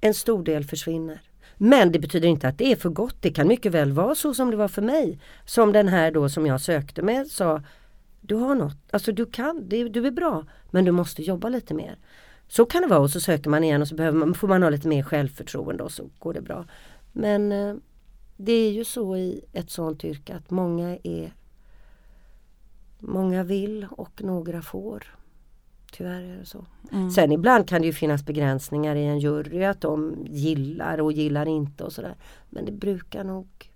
en 0.00 0.14
stor 0.14 0.44
del 0.44 0.64
försvinner. 0.64 1.20
Men 1.56 1.92
det 1.92 1.98
betyder 1.98 2.28
inte 2.28 2.48
att 2.48 2.58
det 2.58 2.72
är 2.72 2.76
för 2.76 2.90
gott. 2.90 3.16
Det 3.20 3.30
kan 3.30 3.48
mycket 3.48 3.72
väl 3.72 3.92
vara 3.92 4.14
så 4.14 4.34
som 4.34 4.50
det 4.50 4.56
var 4.56 4.68
för 4.68 4.82
mig. 4.82 5.20
Som 5.44 5.72
den 5.72 5.88
här 5.88 6.10
då 6.10 6.28
som 6.28 6.46
jag 6.46 6.60
sökte 6.60 7.02
med 7.02 7.26
sa 7.26 7.62
Du 8.20 8.34
har 8.34 8.54
något, 8.54 8.76
alltså 8.90 9.12
du 9.12 9.26
kan, 9.26 9.68
du 9.68 10.06
är 10.06 10.10
bra 10.10 10.44
men 10.70 10.84
du 10.84 10.92
måste 10.92 11.22
jobba 11.22 11.48
lite 11.48 11.74
mer. 11.74 11.98
Så 12.48 12.64
kan 12.64 12.82
det 12.82 12.88
vara 12.88 13.00
och 13.00 13.10
så 13.10 13.20
söker 13.20 13.50
man 13.50 13.64
igen 13.64 13.82
och 13.82 13.88
så 13.88 13.94
behöver 13.94 14.18
man, 14.18 14.34
får 14.34 14.48
man 14.48 14.62
ha 14.62 14.70
lite 14.70 14.88
mer 14.88 15.02
självförtroende 15.02 15.82
och 15.82 15.92
så 15.92 16.10
går 16.18 16.34
det 16.34 16.40
bra. 16.40 16.64
Men 17.12 17.52
eh, 17.52 17.74
det 18.36 18.52
är 18.52 18.70
ju 18.70 18.84
så 18.84 19.16
i 19.16 19.44
ett 19.52 19.70
sånt 19.70 20.04
yrke 20.04 20.34
att 20.34 20.50
många 20.50 20.98
är 21.02 21.32
Många 22.98 23.42
vill 23.42 23.86
och 23.90 24.22
några 24.22 24.62
får. 24.62 25.04
Tyvärr 25.92 26.22
är 26.22 26.36
det 26.36 26.46
så. 26.46 26.66
Mm. 26.92 27.10
Sen 27.10 27.32
ibland 27.32 27.68
kan 27.68 27.80
det 27.80 27.86
ju 27.86 27.92
finnas 27.92 28.24
begränsningar 28.24 28.96
i 28.96 29.04
en 29.04 29.18
jury 29.18 29.64
att 29.64 29.80
de 29.80 30.26
gillar 30.26 31.00
och 31.00 31.12
gillar 31.12 31.48
inte 31.48 31.84
och 31.84 31.92
sådär. 31.92 32.16
Men 32.50 32.64
det 32.64 32.72
brukar 32.72 33.24
nog 33.24 33.67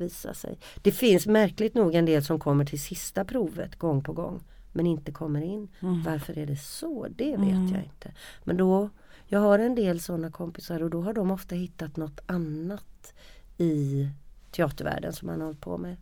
visa 0.00 0.34
sig. 0.34 0.58
Det 0.82 0.92
finns 0.92 1.26
märkligt 1.26 1.74
nog 1.74 1.94
en 1.94 2.04
del 2.04 2.24
som 2.24 2.38
kommer 2.38 2.64
till 2.64 2.80
sista 2.80 3.24
provet 3.24 3.76
gång 3.76 4.02
på 4.02 4.12
gång 4.12 4.40
men 4.72 4.86
inte 4.86 5.12
kommer 5.12 5.40
in. 5.42 5.68
Mm. 5.80 6.02
Varför 6.02 6.38
är 6.38 6.46
det 6.46 6.56
så? 6.56 7.06
Det 7.16 7.30
vet 7.30 7.38
Mm. 7.50 7.68
jag 7.74 7.82
inte. 7.84 8.12
Men 8.44 8.56
då, 8.56 8.90
jag 9.26 9.40
har 9.40 9.58
en 9.58 9.74
del 9.74 10.00
sådana 10.00 10.30
kompisar 10.30 10.82
och 10.82 10.90
då 10.90 11.02
har 11.02 11.12
de 11.12 11.30
ofta 11.30 11.54
hittat 11.54 11.96
något 11.96 12.20
annat 12.26 13.14
i 13.58 14.08
teatervärlden 14.50 15.12
som 15.12 15.26
man 15.26 15.40
har 15.40 15.46
hållit 15.46 15.60
på 15.60 15.78
med. 15.78 15.96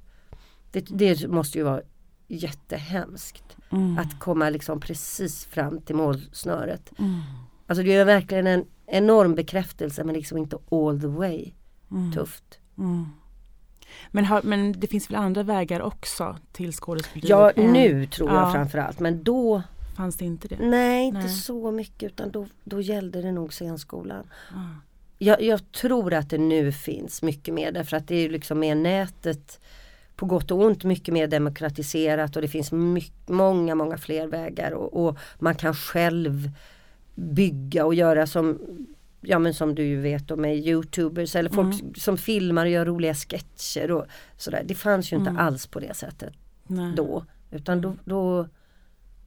Det, 0.71 0.81
det 0.81 1.29
måste 1.29 1.59
ju 1.59 1.65
vara 1.65 1.83
jättehemskt 2.29 3.57
Mm. 3.73 3.99
att 3.99 4.19
komma 4.21 4.51
liksom 4.51 4.81
precis 4.81 5.45
fram 5.45 5.81
till 5.81 5.95
målsnöret. 5.97 6.93
Mm. 6.99 7.21
Alltså 7.67 7.83
det 7.85 7.93
är 7.95 8.05
verkligen 8.05 8.47
en 8.47 8.65
enorm 8.87 9.35
bekräftelse 9.35 10.05
men 10.05 10.15
liksom 10.15 10.39
inte 10.39 10.59
all 10.71 11.01
the 11.01 11.07
way. 11.07 11.53
Mm. 11.91 12.13
Tufft. 12.13 12.59
Mm. 14.01 14.11
Men, 14.11 14.25
har, 14.25 14.43
men 14.43 14.81
det 14.81 14.87
finns 14.87 15.11
väl 15.11 15.17
andra 15.17 15.43
vägar 15.43 15.81
också 15.83 16.37
till 16.53 16.73
skådespeleriet? 16.73 17.29
Ja 17.31 17.51
än- 17.51 17.73
nu 17.73 18.07
tror 18.07 18.31
jag 18.31 18.43
Ja. 18.43 18.53
framförallt 18.53 19.01
men 19.01 19.25
då 19.25 19.63
Fanns 19.97 20.17
det 20.17 20.25
inte 20.25 20.49
det? 20.49 20.57
Nej 20.61 21.07
inte 21.07 21.19
Nej. 21.19 21.29
så 21.29 21.71
mycket 21.71 22.03
utan 22.13 22.31
då, 22.31 22.47
då 22.65 22.81
gällde 22.81 23.23
det 23.23 23.33
nog 23.33 23.53
scenskolan. 23.53 24.25
Ah. 24.51 24.55
Jag, 25.19 25.43
jag 25.43 25.73
tror 25.73 26.15
att 26.15 26.31
det 26.31 26.39
nu 26.39 26.73
finns 26.73 27.23
mycket 27.23 27.55
mer 27.55 27.73
därför 27.73 27.97
att 27.97 28.09
det 28.09 28.15
är 28.17 28.29
liksom 28.31 28.59
med 28.59 28.77
nätet 28.77 29.61
på 30.17 30.27
gott 30.27 30.51
och 30.51 30.61
ont 30.65 30.85
mycket 30.85 31.15
mer 31.15 31.27
demokratiserat 31.27 32.37
och 32.37 32.43
det 32.43 32.49
finns 32.49 32.73
mycket, 32.73 33.29
många, 33.29 33.75
många 33.75 33.99
fler 33.99 34.27
vägar 34.27 34.71
och, 34.73 35.07
och 35.07 35.19
man 35.39 35.55
kan 35.55 35.75
själv 35.75 36.51
bygga 37.15 37.85
och 37.87 37.95
göra 37.95 38.27
som 38.27 38.59
Ja 39.27 39.39
men 39.39 39.55
som 39.55 39.75
du 39.75 39.97
vet 40.01 40.29
då 40.29 40.37
med 40.37 40.57
youtubers 40.57 41.37
eller 41.37 41.51
folk 41.51 41.81
Mm. 41.81 41.95
som 41.95 42.17
filmar 42.19 42.65
och 42.67 42.71
gör 42.73 42.85
roliga 42.87 43.15
sketcher 43.15 43.91
och 43.91 44.07
sådär. 44.37 44.63
Det 44.67 44.75
fanns 44.75 45.13
ju 45.13 45.17
inte 45.17 45.31
Mm. 45.31 45.43
alls 45.43 45.67
på 45.67 45.81
det 45.81 45.95
sättet 45.97 46.35
Nej. 46.67 46.93
då. 46.97 47.25
Utan 47.51 47.81
då, 47.81 47.97
då 48.05 48.49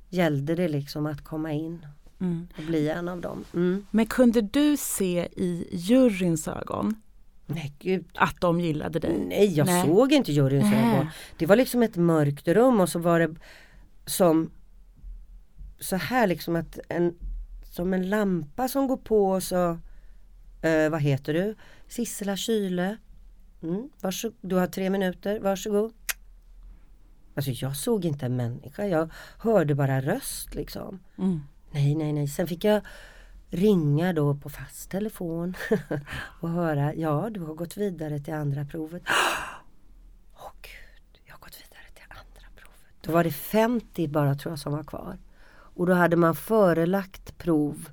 gällde 0.09 0.55
det 0.55 0.67
liksom 0.67 1.05
att 1.05 1.23
komma 1.23 1.51
in 1.51 1.85
Mm. 2.21 2.47
och 2.57 2.63
bli 2.63 2.89
en 2.89 3.07
av 3.07 3.21
dem. 3.21 3.43
Mm. 3.53 3.85
Men 3.91 4.05
kunde 4.05 4.41
du 4.41 4.77
se 4.77 5.27
i 5.35 5.67
juryns 5.71 6.47
ögon 6.47 6.95
Nej 7.45 7.73
gud. 7.79 8.05
att 8.15 8.41
de 8.41 8.59
gillade 8.59 8.99
dig? 8.99 9.25
Nej 9.27 9.53
jag 9.53 9.65
Nej. 9.67 9.85
såg 9.85 10.11
inte 10.13 10.31
juryns 10.31 10.73
ögon. 10.73 11.07
Det 11.37 11.45
var 11.45 11.55
liksom 11.55 11.83
ett 11.83 11.95
mörkt 11.95 12.47
rum 12.47 12.79
och 12.79 12.89
så 12.89 12.99
var 12.99 13.19
det 13.19 13.35
som 14.05 14.49
så 15.79 15.95
här 15.95 16.27
liksom 16.27 16.55
att 16.55 16.79
en 16.89 17.13
som 17.63 17.93
en 17.93 18.09
lampa 18.09 18.67
som 18.67 18.87
går 18.87 18.97
på 18.97 19.25
och 19.31 19.43
så 19.43 19.77
eh, 20.61 20.89
vad 20.89 21.01
heter 21.01 21.33
du? 21.33 21.55
Sissela 21.87 22.37
Kyle. 22.37 22.97
Mm, 23.63 23.89
du 24.41 24.55
har 24.55 24.67
tre 24.67 24.89
minuter, 24.89 25.39
varsågod. 25.39 25.93
Alltså 27.35 27.51
jag 27.51 27.75
såg 27.75 28.05
inte 28.05 28.25
en 28.25 28.35
människa, 28.35 28.85
jag 28.85 29.11
hörde 29.37 29.75
bara 29.75 30.01
röst 30.01 30.55
liksom. 30.55 30.99
Mm. 31.17 31.39
Nej, 31.71 31.95
nej, 31.95 32.13
nej. 32.13 32.27
Sen 32.27 32.47
fick 32.47 32.63
jag 32.63 32.81
ringa 33.49 34.13
då 34.13 34.35
på 34.35 34.49
fast 34.49 34.91
telefon 34.91 35.53
och 36.41 36.49
höra, 36.49 36.93
ja 36.93 37.29
du 37.31 37.39
har 37.39 37.53
gått 37.53 37.77
vidare 37.77 38.19
till 38.19 38.33
andra 38.33 38.65
provet. 38.65 39.03
Åh 40.35 40.51
gud, 40.61 41.21
jag 41.25 41.33
har 41.33 41.39
gått 41.39 41.55
vidare 41.55 41.91
till 41.93 42.03
andra 42.09 42.49
provet. 42.55 43.01
Då 43.01 43.11
var 43.11 43.23
det 43.23 43.31
50 43.31 44.07
bara 44.07 44.35
tror 44.35 44.51
jag 44.51 44.59
som 44.59 44.71
var 44.71 44.83
kvar. 44.83 45.17
Och 45.49 45.85
då 45.85 45.93
hade 45.93 46.15
man 46.15 46.35
förelagt 46.35 47.37
prov 47.37 47.89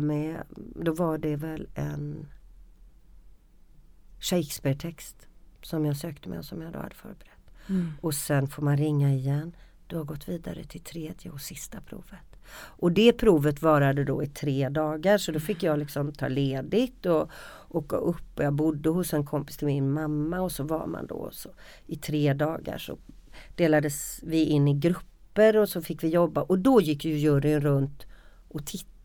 med, 0.00 0.42
då 0.74 0.92
var 0.92 1.18
det 1.18 1.36
väl 1.36 1.68
en 1.74 2.26
Shakespeare-text 4.20 5.28
som 5.62 5.84
jag 5.84 5.96
sökte 5.96 6.28
med 6.28 6.38
och 6.38 6.44
som 6.44 6.62
jag 6.62 6.72
då 6.72 6.78
hade 6.78 6.94
förberett. 6.94 7.40
Mm. 7.68 7.92
Och 8.00 8.14
sen 8.14 8.48
får 8.48 8.62
man 8.62 8.76
ringa 8.76 9.12
igen. 9.12 9.56
Du 9.86 9.96
har 9.96 10.04
gått 10.04 10.28
vidare 10.28 10.64
till 10.64 10.80
tredje 10.80 11.30
och 11.30 11.40
sista 11.40 11.80
provet. 11.80 12.30
Och 12.52 12.92
det 12.92 13.12
provet 13.12 13.62
varade 13.62 14.04
då 14.04 14.22
i 14.22 14.26
tre 14.26 14.68
dagar 14.68 15.18
så 15.18 15.32
då 15.32 15.40
fick 15.40 15.62
jag 15.62 15.78
liksom 15.78 16.12
ta 16.12 16.28
ledigt 16.28 17.06
och 17.06 17.30
åka 17.68 17.96
upp. 17.96 18.38
Och 18.38 18.44
jag 18.44 18.52
bodde 18.52 18.88
hos 18.88 19.14
en 19.14 19.26
kompis 19.26 19.56
till 19.56 19.66
min 19.66 19.92
mamma 19.92 20.40
och 20.40 20.52
så 20.52 20.64
var 20.64 20.86
man 20.86 21.06
då 21.06 21.30
så 21.32 21.50
i 21.86 21.96
tre 21.96 22.34
dagar 22.34 22.78
så 22.78 22.98
delades 23.56 24.20
vi 24.22 24.44
in 24.44 24.68
i 24.68 24.74
grupper 24.74 25.56
och 25.56 25.68
så 25.68 25.82
fick 25.82 26.04
vi 26.04 26.08
jobba 26.08 26.42
och 26.42 26.58
då 26.58 26.80
gick 26.80 27.04
ju 27.04 27.16
juryn 27.16 27.60
runt 27.60 28.06
och 28.48 28.66
tittade. 28.66 28.99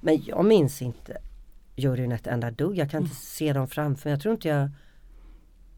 Men 0.00 0.22
jag 0.22 0.44
minns 0.44 0.82
inte 0.82 1.18
juryn 1.76 2.12
ett 2.12 2.26
enda 2.26 2.50
dugg. 2.50 2.78
Jag 2.78 2.90
kan 2.90 3.02
inte 3.02 3.16
se 3.16 3.52
dem 3.52 3.68
framför 3.68 4.08
mig. 4.08 4.12
Jag 4.12 4.20
tror 4.20 4.34
inte 4.34 4.48
jag 4.48 4.70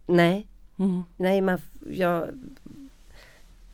Nej, 0.07 0.49
Mm. 0.79 1.03
Nej, 1.17 1.41
man, 1.41 1.59
jag 1.91 2.29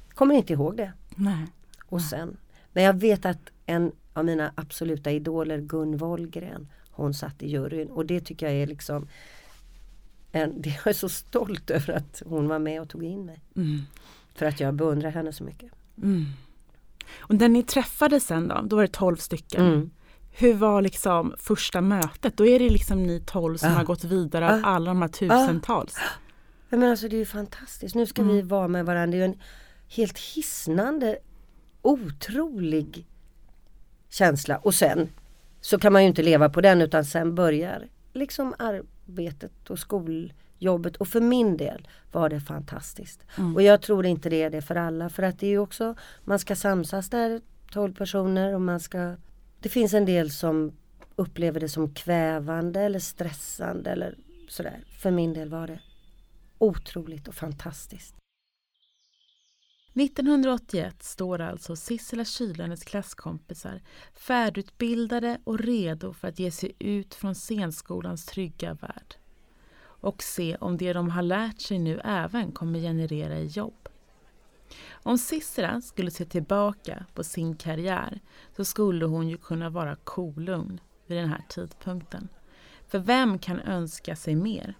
kommer 0.09 0.35
inte 0.35 0.53
ihåg 0.53 0.77
det. 0.77 0.93
Nej. 1.17 1.47
Och 1.87 2.03
sen, 2.03 2.37
men 2.73 2.85
jag 2.85 3.01
vet 3.01 3.27
att 3.27 3.51
en 3.67 3.93
av 4.13 4.25
mina 4.25 4.53
absoluta 4.55 5.11
idoler, 5.11 5.61
Gun 5.61 5.97
Wollgren, 5.97 6.69
hon 6.91 7.15
satt 7.15 7.43
i 7.43 7.49
juryn 7.49 7.89
och 7.89 8.07
det 8.07 8.21
tycker 8.21 8.47
jag 8.47 8.55
är 8.55 8.67
liksom 8.67 9.09
en, 10.33 10.63
det 10.63 10.69
jag 10.69 10.87
är 10.87 10.93
så 10.93 11.09
stolt 11.09 11.71
över 11.71 11.93
att 11.93 12.23
hon 12.27 12.49
var 12.49 12.59
med 12.59 12.81
och 12.81 12.89
tog 12.89 13.05
in 13.05 13.27
mig. 13.27 13.41
Mm. 13.57 13.83
För 14.35 14.47
att 14.47 14.61
jag 14.61 14.75
beundrar 14.75 15.11
henne 15.11 15.33
så 15.33 15.45
mycket. 15.45 15.73
Mm. 16.03 16.25
Och 17.19 17.35
när 17.35 17.49
ni 17.49 17.63
träffades 17.63 18.27
sen 18.27 18.49
då, 18.49 18.61
då 18.65 18.77
var 18.77 18.83
det 18.83 18.93
12 18.93 19.17
stycken. 19.17 19.67
Mm. 19.67 19.91
Hur 20.37 20.55
var 20.55 20.83
liksom 20.83 21.35
första 21.39 21.81
mötet? 21.81 22.37
Då 22.37 22.47
är 22.47 22.59
det 22.59 22.69
liksom 22.71 23.03
ni 23.03 23.21
12 23.27 23.57
som 23.57 23.69
Ah. 23.71 23.75
har 23.75 23.85
gått 23.85 24.05
vidare 24.05 24.53
av 24.55 24.61
Ah. 24.65 24.69
alla 24.69 24.87
de 24.91 25.03
här 25.03 25.09
tusentals. 25.09 25.95
Ja, 26.71 26.77
men 26.77 26.91
alltså 26.91 27.09
det 27.09 27.17
är 27.17 27.19
ju 27.19 27.27
fantastiskt. 27.27 27.95
Nu 27.95 28.07
ska 28.07 28.23
Mm. 28.23 28.35
vi 28.35 28.43
vara 28.43 28.69
med 28.69 28.87
varandra. 28.87 29.11
Det 29.11 29.17
är 29.17 29.27
ju 29.29 29.33
en 29.35 29.41
helt 29.89 30.19
hisnande, 30.19 31.19
otrolig 31.83 33.07
känsla. 34.11 34.57
Och 34.57 34.75
sen 34.75 35.09
så 35.61 35.79
kan 35.79 35.93
man 35.93 36.03
ju 36.03 36.09
inte 36.09 36.23
leva 36.23 36.49
på 36.49 36.61
den 36.61 36.83
utan 36.83 37.05
sen 37.05 37.35
börjar 37.35 37.89
liksom 38.13 38.55
arbetet 38.59 39.71
och 39.71 39.79
skoljobbet. 40.55 40.97
Och 40.97 41.09
för 41.09 41.21
min 41.21 41.57
del 41.57 41.89
var 42.13 42.29
det 42.29 42.41
fantastiskt. 42.41 43.25
Mm. 43.39 43.55
Och 43.55 43.63
jag 43.63 43.83
tror 43.83 44.07
inte 44.07 44.31
det 44.31 44.43
är 44.43 44.51
det 44.51 44.63
för 44.63 44.77
alla. 44.77 45.09
För 45.09 45.23
att 45.23 45.39
det 45.39 45.47
är 45.47 45.51
ju 45.51 45.59
också, 45.59 45.95
man 46.25 46.39
ska 46.39 46.57
samsas 46.57 47.11
där 47.11 47.41
12 47.73 47.95
personer 47.95 48.55
och 48.55 48.61
man 48.61 48.81
ska 48.81 49.17
Det 49.61 49.69
finns 49.69 49.95
en 49.95 50.07
del 50.07 50.31
som 50.31 50.73
upplever 51.17 51.61
det 51.61 51.69
som 51.69 51.95
kvävande 51.95 52.81
eller 52.81 53.01
stressande 53.01 53.91
eller 53.91 54.19
sådär. 54.49 54.85
För 55.03 55.11
min 55.11 55.35
del 55.35 55.49
var 55.49 55.67
det 55.67 55.81
otroligt 56.59 57.29
och 57.29 57.35
fantastiskt. 57.35 58.15
1981 59.97 61.03
står 61.03 61.41
alltså 61.41 61.77
Sissela 61.77 62.25
Kyle 62.25 62.63
hennes 62.63 62.85
klasskompisar 62.85 63.81
färdigutbildade 64.15 65.39
och 65.45 65.59
redo 65.59 66.13
för 66.13 66.29
att 66.29 66.39
ge 66.39 66.51
sig 66.51 66.73
ut 66.79 67.15
från 67.15 67.35
scenskolans 67.35 68.27
trygga 68.27 68.75
värld 68.75 69.15
och 70.05 70.23
se 70.23 70.57
om 70.61 70.77
det 70.77 70.93
de 70.93 71.11
har 71.11 71.23
lärt 71.23 71.61
sig 71.61 71.79
nu 71.79 72.01
även 72.05 72.53
kommer 72.53 72.79
generera 72.79 73.39
i 73.39 73.47
jobb. 73.47 73.89
Om 74.91 75.19
Sissela 75.19 75.81
skulle 75.81 76.11
se 76.11 76.25
tillbaka 76.25 77.07
på 77.15 77.25
sin 77.25 77.57
karriär 77.57 78.21
så 78.57 78.65
skulle 78.65 79.05
hon 79.05 79.29
ju 79.29 79.37
kunna 79.37 79.71
vara 79.71 79.97
kolugn 79.97 80.81
vid 81.07 81.19
den 81.19 81.29
här 81.29 81.45
tidpunkten. 81.49 82.29
För 82.87 82.99
vem 82.99 83.39
kan 83.39 83.61
önska 83.61 84.17
sig 84.17 84.35
mer? 84.35 84.75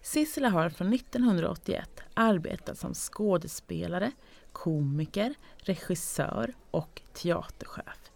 Sissela 0.00 0.48
har 0.48 0.70
från 0.70 0.92
1981 0.92 2.00
arbetat 2.14 2.78
som 2.78 2.94
skådespelare, 2.94 4.12
komiker, 4.52 5.34
regissör 5.56 6.54
och 6.70 7.02
teaterchef. 7.12 8.10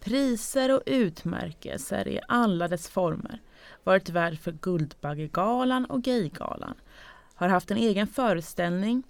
Priser 0.00 0.74
och 0.74 0.82
utmärkelser 0.86 2.08
i 2.08 2.20
alla 2.28 2.68
dess 2.68 2.88
former. 2.88 3.40
Varit 3.84 4.08
värd 4.08 4.38
för 4.38 4.52
Guldbaggegalan 4.52 5.84
och 5.84 6.02
Gaygalan. 6.02 6.74
Har 7.34 7.48
haft 7.48 7.70
en 7.70 7.76
egen 7.76 8.06
föreställning, 8.06 9.02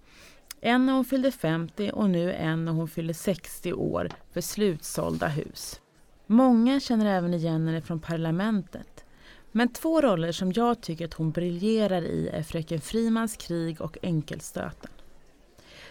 en 0.60 0.86
när 0.86 0.92
hon 0.92 1.04
fyllde 1.04 1.32
50 1.32 1.90
och 1.90 2.10
nu 2.10 2.32
en 2.32 2.64
när 2.64 2.72
hon 2.72 2.88
fyller 2.88 3.14
60 3.14 3.72
år 3.72 4.08
för 4.32 4.40
slutsålda 4.40 5.28
hus. 5.28 5.80
Många 6.26 6.80
känner 6.80 7.06
även 7.06 7.34
igen 7.34 7.66
henne 7.66 7.82
från 7.82 8.00
Parlamentet. 8.00 9.04
Men 9.52 9.68
två 9.68 10.00
roller 10.00 10.32
som 10.32 10.52
jag 10.52 10.80
tycker 10.80 11.04
att 11.04 11.14
hon 11.14 11.30
briljerar 11.30 12.02
i 12.02 12.28
är 12.28 12.42
Fröken 12.42 12.80
Frimans 12.80 13.36
krig 13.36 13.80
och 13.80 13.98
Enkelstöten. 14.02 14.90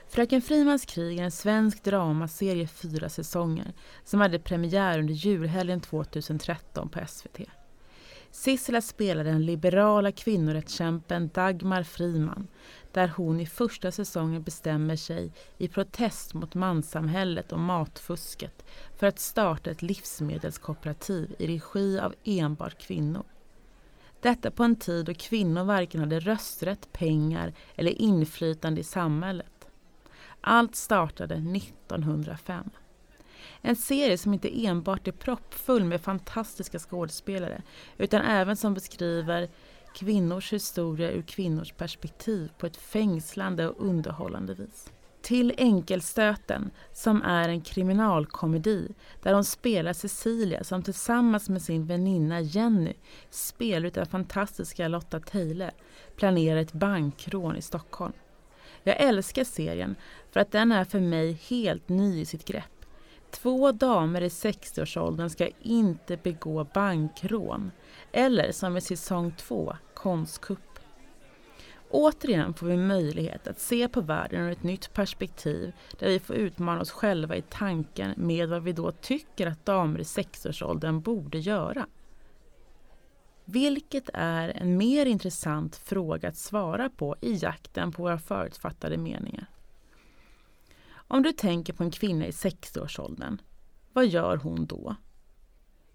Fröken 0.10 0.42
Frimans 0.42 0.86
krig 0.86 1.20
är 1.20 1.24
en 1.24 1.32
svensk 1.32 1.84
dramaserie 1.84 2.64
i 2.64 2.68
fyra 2.68 3.10
säsonger 3.10 3.74
som 4.04 4.22
hade 4.22 4.40
premiär 4.40 5.00
under 5.00 5.14
julhelgen 5.14 5.82
2013 5.82 6.90
på 6.90 7.00
SVT. 7.08 7.40
Sissela 8.32 8.82
spelar 8.82 9.24
den 9.24 9.46
liberala 9.46 10.12
kvinnorättskämpen 10.12 11.30
Dagmar 11.34 11.84
Friman, 11.84 12.48
där 12.92 13.08
hon 13.08 13.40
i 13.40 13.46
första 13.46 13.92
säsongen 13.92 14.44
bestämmer 14.44 14.96
sig 14.96 15.32
i 15.58 15.68
protest 15.68 16.34
mot 16.34 16.56
manssamhället 16.56 17.52
och 17.52 17.60
matfusket 17.60 18.66
för 18.98 19.08
att 19.08 19.20
starta 19.20 19.72
ett 19.72 19.82
livsmedelskooperativ 19.82 21.36
i 21.40 21.48
regi 21.48 22.00
av 22.00 22.14
enbart 22.24 22.80
kvinnor. 22.80 23.24
Detta 24.22 24.52
på 24.52 24.64
en 24.64 24.76
tid 24.76 25.06
då 25.06 25.14
kvinnor 25.14 25.64
varken 25.64 26.00
hade 26.00 26.20
rösträtt, 26.20 26.94
pengar 26.94 27.54
eller 27.76 28.02
inflytande 28.02 28.82
i 28.82 28.84
samhället. 28.84 29.68
Allt 30.42 30.76
startade 30.76 31.36
1905. 31.36 32.70
En 33.62 33.76
serie 33.76 34.18
som 34.18 34.34
inte 34.34 34.66
enbart 34.66 35.08
är 35.08 35.12
proppfull 35.12 35.84
med 35.84 36.02
fantastiska 36.02 36.80
skådespelare 36.80 37.62
utan 37.97 38.22
även 38.22 38.56
som 38.56 38.74
beskriver 38.74 39.49
kvinnors 39.95 40.54
historia 40.54 41.12
ur 41.12 41.22
kvinnors 41.22 41.72
perspektiv 41.72 42.52
på 42.58 42.66
ett 42.66 42.78
fängslande 42.78 43.70
och 43.70 43.86
underhållande 43.86 44.54
vis. 44.54 44.91
Till 45.22 45.54
Enkelstöten, 45.58 46.72
som 46.93 47.22
är 47.22 47.49
en 47.49 47.62
kriminalkomedi 47.62 48.93
där 49.22 49.34
hon 49.34 49.43
spelar 49.43 49.93
Cecilia 49.93 50.64
som 50.64 50.84
tillsammans 50.84 51.49
med 51.49 51.62
sin 51.62 51.86
väninna 51.86 52.41
Jenny, 52.41 52.93
spelar 53.30 53.88
ut 53.88 53.93
den 53.93 54.06
fantastiska 54.06 54.88
Lotta 54.88 55.20
Teile, 55.20 55.72
planerar 56.16 56.60
ett 56.60 56.74
bankrån 56.74 57.56
i 57.56 57.62
Stockholm. 57.62 58.14
Jag 58.84 59.02
älskar 59.02 59.43
serien 59.43 59.95
för 60.32 60.39
att 60.39 60.52
den 60.52 60.72
är 60.72 60.86
för 60.86 60.99
mig 60.99 61.41
helt 61.49 61.89
ny 61.89 62.22
i 62.22 62.26
sitt 62.26 62.45
grepp. 62.45 62.81
Två 63.32 63.72
damer 63.72 64.22
i 64.22 64.28
60-årsåldern 64.28 65.30
ska 65.30 65.50
inte 65.62 66.18
begå 66.18 66.64
bankrån 66.64 67.72
eller 68.12 68.52
som 68.52 68.78
i 68.78 68.82
säsong 68.82 69.34
2, 69.38 69.76
konstkupp. 69.94 70.80
Återigen 71.90 72.54
får 72.54 72.68
vi 72.68 72.78
möjlighet 72.78 73.48
att 73.48 73.60
se 73.60 73.88
på 73.88 74.02
världen 74.02 74.42
ur 74.42 74.52
ett 74.52 74.64
nytt 74.64 74.94
perspektiv 74.94 75.74
där 76.00 76.08
vi 76.08 76.20
får 76.20 76.36
utmana 76.36 76.82
oss 76.82 76.92
själva 76.92 77.36
i 77.36 77.42
tanken 77.42 78.14
med 78.18 78.50
vad 78.50 78.64
vi 78.64 78.74
då 78.74 78.92
tycker 78.92 79.48
att 79.48 79.66
damer 79.66 80.00
i 80.00 80.04
60-årsåldern 80.04 81.02
borde 81.02 81.38
göra. 81.40 81.88
Vilket 83.46 84.10
är 84.14 84.50
en 84.50 84.78
mer 84.78 85.06
intressant 85.06 85.76
fråga 85.76 86.30
att 86.30 86.38
svara 86.38 86.90
på 86.90 87.16
i 87.22 87.34
jakten 87.34 87.92
på 87.92 88.04
våra 88.04 88.18
förutfattade 88.18 88.98
meningar. 88.98 89.51
Om 91.14 91.24
du 91.24 91.32
tänker 91.32 91.74
på 91.74 91.84
en 91.84 91.91
kvinna 91.91 92.28
i 92.28 92.32
60-årsåldern, 92.32 93.41
vad 93.93 94.07
gör 94.07 94.38
hon 94.38 94.66
då? 94.66 94.95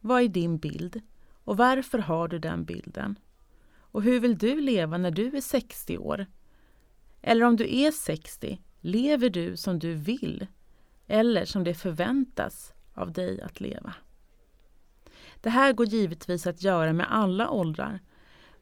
Vad 0.01 0.23
är 0.23 0.29
din 0.29 0.59
bild? 0.59 1.01
Och 1.45 1.57
varför 1.57 1.99
har 1.99 2.29
du 2.29 2.39
den 2.39 2.65
bilden? 2.65 3.19
Och 3.79 4.03
hur 4.03 4.21
vill 4.21 4.39
du 4.39 4.61
leva 4.61 4.99
när 4.99 5.11
du 5.11 5.37
är 5.37 5.41
60 5.41 5.99
år? 5.99 6.27
Eller 7.23 7.47
om 7.47 7.57
du 7.57 7.77
är 7.77 7.91
60, 7.91 8.61
lever 8.81 9.31
du 9.31 9.57
som 9.57 9.79
du 9.79 9.95
vill? 9.95 10.47
Eller 11.07 11.45
som 11.45 11.65
det 11.65 11.75
förväntas 11.75 12.75
av 12.95 13.13
dig 13.13 13.41
att 13.41 13.61
leva? 13.61 13.95
Det 15.41 15.51
här 15.51 15.73
går 15.73 15.87
givetvis 15.87 16.47
att 16.47 16.63
göra 16.63 16.93
med 16.93 17.07
alla 17.13 17.51
åldrar. 17.51 18.01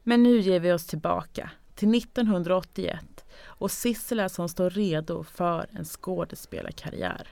Men 0.03 0.23
nu 0.23 0.39
ger 0.39 0.59
vi 0.59 0.71
oss 0.71 0.87
tillbaka 0.87 1.51
till 1.73 1.95
1981 1.95 3.14
och 3.37 3.71
Sissela 3.71 4.29
som 4.29 4.49
står 4.49 4.69
redo 4.69 5.23
för 5.23 5.67
en 5.71 5.85
skådespelarkarriär. 5.85 7.27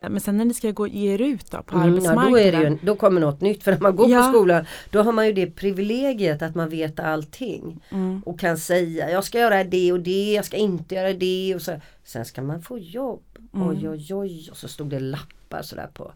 Men 0.00 0.20
sen 0.20 0.36
när 0.36 0.44
ni 0.44 0.54
ska 0.54 0.70
gå, 0.70 0.86
ge 0.86 1.14
er 1.14 1.20
ut 1.20 1.50
då 1.50 1.62
på 1.62 1.76
mm, 1.76 1.88
arbetsmarknaden? 1.88 2.24
Ja, 2.24 2.30
då, 2.30 2.38
är 2.38 2.52
det 2.52 2.68
ju, 2.68 2.78
då 2.82 2.96
kommer 2.96 3.20
något 3.20 3.40
nytt. 3.40 3.62
För 3.62 3.72
när 3.72 3.80
man 3.80 3.96
går 3.96 4.10
ja. 4.10 4.22
på 4.22 4.28
skolan 4.28 4.66
då 4.90 5.02
har 5.02 5.12
man 5.12 5.26
ju 5.26 5.32
det 5.32 5.46
privilegiet 5.46 6.42
att 6.42 6.54
man 6.54 6.68
vet 6.68 7.00
allting. 7.00 7.84
Mm. 7.90 8.22
Och 8.26 8.40
kan 8.40 8.58
säga 8.58 9.10
jag 9.10 9.24
ska 9.24 9.38
göra 9.38 9.64
det 9.64 9.92
och 9.92 10.00
det, 10.00 10.32
jag 10.32 10.44
ska 10.44 10.56
inte 10.56 10.94
göra 10.94 11.12
det. 11.12 11.54
Och 11.54 11.62
så. 11.62 11.80
Sen 12.04 12.24
ska 12.24 12.42
man 12.42 12.62
få 12.62 12.78
jobb. 12.78 13.22
Mm. 13.54 13.68
Oj 13.68 13.88
oj 13.88 14.14
oj. 14.14 14.48
Och 14.50 14.56
så 14.56 14.68
stod 14.68 14.90
det 14.90 15.00
lappar 15.00 15.62
sådär 15.62 15.88
på 15.94 16.12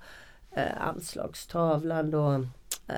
eh, 0.57 0.87
anslagstavlan. 0.89 2.11
Då, 2.11 2.33
eh, 2.89 2.95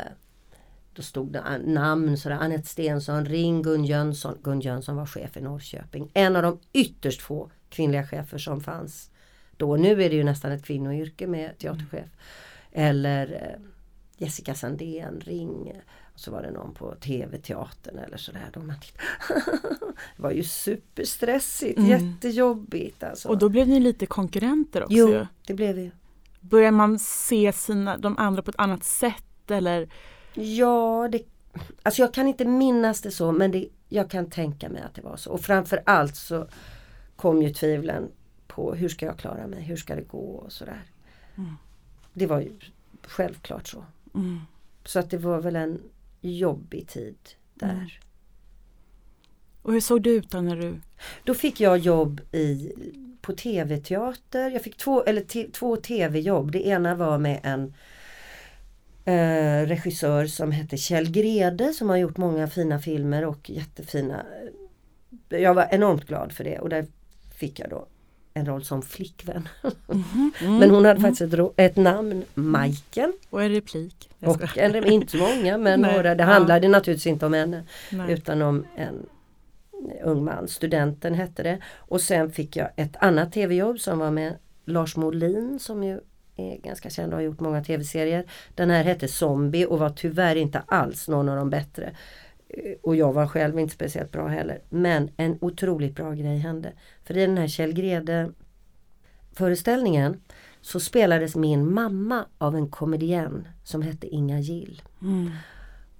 då 0.96 1.02
stod 1.02 1.32
det 1.32 1.58
namn 1.64 2.16
sådär. 2.16 2.36
Anette 2.36 2.68
Stensson, 2.68 3.26
ring 3.26 3.62
Gun 3.62 3.84
Jönsson. 3.84 4.38
Gun 4.42 4.60
Jönsson 4.60 4.96
var 4.96 5.06
chef 5.06 5.36
i 5.36 5.40
Norrköping. 5.40 6.10
En 6.14 6.36
av 6.36 6.42
de 6.42 6.58
ytterst 6.72 7.22
få 7.22 7.50
kvinnliga 7.68 8.06
chefer 8.06 8.38
som 8.38 8.60
fanns 8.60 9.10
då. 9.56 9.76
Nu 9.76 10.02
är 10.02 10.10
det 10.10 10.16
ju 10.16 10.24
nästan 10.24 10.52
ett 10.52 10.64
kvinnoyrke 10.64 11.26
med 11.26 11.58
teaterchef. 11.58 12.08
Eller 12.72 13.32
eh, 13.32 13.62
Jessica 14.16 14.54
Sandén, 14.54 15.20
ring. 15.20 15.72
Och 16.14 16.20
så 16.20 16.30
var 16.30 16.42
det 16.42 16.50
någon 16.50 16.74
på 16.74 16.94
TV-teatern 16.94 17.98
eller 17.98 18.16
sådär. 18.16 18.50
Då 18.52 18.60
man 18.60 18.76
det 20.16 20.22
var 20.22 20.30
ju 20.30 20.42
superstressigt, 20.42 21.78
mm. 21.78 21.90
jättejobbigt. 21.90 23.02
Alltså. 23.02 23.28
Och 23.28 23.38
då 23.38 23.48
blev 23.48 23.68
ni 23.68 23.80
lite 23.80 24.06
konkurrenter 24.06 24.82
också? 24.82 24.96
Jo, 24.96 25.26
det 25.46 25.54
blev 25.54 25.74
vi. 25.74 25.90
Börjar 26.40 26.70
man 26.70 26.98
se 26.98 27.52
sina, 27.52 27.96
de 27.96 28.18
andra 28.18 28.42
på 28.42 28.50
ett 28.50 28.58
annat 28.58 28.84
sätt 28.84 29.50
eller? 29.50 29.88
Ja, 30.36 31.08
det, 31.12 31.22
alltså 31.82 32.02
jag 32.02 32.14
kan 32.14 32.28
inte 32.28 32.44
minnas 32.44 33.00
det 33.00 33.10
så 33.10 33.32
men 33.32 33.50
det, 33.50 33.68
jag 33.88 34.10
kan 34.10 34.30
tänka 34.30 34.68
mig 34.68 34.82
att 34.82 34.94
det 34.94 35.02
var 35.02 35.16
så. 35.16 35.30
Och 35.30 35.40
framförallt 35.40 36.16
så 36.16 36.46
kom 37.16 37.42
ju 37.42 37.50
tvivlen 37.50 38.08
på 38.46 38.74
hur 38.74 38.88
ska 38.88 39.06
jag 39.06 39.18
klara 39.18 39.46
mig, 39.46 39.62
hur 39.62 39.76
ska 39.76 39.94
det 39.94 40.08
gå 40.08 40.18
och 40.18 40.52
sådär. 40.52 40.82
Mm. 41.36 41.56
Det 42.12 42.26
var 42.26 42.40
ju 42.40 42.52
självklart 43.02 43.68
så. 43.68 43.84
Mm. 44.14 44.40
Så 44.84 44.98
att 44.98 45.10
det 45.10 45.18
var 45.18 45.40
väl 45.40 45.56
en 45.56 45.80
jobbig 46.20 46.88
tid 46.88 47.16
där. 47.54 47.70
Mm. 47.70 47.86
Och 49.62 49.72
hur 49.72 49.80
såg 49.80 50.02
det 50.02 50.10
ut 50.10 50.30
då 50.30 50.40
när 50.40 50.56
du? 50.56 50.80
Då 51.24 51.34
fick 51.34 51.60
jag 51.60 51.78
jobb 51.78 52.20
i, 52.32 52.72
på 53.20 53.32
tv-teater. 53.32 54.50
Jag 54.50 54.62
fick 54.62 54.76
två, 54.76 55.02
eller 55.02 55.50
två 55.50 55.76
tv-jobb. 55.76 56.52
Det 56.52 56.66
ena 56.66 56.94
var 56.94 57.18
med 57.18 57.40
en 57.42 57.74
eh, 59.06 59.66
regissör 59.66 60.26
som 60.26 60.52
hette 60.52 60.76
Kjell 60.76 61.10
Grede 61.10 61.72
som 61.72 61.88
har 61.88 61.96
gjort 61.96 62.16
många 62.16 62.48
fina 62.48 62.78
filmer 62.78 63.24
och 63.24 63.50
jättefina. 63.50 64.26
Jag 65.28 65.54
var 65.54 65.68
enormt 65.70 66.04
glad 66.04 66.32
för 66.32 66.44
det 66.44 66.58
och 66.58 66.68
där 66.68 66.86
fick 67.36 67.60
jag 67.60 67.70
då 67.70 67.86
en 68.34 68.46
roll 68.46 68.64
som 68.64 68.82
flickvän. 68.82 69.48
Mm 69.62 70.04
-hmm. 70.04 70.30
Men 70.58 70.70
hon 70.70 70.84
hade 70.84 71.00
faktiskt 71.00 71.34
ett, 71.34 71.52
ett 71.56 71.76
namn, 71.76 72.24
Majken. 72.34 73.12
Och 73.30 73.42
en 73.42 73.50
replik. 73.50 74.10
Och 74.20 74.58
en, 74.58 74.84
inte 74.84 75.16
många 75.16 75.58
men 75.58 75.80
några. 75.94 76.14
Det 76.14 76.24
handlade 76.24 76.66
ja. 76.66 76.70
naturligtvis 76.70 77.06
inte 77.06 77.26
om 77.26 77.32
henne 77.32 77.64
Nej. 77.90 78.12
utan 78.12 78.42
om 78.42 78.66
en 78.76 79.06
ung 80.04 80.24
man. 80.24 80.48
Studenten 80.48 81.14
hette 81.14 81.42
det. 81.42 81.58
Och 81.76 82.00
sen 82.00 82.32
fick 82.32 82.56
jag 82.56 82.68
ett 82.76 82.96
annat 82.96 83.32
tv-jobb 83.32 83.80
som 83.80 83.98
var 83.98 84.10
med 84.10 84.34
Lars 84.64 84.96
Molin 84.96 85.58
som 85.58 85.84
ju 85.84 86.00
är 86.36 86.56
ganska 86.56 86.90
känd 86.90 87.12
och 87.12 87.18
har 87.18 87.24
gjort 87.24 87.40
många 87.40 87.64
tv-serier. 87.64 88.24
Den 88.54 88.70
här 88.70 88.84
hette 88.84 89.08
Zombie 89.08 89.66
och 89.66 89.78
var 89.78 89.90
tyvärr 89.90 90.36
inte 90.36 90.58
alls 90.66 91.08
någon 91.08 91.28
av 91.28 91.36
de 91.36 91.50
bättre. 91.50 91.96
Och 92.82 92.96
jag 92.96 93.12
var 93.12 93.26
själv 93.26 93.58
inte 93.58 93.74
speciellt 93.74 94.12
bra 94.12 94.28
heller. 94.28 94.60
Men 94.68 95.10
en 95.16 95.38
otroligt 95.40 95.94
bra 95.94 96.12
grej 96.12 96.38
hände. 96.38 96.72
För 97.04 97.16
i 97.16 97.26
den 97.26 97.38
här 97.38 97.48
Kjell 97.48 97.72
Grede 97.72 98.32
föreställningen 99.32 100.20
så 100.60 100.80
spelades 100.80 101.36
min 101.36 101.74
mamma 101.74 102.26
av 102.38 102.56
en 102.56 102.68
komedienn 102.68 103.48
som 103.64 103.82
hette 103.82 104.06
Inga 104.06 104.40
Gill. 104.40 104.82
Mm. 105.02 105.30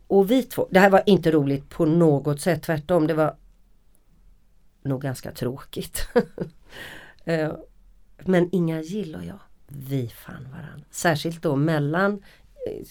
Och 0.06 0.30
vi 0.30 0.42
två, 0.42 0.68
det 0.70 0.80
här 0.80 0.90
var 0.90 1.02
inte 1.06 1.30
roligt 1.30 1.68
på 1.68 1.86
något 1.86 2.40
sätt, 2.40 2.62
tvärtom 2.62 3.06
det 3.06 3.14
var 3.14 3.36
nog 4.82 5.02
ganska 5.02 5.32
tråkigt. 5.32 6.08
Eh, 7.28 7.52
men 8.18 8.48
Inga 8.52 8.80
Gill 8.80 9.14
och 9.14 9.24
jag, 9.24 9.38
vi 9.66 10.08
fann 10.08 10.48
varandra. 10.50 10.86
Särskilt 10.90 11.42
då 11.42 11.56
mellan 11.56 12.12
eh, 12.66 12.86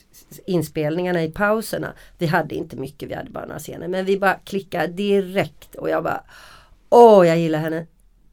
inspelningarna 0.46 1.24
i 1.24 1.32
pauserna. 1.32 1.94
Vi 2.18 2.26
hade 2.26 2.56
inte 2.56 2.76
mycket, 2.76 3.10
vi 3.10 3.14
hade 3.14 3.30
bara 3.30 3.46
några 3.46 3.60
scener. 3.60 3.88
Men 3.88 4.06
vi 4.06 4.20
bara 4.20 4.34
klickade 4.34 4.88
direkt 4.88 5.76
och 5.76 5.90
jag 5.90 6.04
bara 6.04 6.24
Åh, 6.90 7.28
jag 7.28 7.38
gillar 7.40 7.60
henne 7.60 7.88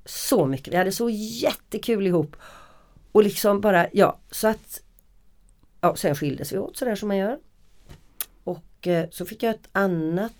så 0.04 0.46
mycket. 0.46 0.72
Vi 0.72 0.76
hade 0.76 0.92
så 0.92 1.10
jättekul 1.10 2.06
ihop. 2.06 2.36
Och 3.12 3.22
liksom 3.22 3.60
bara, 3.60 3.86
ja, 3.92 4.18
så 4.30 4.48
att 4.48 4.82
Ja, 5.84 5.96
sen 5.96 6.14
skildes 6.14 6.52
vi 6.52 6.58
åt 6.58 6.76
sådär 6.76 6.94
som 6.94 7.08
man 7.08 7.16
gör. 7.16 7.38
Och 8.44 8.86
eh, 8.86 9.08
så 9.10 9.24
fick 9.24 9.42
jag 9.42 9.50
ett 9.50 9.68
annat 9.72 10.32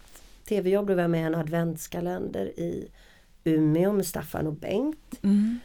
tv-jobb. 0.49 0.87
Då 0.87 0.95
var 0.95 1.03
jag 1.03 1.11
med 1.11 1.21
i 1.21 1.25
en 1.25 1.35
adventskalender 1.35 2.47
i 2.47 2.89
Umeå 3.45 3.93
med 3.93 4.07
Staffan 4.07 4.47
och 4.47 4.53
Bengt. 4.53 5.15
Mm 5.23 5.59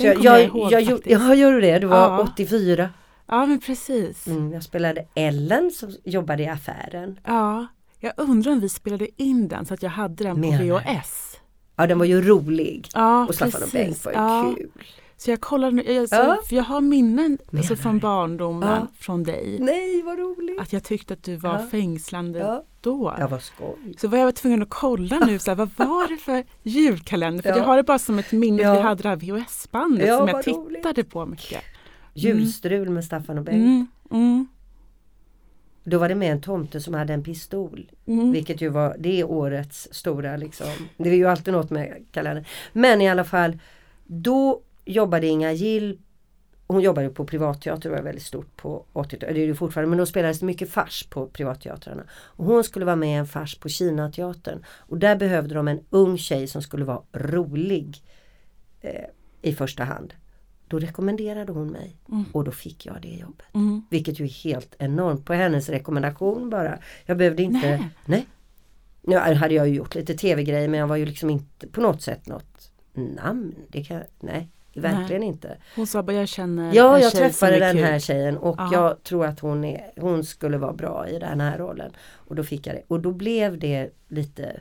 jag, 0.00 0.24
jag, 0.24 0.44
ihåg, 0.44 0.72
jag, 0.72 0.82
jag, 0.82 1.00
jag, 1.04 1.36
gör 1.36 1.52
du 1.52 1.60
det? 1.60 1.78
Det 1.78 1.86
var 1.86 1.96
ja. 1.96 2.28
84. 2.32 2.90
Ja 3.26 3.46
men 3.46 3.60
precis. 3.60 4.26
Mm, 4.26 4.52
jag 4.52 4.62
spelade 4.62 5.06
Ellen 5.14 5.70
som 5.70 5.96
jobbade 6.04 6.42
i 6.42 6.48
affären. 6.48 7.20
Ja, 7.24 7.66
jag 8.00 8.12
undrar 8.16 8.52
om 8.52 8.60
vi 8.60 8.68
spelade 8.68 9.22
in 9.22 9.48
den 9.48 9.66
så 9.66 9.74
att 9.74 9.82
jag 9.82 9.90
hade 9.90 10.24
den 10.24 10.42
på 10.42 10.48
VHS. 10.50 11.40
Ja 11.76 11.86
den 11.86 11.98
var 11.98 12.06
ju 12.06 12.22
rolig. 12.22 12.88
Ja, 12.94 13.26
och 13.26 13.34
Staffan 13.34 13.62
och 13.62 13.68
Bengt 13.72 14.04
var 14.04 14.12
ju 14.12 14.18
ja. 14.18 14.54
kul. 14.56 14.70
Så 15.20 15.30
jag 15.30 15.40
kollar 15.40 15.70
nu, 15.70 15.82
jag, 15.92 16.08
så, 16.08 16.14
Ja. 16.14 16.38
för 16.48 16.56
jag 16.56 16.62
har 16.62 16.80
minnen 16.80 17.38
alltså, 17.56 17.76
från 17.76 17.98
barndomen 17.98 18.68
Ja. 18.68 18.86
från 18.98 19.22
dig. 19.22 19.56
Nej 19.60 20.02
vad 20.02 20.18
roligt! 20.18 20.60
Att 20.60 20.72
jag 20.72 20.84
tyckte 20.84 21.14
att 21.14 21.22
du 21.22 21.36
var 21.36 21.52
Ja. 21.58 21.66
fängslande 21.70 22.38
Ja, 22.38 22.64
då. 22.80 23.14
ja 23.18 23.28
vad 23.28 23.42
skoj! 23.42 23.94
Så 23.98 24.08
var 24.08 24.18
jag 24.18 24.34
tvungen 24.34 24.62
att 24.62 24.70
kolla 24.70 25.18
nu, 25.18 25.38
så 25.38 25.50
här, 25.50 25.56
vad 25.56 25.70
var 25.76 26.08
det 26.08 26.16
för 26.16 26.44
julkalender? 26.62 27.42
För 27.42 27.48
Ja. 27.50 27.56
jag 27.56 27.64
har 27.64 27.76
det 27.76 27.82
bara 27.82 27.98
som 27.98 28.18
ett 28.18 28.32
minne, 28.32 28.62
Ja. 28.62 28.72
vi 28.74 28.80
hade 28.80 29.02
det 29.02 29.08
här 29.08 29.16
VHS-bandet 29.16 30.08
som 30.08 30.26
jag 30.28 30.32
vad 30.34 30.46
roligt. 30.46 30.76
tittade 30.76 31.04
på 31.04 31.26
mycket. 31.26 31.62
Julstrul 32.14 32.90
med 32.90 33.04
Staffan 33.04 33.38
och 33.38 33.44
Bengt. 33.44 33.56
Mm, 33.66 33.86
mm, 34.10 34.46
Då 35.84 35.98
var 35.98 36.08
det 36.08 36.14
med 36.14 36.32
en 36.32 36.40
tomte 36.42 36.80
som 36.80 36.94
hade 36.94 37.12
en 37.14 37.22
pistol. 37.22 37.90
mm. 38.06 38.32
Vilket 38.32 38.60
ju 38.60 38.68
var, 38.68 38.96
det 38.98 39.20
är 39.20 39.24
årets 39.30 39.88
stora 39.90 40.36
liksom. 40.36 40.66
Det 40.96 41.08
är 41.10 41.14
ju 41.14 41.26
alltid 41.26 41.54
något 41.54 41.70
med 41.70 42.04
kalendern. 42.12 42.44
Men 42.72 43.00
i 43.00 43.08
alla 43.08 43.24
fall, 43.24 43.58
då 44.06 44.60
jobbade 44.92 45.26
Inga 45.26 45.52
Gill 45.52 45.98
hon 46.68 46.80
jobbade 46.80 47.08
på 47.08 47.24
privatteater, 47.24 47.90
det 47.90 47.96
var 47.96 48.02
väldigt 48.02 48.24
stort 48.24 48.56
på 48.56 48.84
80-talet, 48.92 49.34
det 49.34 49.42
är 49.42 49.48
det 49.48 49.54
fortfarande, 49.54 49.88
men 49.90 49.98
då 49.98 50.06
spelades 50.06 50.40
det 50.40 50.46
mycket 50.46 50.70
fars 50.70 51.06
på 51.10 51.26
privatteatrarna. 51.26 52.02
Och 52.10 52.44
hon 52.44 52.64
skulle 52.64 52.84
vara 52.84 52.96
med 52.96 53.08
i 53.08 53.12
en 53.12 53.26
fars 53.26 53.58
på 53.58 53.68
Kinateatern. 53.68 54.64
Och 54.68 54.98
där 54.98 55.16
behövde 55.16 55.54
de 55.54 55.68
en 55.68 55.80
ung 55.90 56.18
tjej 56.18 56.46
som 56.46 56.62
skulle 56.62 56.84
vara 56.84 57.02
rolig 57.12 58.02
eh, 58.80 59.04
i 59.42 59.54
första 59.54 59.84
hand. 59.84 60.14
Då 60.68 60.78
rekommenderade 60.78 61.52
hon 61.52 61.70
mig 61.70 61.96
Mm. 62.08 62.24
och 62.32 62.44
då 62.44 62.50
fick 62.50 62.86
jag 62.86 63.02
det 63.02 63.08
jobbet. 63.08 63.46
Mm. 63.54 63.82
Vilket 63.90 64.20
ju 64.20 64.24
är 64.24 64.44
helt 64.44 64.74
enormt 64.78 65.24
på 65.24 65.32
hennes 65.32 65.68
rekommendation 65.68 66.50
bara. 66.50 66.78
Jag 67.06 67.16
behövde 67.16 67.42
inte... 67.42 67.68
Nej. 67.68 67.88
Nej. 68.06 68.26
Nu 69.02 69.16
hade 69.16 69.54
jag 69.54 69.68
ju 69.68 69.74
gjort 69.74 69.94
lite 69.94 70.14
tv-grejer 70.14 70.68
men 70.68 70.80
jag 70.80 70.86
var 70.86 70.96
ju 70.96 71.06
liksom 71.06 71.30
inte 71.30 71.66
på 71.66 71.80
något 71.80 72.02
sätt 72.02 72.26
något 72.26 72.72
namn. 72.94 73.54
Det 73.68 73.84
kan, 73.84 74.02
nej, 74.20 74.48
verkligen 74.78 75.22
inte. 75.22 75.56
Hon 75.76 75.86
sa 75.86 76.02
bara, 76.02 76.12
jag 76.16 76.28
känner 76.28 76.74
Ja, 76.74 77.00
jag 77.00 77.12
träffade 77.12 77.58
den 77.58 77.76
här 77.78 77.98
tjejen 77.98 78.36
och 78.36 78.56
Ja. 78.58 78.70
jag 78.72 79.02
tror 79.02 79.24
att 79.26 79.40
hon, 79.40 79.64
är, 79.64 79.90
hon 79.96 80.24
skulle 80.24 80.58
vara 80.58 80.72
bra 80.72 81.08
i 81.08 81.18
den 81.18 81.40
här 81.40 81.58
rollen. 81.58 81.92
Och 82.14 82.34
då 82.34 82.44
fick 82.44 82.66
jag 82.66 82.76
det. 82.76 82.82
Och 82.88 83.00
då 83.00 83.12
blev 83.12 83.58
det 83.58 83.90
lite 84.08 84.60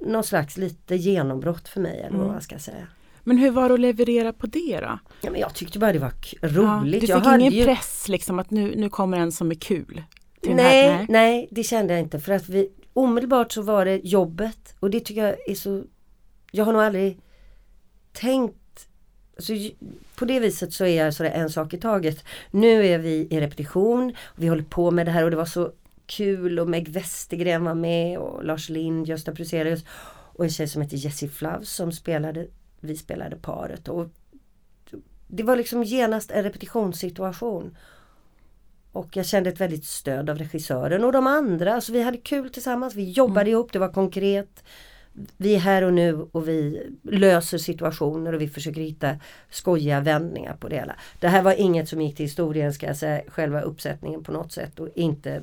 någon 0.00 0.24
slags 0.24 0.56
lite 0.56 0.96
genombrott 0.96 1.68
för 1.68 1.80
mig 1.80 1.98
eller 2.00 2.10
vad 2.10 2.20
Mm. 2.20 2.32
man 2.32 2.40
ska 2.40 2.58
säga. 2.58 2.86
Men 3.26 3.38
hur 3.38 3.50
var 3.50 3.68
det 3.68 3.74
att 3.74 3.80
leverera 3.80 4.32
på 4.32 4.46
det 4.46 4.80
då? 4.80 4.98
Ja, 5.20 5.30
men 5.30 5.40
jag 5.40 5.54
tyckte 5.54 5.78
bara 5.78 5.92
det 5.92 5.98
var 5.98 6.10
k- 6.10 6.36
Ja, 6.42 6.48
roligt. 6.48 7.00
du 7.00 7.06
jag 7.06 7.18
fick 7.18 7.26
hade 7.26 7.40
ingen 7.42 7.52
ju... 7.52 7.64
press 7.64 8.08
liksom 8.08 8.38
att 8.38 8.50
nu, 8.50 8.74
nu 8.76 8.88
kommer 8.88 9.18
en 9.18 9.32
som 9.32 9.50
är 9.50 9.54
kul? 9.54 10.02
Nej, 10.42 10.88
här- 10.88 11.06
nej, 11.08 11.48
det 11.50 11.62
kände 11.62 11.92
jag 11.94 12.00
inte 12.02 12.20
för 12.20 12.32
att 12.32 12.48
vi 12.48 12.68
omedelbart 12.92 13.52
så 13.52 13.62
var 13.62 13.84
det 13.84 13.96
jobbet 14.04 14.74
och 14.80 14.90
det 14.90 15.00
tycker 15.00 15.24
jag 15.24 15.50
är 15.50 15.54
så 15.54 15.82
Jag 16.52 16.64
har 16.64 16.72
nog 16.72 16.82
aldrig 16.82 17.18
tänkt 18.14 18.88
alltså, 19.36 19.52
j- 19.52 19.76
På 20.16 20.24
det 20.24 20.40
viset 20.40 20.72
så 20.72 20.84
är 20.84 21.04
jag 21.04 21.14
sådär 21.14 21.30
en 21.30 21.50
sak 21.50 21.74
i 21.74 21.78
taget. 21.78 22.24
Nu 22.50 22.86
är 22.86 22.98
vi 22.98 23.28
i 23.30 23.40
repetition 23.40 24.10
och 24.24 24.42
vi 24.42 24.48
håller 24.48 24.62
på 24.62 24.90
med 24.90 25.06
det 25.06 25.12
här 25.12 25.24
och 25.24 25.30
det 25.30 25.36
var 25.36 25.44
så 25.44 25.72
kul 26.06 26.58
och 26.58 26.68
Meg 26.68 26.88
Westergren 26.88 27.64
var 27.64 27.74
med 27.74 28.18
och 28.18 28.44
Lars 28.44 28.68
Lind, 28.68 29.06
Gösta 29.08 29.32
Bruzelius 29.32 29.84
och 30.36 30.44
en 30.44 30.50
tjej 30.50 30.68
som 30.68 30.82
heter 30.82 30.96
Jessie 30.96 31.28
Flav 31.28 31.62
som 31.62 31.92
spelade 31.92 32.46
Vi 32.80 32.96
spelade 32.96 33.36
paret 33.36 33.88
och 33.88 34.08
Det 35.28 35.42
var 35.42 35.56
liksom 35.56 35.82
genast 35.84 36.30
en 36.30 36.42
repetitionssituation. 36.42 37.76
Och 38.92 39.16
jag 39.16 39.26
kände 39.26 39.50
ett 39.50 39.60
väldigt 39.60 39.84
stöd 39.84 40.30
av 40.30 40.38
regissören 40.38 41.04
och 41.04 41.12
de 41.12 41.26
andra. 41.26 41.74
Alltså 41.74 41.92
vi 41.92 42.02
hade 42.02 42.16
kul 42.18 42.50
tillsammans, 42.50 42.94
vi 42.94 43.10
jobbade 43.10 43.50
ihop, 43.50 43.72
det 43.72 43.78
var 43.78 43.92
konkret. 43.92 44.64
Vi 45.36 45.54
är 45.54 45.58
här 45.58 45.82
och 45.82 45.94
nu 45.94 46.28
och 46.32 46.48
vi 46.48 46.90
löser 47.02 47.58
situationer 47.58 48.32
och 48.32 48.40
vi 48.40 48.48
försöker 48.48 48.80
hitta 48.80 49.16
skojiga 49.50 50.00
vändningar 50.00 50.56
på 50.56 50.68
det 50.68 50.76
hela. 50.76 50.96
Det 51.20 51.28
här 51.28 51.42
var 51.42 51.52
inget 51.52 51.88
som 51.88 52.00
gick 52.00 52.16
till 52.16 52.26
historien 52.26 52.72
ska 52.72 52.86
jag 52.86 52.96
säga, 52.96 53.22
själva 53.28 53.60
uppsättningen 53.60 54.24
på 54.24 54.32
något 54.32 54.52
sätt. 54.52 54.80
Och 54.80 54.88
inte 54.94 55.42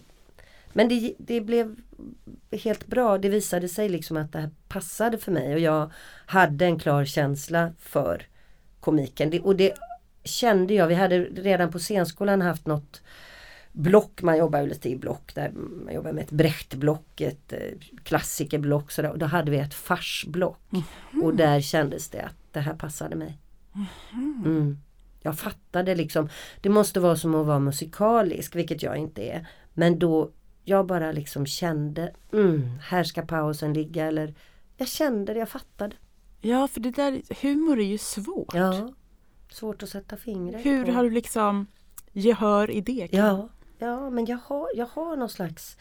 Men 0.74 0.90
det, 0.90 1.14
det 1.18 1.42
blev 1.42 1.76
helt 2.52 2.88
bra. 2.88 3.18
Det 3.18 3.30
visade 3.30 3.70
sig 3.70 3.90
liksom 3.90 4.18
att 4.18 4.32
det 4.32 4.40
här 4.40 4.50
passade 4.68 5.18
för 5.18 5.32
mig 5.32 5.54
och 5.54 5.60
jag 5.60 5.92
hade 6.26 6.66
en 6.66 6.80
klar 6.80 7.06
känsla 7.06 7.74
för 7.80 8.28
komiken. 8.80 9.30
Det, 9.30 9.40
och 9.40 9.56
det 9.56 9.74
kände 10.24 10.74
jag, 10.74 10.88
vi 10.88 10.96
hade 10.96 11.20
redan 11.24 11.72
på 11.72 11.80
scenskolan 11.80 12.42
haft 12.42 12.68
något 12.68 13.02
block, 13.72 14.22
man 14.22 14.38
jobbar 14.38 14.62
ju 14.62 14.68
lite 14.68 14.90
i 14.90 14.96
block 14.96 15.36
där 15.36 15.52
man 15.86 15.94
jobbar 15.94 16.12
med 16.12 16.24
ett 16.24 16.32
Brecht-block, 16.32 17.22
ett 17.22 17.54
eh, 17.54 17.60
klassikerblock 18.04 18.92
sådär. 18.92 19.12
Och 19.12 19.18
då 19.18 19.26
hade 19.26 19.52
vi 19.52 19.58
ett 19.58 19.74
farsblock. 19.74 20.60
Och 21.24 21.36
där 21.36 21.62
kändes 21.62 22.10
det 22.10 22.22
att 22.22 22.36
det 22.52 22.60
här 22.60 22.74
passade 22.74 23.16
mig. 23.16 23.38
Mm. 24.14 24.78
Jag 25.22 25.40
fattade 25.40 25.96
liksom, 25.96 26.30
det 26.62 26.70
måste 26.70 27.00
vara 27.00 27.16
som 27.16 27.36
att 27.36 27.46
vara 27.46 27.60
musikalisk, 27.60 28.56
vilket 28.56 28.84
jag 28.84 28.98
inte 28.98 29.22
är. 29.22 29.48
Men 29.74 30.00
då, 30.00 30.32
jag 30.64 30.86
bara 30.86 31.12
liksom 31.12 31.46
kände, 31.46 32.14
mm, 32.34 32.70
här 32.82 33.04
ska 33.04 33.22
pausen 33.22 33.74
ligga 33.74 34.06
eller 34.06 34.34
jag 34.78 34.88
kände 34.88 35.34
det, 35.34 35.40
jag 35.40 35.50
fattade. 35.50 35.96
Ja, 36.42 36.68
för 36.68 36.80
det 36.80 36.92
där, 36.92 37.22
humor 37.42 37.80
är 37.80 37.86
ju 37.86 37.98
svårt. 37.98 38.54
Ja, 38.54 38.94
svårt 39.50 39.84
att 39.84 39.90
sätta 39.90 40.18
fingret 40.18 40.66
Hur 40.66 40.86
på. 40.86 40.92
har 40.92 41.04
du 41.04 41.10
liksom 41.10 41.68
gehör 42.12 42.72
i 42.72 42.82
det? 42.82 43.08
Ja, 43.12 43.50
ja 43.82 44.10
men 44.10 44.26
jag 44.26 44.38
har, 44.46 44.70
jag 44.76 44.86
har 44.86 45.16
någon 45.16 45.30
slags 45.30 45.78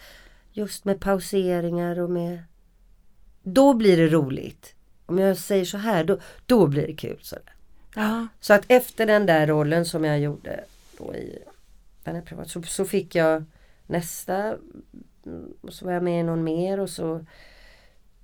just 0.52 0.84
med 0.84 1.00
pauseringar 1.00 1.98
och 1.98 2.10
med 2.10 2.42
Då 3.42 3.74
blir 3.74 3.96
det 3.96 4.08
roligt. 4.08 4.74
Om 5.06 5.18
jag 5.18 5.36
säger 5.36 5.64
så 5.64 5.78
här, 5.78 6.04
då, 6.04 6.18
då 6.46 6.66
blir 6.66 6.86
det 6.86 6.96
kul. 6.96 7.18
Så, 7.22 7.36
Ja. 7.94 8.26
så 8.40 8.54
att 8.54 8.64
efter 8.68 9.06
den 9.06 9.26
där 9.26 9.46
rollen 9.46 9.84
som 9.84 10.04
jag 10.04 10.20
gjorde 10.20 10.64
då 10.98 11.14
i 11.14 11.38
den 12.04 12.14
här 12.14 12.22
privat, 12.22 12.50
så, 12.50 12.62
så 12.62 12.84
fick 12.84 13.14
jag 13.14 13.44
nästa 13.86 14.56
och 15.60 15.72
så 15.72 15.84
var 15.84 15.92
jag 15.92 16.02
med 16.02 16.20
i 16.20 16.22
någon 16.22 16.44
mer 16.44 16.80
och 16.80 16.90
så 16.90 17.24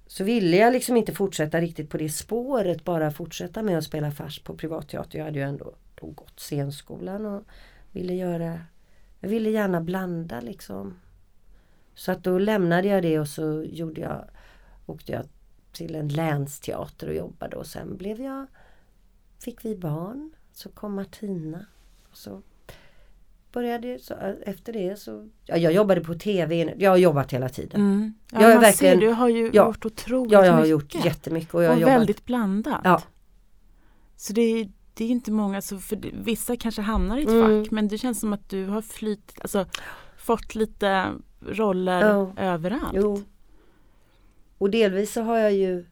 så 0.07 0.25
ville 0.25 0.57
jag 0.57 0.73
liksom 0.73 0.97
inte 0.97 1.15
fortsätta 1.15 1.61
riktigt 1.61 1.91
på 1.91 1.97
det 1.99 2.09
spåret, 2.09 2.85
bara 2.85 3.11
fortsätta 3.11 3.63
med 3.63 3.79
att 3.79 3.85
spela 3.85 4.11
fars 4.11 4.39
på 4.43 4.57
privatteater. 4.57 5.19
Jag 5.19 5.25
hade 5.25 5.39
ju 5.39 5.45
ändå 5.45 5.73
då 5.95 6.07
gått 6.07 6.41
scenskolan 6.41 7.27
och 7.27 7.43
ville 7.93 8.15
göra 8.15 8.61
Jag 9.27 9.31
ville 9.31 9.51
gärna 9.51 9.81
blanda 9.81 10.41
liksom. 10.41 10.95
Så 11.95 12.13
att 12.13 12.25
då 12.25 12.39
lämnade 12.39 12.89
jag 12.89 13.03
det 13.03 13.19
och 13.21 13.29
så 13.29 13.63
gjorde 13.65 14.01
jag 14.01 14.25
åkte 14.87 15.13
jag 15.13 15.27
till 15.73 15.95
en 15.95 16.09
länsteater 16.09 17.09
och 17.09 17.15
jobbade 17.15 17.57
och 17.57 17.67
sen 17.67 17.97
blev 17.97 18.21
jag 18.21 18.47
Fick 19.39 19.65
vi 19.65 19.77
barn, 19.77 20.31
så 20.53 20.69
kom 20.69 20.95
Martina. 20.95 21.67
Och 22.11 22.17
så 22.17 22.43
började 23.53 23.99
så 23.99 24.15
efter 24.43 24.73
det 24.73 24.97
så 24.99 25.29
ja, 25.45 25.57
Jag 25.57 25.73
jobbade 25.73 26.01
på 26.01 26.15
TV, 26.15 26.75
jag 26.79 26.91
har 26.91 26.97
jobbat 26.97 27.33
hela 27.33 27.49
tiden. 27.49 27.81
Mm. 27.81 28.15
Ja, 28.33 28.43
Jag 28.43 28.51
är 28.53 28.61
verkligen- 28.61 28.95
ser, 29.01 29.07
du 29.07 29.13
har 29.13 29.29
ju 29.29 29.51
Ja. 29.53 29.67
gjort 29.67 29.87
otroligt 29.87 30.33
Ja, 30.33 30.45
jag 30.45 30.53
har 30.53 30.59
mycket. 30.61 30.71
gjort 30.71 31.05
jättemycket 31.05 31.55
och 31.55 31.63
jag 31.63 31.69
har 31.69 31.75
och 31.77 31.81
jobbat. 31.83 31.95
väldigt 32.01 32.25
blandat. 32.25 32.81
Ja. 32.85 33.03
Så 34.17 34.33
det 34.33 34.41
är, 34.41 34.69
det 34.97 35.05
är 35.05 35.09
inte 35.09 35.33
många, 35.33 35.63
så 35.63 35.79
för 35.79 35.99
vissa 36.13 36.57
kanske 36.57 36.83
hamnar 36.83 37.19
i 37.19 37.23
ett 37.23 37.29
Mm. 37.29 37.65
fack 37.65 37.71
men 37.71 37.89
det 37.89 37.99
känns 37.99 38.21
som 38.21 38.33
att 38.33 38.49
du 38.49 38.67
har 38.67 38.83
flytt, 38.83 39.33
alltså, 39.41 39.67
fått 40.17 40.55
lite 40.55 41.13
roller 41.41 42.01
Ja. 42.09 42.33
överallt. 42.37 42.93
Jo. 42.95 43.23
Och 44.59 44.71
delvis 44.71 45.13
så 45.13 45.23
har 45.23 45.39
jag 45.39 45.53
ju 45.53 45.87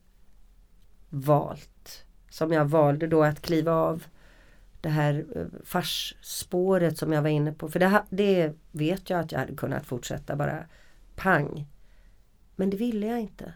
valt, 1.11 2.05
som 2.31 2.53
jag 2.53 2.65
valde 2.65 3.07
då 3.07 3.23
att 3.25 3.43
kliva 3.43 3.73
av 3.73 4.05
det 4.81 4.89
här 4.89 5.25
eh, 5.37 5.47
farsspåret 5.65 6.99
som 6.99 7.13
jag 7.13 7.23
var 7.23 7.29
inne 7.29 7.53
på. 7.53 7.69
För 7.69 7.81
det, 7.81 8.03
det 8.11 8.53
vet 8.73 9.11
jag 9.11 9.21
att 9.21 9.33
jag 9.33 9.39
hade 9.39 9.55
kunnat 9.57 9.87
fortsätta 9.87 10.37
bara 10.37 10.65
pang. 11.17 11.67
Men 12.57 12.71
det 12.71 12.77
ville 12.77 13.07
jag 13.07 13.21
inte 13.21 13.53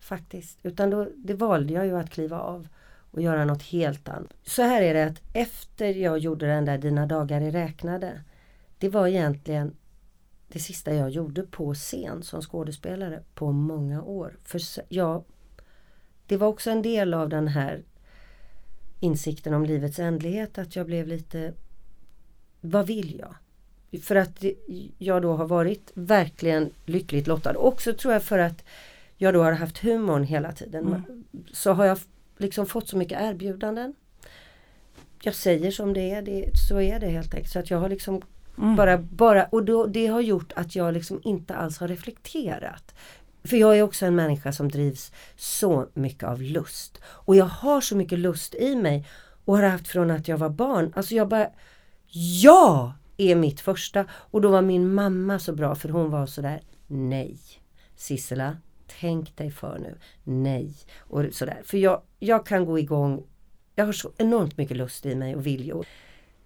faktiskt. 0.00 0.58
Utan 0.62 0.90
då, 0.90 1.08
det 1.16 1.34
valde 1.34 1.72
jag 1.72 1.86
ju 1.86 1.98
att 1.98 2.10
kliva 2.10 2.40
av 2.40 2.68
och 3.16 3.22
göra 3.22 3.44
något 3.44 3.62
helt 3.62 4.08
annat. 4.08 4.32
Så 4.42 4.62
här 4.62 4.82
är 4.82 4.94
det 4.94 5.04
att 5.04 5.22
efter 5.32 5.94
jag 5.94 6.18
gjorde 6.18 6.46
den 6.46 6.64
där 6.64 6.78
Dina 6.78 7.06
dagar 7.06 7.40
är 7.40 7.50
räknade. 7.50 8.20
Det 8.78 8.88
var 8.88 9.06
egentligen 9.06 9.76
det 10.48 10.58
sista 10.58 10.94
jag 10.94 11.10
gjorde 11.10 11.42
på 11.42 11.74
scen 11.74 12.22
som 12.22 12.42
skådespelare 12.42 13.22
på 13.34 13.52
många 13.52 14.02
år. 14.02 14.38
För 14.44 14.60
jag, 14.88 15.24
det 16.26 16.36
var 16.36 16.48
också 16.48 16.70
en 16.70 16.82
del 16.82 17.14
av 17.14 17.28
den 17.28 17.48
här 17.48 17.82
insikten 19.00 19.54
om 19.54 19.64
livets 19.64 19.98
ändlighet 19.98 20.58
att 20.58 20.76
jag 20.76 20.86
blev 20.86 21.06
lite 21.06 21.52
Vad 22.60 22.86
vill 22.86 23.18
jag? 23.18 23.34
För 24.02 24.16
att 24.16 24.44
jag 24.98 25.22
då 25.22 25.32
har 25.32 25.46
varit 25.46 25.90
verkligen 25.94 26.70
lyckligt 26.84 27.26
lottad. 27.26 27.56
Också 27.56 27.92
tror 27.92 28.12
jag 28.12 28.22
för 28.22 28.38
att 28.38 28.64
jag 29.16 29.34
då 29.34 29.42
har 29.42 29.52
haft 29.52 29.78
humorn 29.78 30.24
hela 30.24 30.52
tiden. 30.52 31.02
Så 31.52 31.72
har 31.72 31.84
jag 31.84 31.98
liksom 32.36 32.66
fått 32.66 32.88
så 32.88 32.96
mycket 32.96 33.20
erbjudanden. 33.20 33.94
Jag 35.22 35.34
säger 35.34 35.70
som 35.70 35.92
det 35.92 36.10
är, 36.10 36.22
det, 36.22 36.50
så 36.68 36.80
är 36.80 37.00
det 37.00 37.06
helt 37.08 37.34
enkelt. 37.34 37.52
Så 37.52 37.58
att 37.58 37.70
jag 37.70 37.78
har 37.78 37.88
liksom 37.88 38.22
Mm. 38.58 38.76
bara, 38.76 38.98
bara, 38.98 39.44
och 39.44 39.64
då, 39.64 39.86
det 39.86 40.06
har 40.06 40.20
gjort 40.20 40.52
att 40.56 40.76
jag 40.76 40.94
liksom 40.94 41.20
inte 41.24 41.54
alls 41.54 41.78
har 41.78 41.88
reflekterat. 41.88 42.94
för 43.44 43.56
jag 43.56 43.78
är 43.78 43.82
också 43.82 44.06
en 44.06 44.14
människa 44.14 44.52
som 44.52 44.68
drivs 44.68 45.12
så 45.36 45.88
mycket 45.94 46.22
av 46.24 46.42
lust. 46.42 47.00
Och 47.06 47.36
jag 47.36 47.44
har 47.44 47.80
så 47.80 47.96
mycket 47.96 48.18
lust 48.18 48.54
i 48.54 48.74
mig 48.76 49.06
och 49.44 49.56
har 49.56 49.62
haft 49.64 49.88
från 49.88 50.10
att 50.10 50.28
jag 50.28 50.38
var 50.38 50.48
barn. 50.48 50.92
Alltså 50.96 51.14
jag 51.14 51.28
bara 51.28 51.48
Ja! 52.42 52.94
är 53.16 53.34
mitt 53.34 53.60
första. 53.60 54.04
Och 54.10 54.40
då 54.40 54.48
var 54.48 54.62
min 54.62 54.94
mamma 54.94 55.38
så 55.38 55.52
bra 55.52 55.74
för 55.74 55.88
hon 55.88 56.10
var 56.10 56.26
sådär 56.26 56.60
Nej 56.86 57.38
Sissela, 57.96 58.56
tänk 59.00 59.36
dig 59.36 59.50
för 59.50 59.78
nu. 59.78 59.98
Nej. 60.24 60.74
Och 60.98 61.24
sådär. 61.32 61.60
För 61.64 61.78
jag, 61.78 62.02
jag 62.18 62.46
kan 62.46 62.64
gå 62.64 62.78
igång 62.78 63.24
Jag 63.74 63.86
har 63.86 63.92
så 63.92 64.12
enormt 64.16 64.56
mycket 64.56 64.76
lust 64.76 65.06
i 65.06 65.14
mig 65.14 65.36
och 65.36 65.46
viljor. 65.46 65.86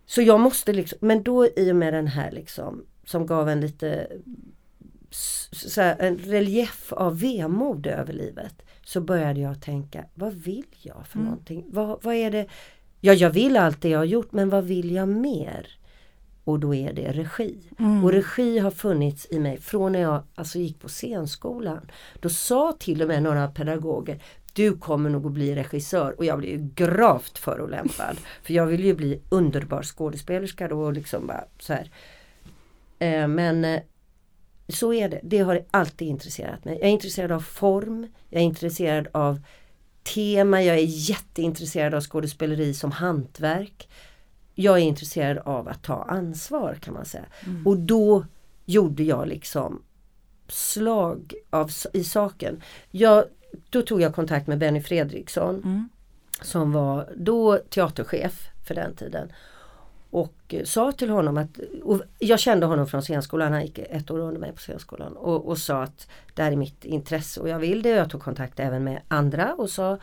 Så 0.07 0.23
jag 0.23 0.41
måste 0.41 0.73
liksom, 0.73 0.99
men 1.01 1.23
då 1.23 1.47
i 1.47 1.73
och 1.73 1.77
med 1.77 1.95
den 1.95 2.07
här 2.07 2.31
liksom 2.31 2.85
som 3.05 3.27
gav 3.27 3.49
en 3.49 3.61
lite 3.61 4.09
så 5.11 5.81
här, 5.81 5.97
en 5.99 6.19
relief 6.19 6.93
av 6.93 7.21
vemod 7.21 7.87
över 7.87 8.13
livet. 8.13 8.55
Så 8.85 9.01
började 9.01 9.41
jag 9.41 9.61
tänka, 9.61 10.05
vad 10.15 10.35
vill 10.35 10.67
jag 10.83 11.07
för 11.07 11.19
mm. 11.19 11.31
någonting? 11.31 11.65
Vad, 11.69 12.03
vad 12.03 12.15
är 12.15 12.31
det? 12.31 12.47
Ja, 13.01 13.13
jag 13.13 13.31
vill 13.31 13.57
allt 13.57 13.83
det 13.83 13.89
jag 13.89 13.99
har 13.99 14.05
gjort 14.05 14.33
men 14.33 14.49
vad 14.49 14.65
vill 14.65 14.91
jag 14.91 15.09
mer? 15.09 15.80
Och 16.51 16.61
då 16.61 16.75
är 16.75 16.93
det 16.93 17.13
regi. 17.13 17.59
Mm. 17.79 18.05
Och 18.05 18.13
regi 18.13 18.59
har 18.59 18.71
funnits 18.71 19.27
i 19.31 19.39
mig 19.39 19.59
från 19.59 19.93
när 19.93 20.01
jag 20.01 20.23
alltså 20.35 20.59
gick 20.59 20.81
på 20.81 20.89
scenskolan. 20.89 21.91
Då 22.21 22.29
sa 22.29 22.77
till 22.79 23.03
och 23.03 23.09
med 23.09 23.23
några 23.23 23.49
pedagoger 23.49 24.21
du 24.53 24.77
kommer 24.77 25.11
nog 25.11 25.27
att 25.27 25.33
bli 25.33 25.55
regissör 25.55 26.19
och 26.19 26.25
jag 26.25 26.39
blev 26.39 26.51
ju 26.51 26.69
gravt 26.75 27.39
förolämpad. 27.39 28.17
För 28.43 28.55
jag 28.55 28.67
vill 28.67 28.85
ju 28.85 28.95
bli 28.95 29.21
underbar 29.29 29.83
skådespelerska 29.83 30.69
då 30.69 30.81
och 30.81 30.93
liksom 30.93 31.27
bara 31.27 31.45
så 31.59 31.73
här. 31.73 31.91
Eh, 32.99 33.29
men 33.29 33.65
eh, 33.65 33.81
så 34.69 34.93
är 34.93 35.09
det. 35.09 35.21
Det 35.23 35.39
har 35.39 35.65
alltid 35.71 36.09
intresserat 36.09 36.65
mig. 36.65 36.79
Jag 36.81 36.89
är 36.89 36.93
intresserad 36.93 37.33
av 37.33 37.41
form. 37.41 38.07
Jag 38.29 38.41
är 38.41 38.47
intresserad 38.47 39.09
av 39.13 39.41
tema. 40.15 40.63
Jag 40.63 40.77
är 40.77 40.85
jätteintresserad 40.87 41.95
av 41.95 42.01
skådespeleri 42.01 42.75
som 42.75 42.93
hantverk. 42.93 43.89
Jag 44.55 44.79
är 44.79 44.83
intresserad 44.83 45.39
av 45.39 45.69
att 45.69 45.83
ta 45.83 46.03
ansvar 46.03 46.75
kan 46.75 46.95
man 46.95 47.05
säga. 47.05 47.25
Mm. 47.47 47.67
Och 47.67 47.79
då 47.79 48.25
gjorde 48.65 49.03
jag 49.03 49.29
liksom 49.29 49.83
slag 50.49 51.35
av, 51.51 51.71
i 51.93 52.05
saken. 52.05 52.63
Jag, 52.91 53.25
då 53.71 53.83
tog 53.83 54.01
jag 54.01 54.15
kontakt 54.15 54.47
med 54.47 54.59
Benny 54.59 54.81
Fredriksson 54.81 55.55
mm. 55.55 55.89
som 56.43 56.73
var 56.73 57.09
då 57.17 57.59
teaterchef 57.59 58.49
för 58.67 58.75
den 58.75 58.95
tiden 58.95 59.33
och 60.11 60.35
eh, 60.49 60.65
sa 60.65 60.93
till 60.93 61.11
honom 61.11 61.39
att, 61.39 61.61
jag 62.19 62.39
kände 62.39 62.67
honom 62.67 62.87
från 62.87 63.03
scenskolan, 63.03 63.53
han 63.53 63.63
gick 63.63 63.79
ett 63.79 64.11
år 64.11 64.19
under 64.19 64.41
mig 64.41 64.53
på 64.53 64.59
scenskolan 64.59 65.17
och, 65.17 65.49
och 65.49 65.59
sa 65.59 65.83
att 65.83 66.09
det 66.35 66.43
här 66.43 66.53
är 66.53 66.57
mitt 66.57 66.85
intresse 66.85 67.41
och 67.41 67.49
jag 67.49 67.59
vill 67.59 67.83
det. 67.83 67.89
Jag 67.89 68.11
tog 68.11 68.23
kontakt 68.23 68.61
även 68.61 68.85
med 68.85 69.01
andra 69.09 69.55
och 69.55 69.71
sa 69.71 69.99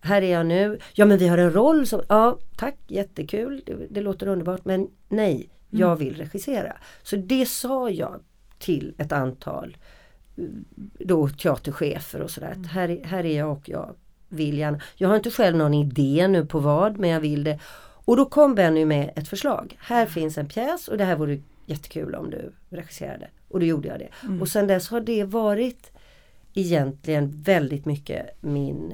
här 0.00 0.22
är 0.22 0.32
jag 0.32 0.46
nu. 0.46 0.78
Ja 0.94 1.06
men 1.06 1.18
vi 1.18 1.28
har 1.28 1.38
en 1.38 1.52
roll 1.52 1.86
som, 1.86 2.02
ja 2.08 2.38
tack 2.56 2.76
jättekul, 2.86 3.62
det, 3.66 3.86
det 3.90 4.00
låter 4.00 4.26
underbart 4.26 4.64
men 4.64 4.88
nej, 5.08 5.48
jag 5.70 5.92
mm. 5.92 5.98
vill 5.98 6.16
regissera. 6.16 6.76
Så 7.02 7.16
det 7.16 7.46
sa 7.46 7.90
jag 7.90 8.20
till 8.58 8.94
ett 8.98 9.12
antal 9.12 9.76
då 10.98 11.28
teaterchefer 11.28 12.22
och 12.22 12.30
sådär. 12.30 12.52
Mm. 12.52 12.64
Här, 12.64 13.00
här 13.04 13.26
är 13.26 13.38
jag 13.38 13.52
och 13.52 13.68
jag 13.68 13.94
vill 14.28 14.58
gärna. 14.58 14.80
Jag 14.94 15.08
har 15.08 15.16
inte 15.16 15.30
själv 15.30 15.56
någon 15.56 15.74
idé 15.74 16.28
nu 16.28 16.46
på 16.46 16.58
vad 16.58 16.98
men 16.98 17.10
jag 17.10 17.20
vill 17.20 17.44
det. 17.44 17.58
Och 18.04 18.16
då 18.16 18.24
kom 18.24 18.54
Benny 18.54 18.84
med 18.84 19.12
ett 19.16 19.28
förslag. 19.28 19.76
Här 19.80 20.02
mm. 20.02 20.12
finns 20.12 20.38
en 20.38 20.48
pjäs 20.48 20.88
och 20.88 20.98
det 20.98 21.04
här 21.04 21.16
vore 21.16 21.40
jättekul 21.66 22.14
om 22.14 22.30
du 22.30 22.52
regisserade. 22.68 23.28
Och 23.48 23.60
då 23.60 23.66
gjorde 23.66 23.88
jag 23.88 23.98
det. 23.98 24.08
Mm. 24.22 24.40
Och 24.40 24.48
sen 24.48 24.66
dess 24.66 24.88
har 24.88 25.00
det 25.00 25.24
varit 25.24 25.92
egentligen 26.54 27.42
väldigt 27.42 27.86
mycket 27.86 28.42
min 28.42 28.92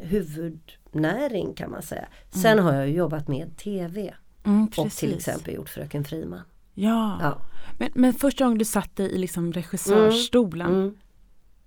huvudnäring 0.95 1.55
kan 1.55 1.71
man 1.71 1.83
säga. 1.83 2.09
Sen 2.31 2.53
mm. 2.53 2.65
har 2.65 2.75
jag 2.75 2.91
jobbat 2.91 3.29
med 3.29 3.57
TV. 3.57 4.15
Mm, 4.45 4.69
och 4.77 4.91
till 4.91 5.15
exempel 5.15 5.55
gjort 5.55 5.69
Fröken 5.69 6.05
Friman. 6.05 6.43
Ja, 6.75 7.19
ja. 7.23 7.39
Men, 7.79 7.89
men 7.95 8.15
första 8.15 8.45
gången 8.45 8.59
du 8.59 8.65
satt 8.65 8.97
dig 8.97 9.11
i 9.13 9.19
liksom 9.19 9.53
regissörstolen 9.53 10.67
mm. 10.67 10.81
mm 10.81 10.95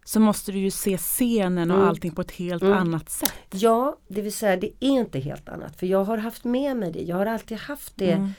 så 0.03 0.19
måste 0.19 0.51
du 0.51 0.59
ju 0.59 0.71
se 0.71 0.97
scenen 0.97 1.71
och 1.71 1.78
mm. 1.78 1.89
allting 1.89 2.11
på 2.11 2.21
ett 2.21 2.32
helt 2.32 2.63
mm. 2.63 2.78
annat 2.78 3.09
sätt. 3.09 3.34
Ja, 3.51 3.97
det 4.07 4.21
vill 4.21 4.34
säga 4.34 4.57
det 4.57 4.67
är 4.67 4.89
inte 4.89 5.19
helt 5.19 5.49
annat. 5.49 5.75
För 5.75 5.88
jag 5.88 6.03
har 6.03 6.17
haft 6.17 6.43
med 6.43 6.78
mig 6.78 6.91
det. 6.91 7.01
Jag 7.01 7.15
har 7.15 7.25
alltid 7.25 7.57
haft 7.57 7.97
det 7.97 8.11
mm. 8.11 8.32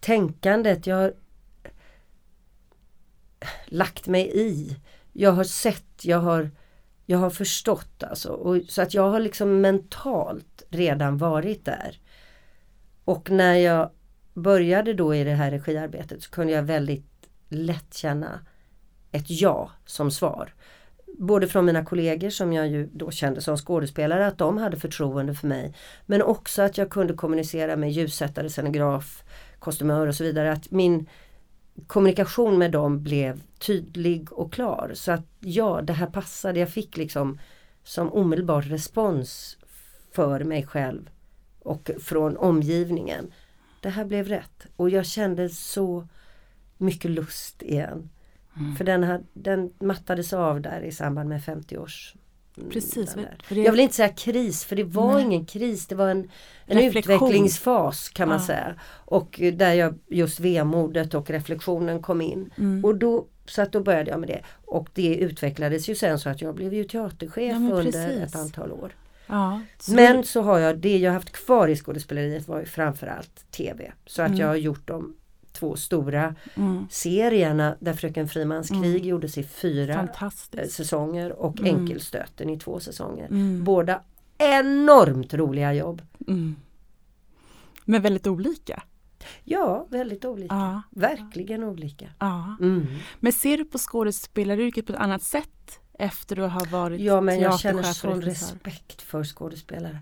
tänkandet. 0.00 0.86
Jag 0.86 0.96
har 0.96 1.14
lagt 3.66 4.06
mig 4.06 4.32
i. 4.34 4.76
Jag 5.12 5.32
har 5.32 5.44
sett, 5.44 6.04
jag 6.04 6.18
har, 6.18 6.50
jag 7.06 7.18
har 7.18 7.30
förstått 7.30 8.02
alltså. 8.02 8.28
Och, 8.28 8.60
så 8.68 8.82
att 8.82 8.94
jag 8.94 9.10
har 9.10 9.20
liksom 9.20 9.60
mentalt 9.60 10.62
redan 10.70 11.18
varit 11.18 11.64
där. 11.64 11.98
Och 13.04 13.30
när 13.30 13.54
jag 13.54 13.90
började 14.34 14.94
då 14.94 15.14
i 15.14 15.24
det 15.24 15.34
här 15.34 15.50
regiarbetet 15.50 16.22
så 16.22 16.30
kunde 16.30 16.52
jag 16.52 16.62
väldigt 16.62 17.28
lätt 17.48 17.94
känna 17.94 18.40
ett 19.12 19.30
ja 19.30 19.70
som 19.86 20.10
svar 20.10 20.54
både 21.18 21.48
från 21.48 21.64
mina 21.64 21.84
kollegor 21.84 22.30
som 22.30 22.52
jag 22.52 22.68
ju 22.68 22.88
då 22.92 23.10
kände 23.10 23.40
som 23.40 23.56
skådespelare 23.56 24.26
att 24.26 24.38
de 24.38 24.58
hade 24.58 24.76
förtroende 24.76 25.34
för 25.34 25.46
mig. 25.46 25.74
Men 26.06 26.22
också 26.22 26.62
att 26.62 26.78
jag 26.78 26.90
kunde 26.90 27.14
kommunicera 27.14 27.76
med 27.76 27.92
ljussättare, 27.92 28.48
scenograf, 28.48 29.22
kostymör 29.58 30.06
och 30.06 30.14
så 30.14 30.24
vidare. 30.24 30.52
Att 30.52 30.70
min 30.70 31.08
kommunikation 31.86 32.58
med 32.58 32.70
dem 32.70 33.02
blev 33.02 33.42
tydlig 33.58 34.32
och 34.32 34.52
klar. 34.52 34.90
Så 34.94 35.12
att 35.12 35.26
ja, 35.40 35.82
det 35.82 35.92
här 35.92 36.06
passade. 36.06 36.60
Jag 36.60 36.70
fick 36.70 36.96
liksom 36.96 37.38
som 37.84 38.12
omedelbar 38.12 38.62
respons 38.62 39.58
för 40.12 40.44
mig 40.44 40.66
själv 40.66 41.10
och 41.62 41.90
från 42.00 42.36
omgivningen. 42.36 43.32
Det 43.80 43.88
här 43.88 44.04
blev 44.04 44.28
rätt 44.28 44.66
och 44.76 44.90
jag 44.90 45.06
kände 45.06 45.48
så 45.48 46.08
mycket 46.78 47.10
lust 47.10 47.62
igen. 47.62 48.10
Mm. 48.56 48.76
För 48.76 48.84
den, 48.84 49.26
den 49.32 49.72
mattades 49.78 50.32
av 50.32 50.60
där 50.60 50.80
i 50.80 50.92
samband 50.92 51.28
med 51.28 51.44
50 51.44 51.78
års 51.78 52.14
mm, 52.14 52.23
Precis. 52.70 53.16
Det... 53.48 53.54
Jag 53.62 53.72
vill 53.72 53.80
inte 53.80 53.94
säga 53.94 54.08
kris 54.08 54.64
för 54.64 54.76
det 54.76 54.84
var 54.84 55.14
Nej. 55.14 55.22
ingen 55.22 55.44
kris. 55.44 55.86
Det 55.86 55.94
var 55.94 56.08
en, 56.08 56.30
en 56.66 56.78
utvecklingsfas 56.78 58.08
kan 58.08 58.28
man 58.28 58.38
ja. 58.38 58.46
säga. 58.46 58.74
Och 58.90 59.40
där 59.52 59.74
jag 59.74 59.98
just 60.08 60.40
vemodet 60.40 61.14
och 61.14 61.30
reflektionen 61.30 62.02
kom 62.02 62.20
in. 62.20 62.50
Mm. 62.58 62.84
Och 62.84 62.96
då, 62.96 63.26
så 63.46 63.62
att 63.62 63.72
då 63.72 63.80
började 63.80 64.10
jag 64.10 64.20
med 64.20 64.28
det. 64.28 64.42
Och 64.64 64.88
det 64.94 65.16
utvecklades 65.16 65.88
ju 65.88 65.94
sen 65.94 66.18
så 66.18 66.28
att 66.28 66.42
jag 66.42 66.54
blev 66.54 66.74
ju 66.74 66.84
teaterchef 66.84 67.52
ja, 67.52 67.56
under 67.56 67.82
precis. 67.82 68.34
ett 68.34 68.36
antal 68.36 68.72
år. 68.72 68.92
Ja, 69.26 69.60
så 69.78 69.92
men 69.92 70.24
så 70.24 70.42
har 70.42 70.58
jag, 70.58 70.78
det 70.78 70.98
jag 70.98 71.12
haft 71.12 71.30
kvar 71.30 71.68
i 71.68 71.76
skådespeleriet 71.76 72.48
var 72.48 72.60
ju 72.60 72.66
framförallt 72.66 73.50
TV. 73.50 73.92
Så 74.06 74.22
att 74.22 74.28
mm. 74.28 74.40
jag 74.40 74.46
har 74.46 74.56
gjort 74.56 74.88
dem 74.88 75.16
två 75.64 75.76
stora 75.76 76.34
mm. 76.54 76.86
serierna 76.90 77.76
där 77.80 77.92
Fröken 77.92 78.28
Frimans 78.28 78.70
mm. 78.70 78.82
krig 78.82 79.06
gjordes 79.06 79.38
i 79.38 79.42
fyra 79.42 80.08
eh, 80.52 80.66
säsonger 80.68 81.32
och 81.32 81.60
mm. 81.60 81.76
Enkelstöten 81.76 82.50
i 82.50 82.58
två 82.58 82.80
säsonger. 82.80 83.26
Mm. 83.26 83.64
Båda 83.64 84.02
enormt 84.38 85.34
roliga 85.34 85.74
jobb. 85.74 86.02
Mm. 86.28 86.56
Men 87.84 88.02
väldigt 88.02 88.26
olika. 88.26 88.82
Ja, 89.44 89.86
väldigt 89.90 90.24
olika. 90.24 90.54
Ja. 90.54 90.82
Verkligen 90.90 91.64
olika. 91.64 92.08
Ja. 92.18 92.56
Mm. 92.60 92.86
Men 93.20 93.32
ser 93.32 93.58
du 93.58 93.64
på 93.64 93.78
skådespelaryrket 93.78 94.86
på 94.86 94.92
ett 94.92 94.98
annat 94.98 95.22
sätt 95.22 95.80
efter 95.98 96.40
att 96.40 96.52
ha 96.52 96.64
varit 96.70 97.00
Ja, 97.00 97.20
men 97.20 97.40
jag 97.40 97.60
känner 97.60 97.82
sån 97.82 98.22
respekt 98.22 99.02
för 99.02 99.24
skådespelare. 99.24 99.98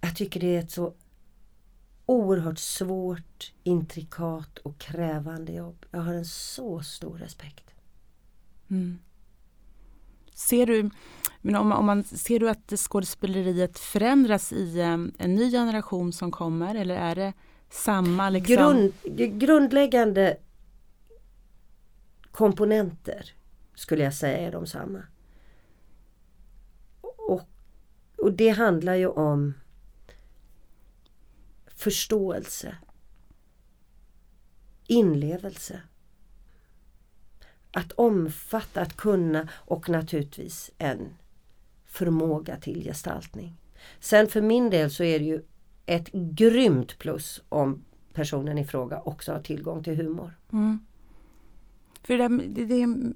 Jag 0.00 0.16
tycker 0.16 0.40
det 0.40 0.56
är 0.56 0.60
ett 0.60 0.70
så 0.70 0.94
oerhört 2.08 2.58
svårt, 2.58 3.52
intrikat 3.62 4.58
och 4.58 4.78
krävande 4.78 5.52
jobb. 5.52 5.86
Jag 5.90 6.00
har 6.00 6.14
en 6.14 6.24
så 6.24 6.80
stor 6.80 7.18
respekt. 7.18 7.74
Mm. 8.70 8.98
Ser 10.34 10.66
du, 10.66 10.90
men 11.40 11.56
om, 11.56 11.72
om 11.72 11.86
man, 11.86 12.04
ser 12.04 12.40
du 12.40 12.50
att 12.50 12.72
skådespeleriet 12.76 13.78
förändras 13.78 14.52
i 14.52 14.82
um, 14.82 15.12
en 15.18 15.34
ny 15.34 15.50
generation 15.50 16.12
som 16.12 16.30
kommer 16.30 16.74
eller 16.74 16.96
är 16.96 17.14
det 17.14 17.32
samma? 17.70 18.30
Liksom? 18.30 18.56
Grund, 18.56 18.92
grundläggande 19.40 20.36
komponenter 22.30 23.32
skulle 23.74 24.04
jag 24.04 24.14
säga 24.14 24.38
är 24.38 24.52
de 24.52 24.66
samma. 24.66 25.02
Och, 27.00 27.48
och 28.18 28.32
det 28.32 28.48
handlar 28.48 28.94
ju 28.94 29.06
om 29.06 29.54
förståelse, 31.78 32.76
inlevelse. 34.86 35.82
Att 37.72 37.92
omfatta, 37.92 38.80
att 38.80 38.96
kunna 38.96 39.48
och 39.52 39.88
naturligtvis 39.88 40.70
en 40.78 41.08
förmåga 41.86 42.56
till 42.56 42.84
gestaltning. 42.84 43.56
Sen 44.00 44.26
för 44.26 44.40
min 44.40 44.70
del 44.70 44.90
så 44.90 45.04
är 45.04 45.18
det 45.18 45.24
ju 45.24 45.42
ett 45.86 46.12
grymt 46.12 46.98
plus 46.98 47.42
om 47.48 47.84
personen 48.12 48.58
i 48.58 48.64
fråga 48.64 49.00
också 49.00 49.32
har 49.32 49.40
tillgång 49.40 49.84
till 49.84 49.96
humor. 49.96 50.32
Mm. 50.52 50.78
För 52.02 52.18
det, 52.18 52.28
det, 52.28 52.64
det, 52.64 53.12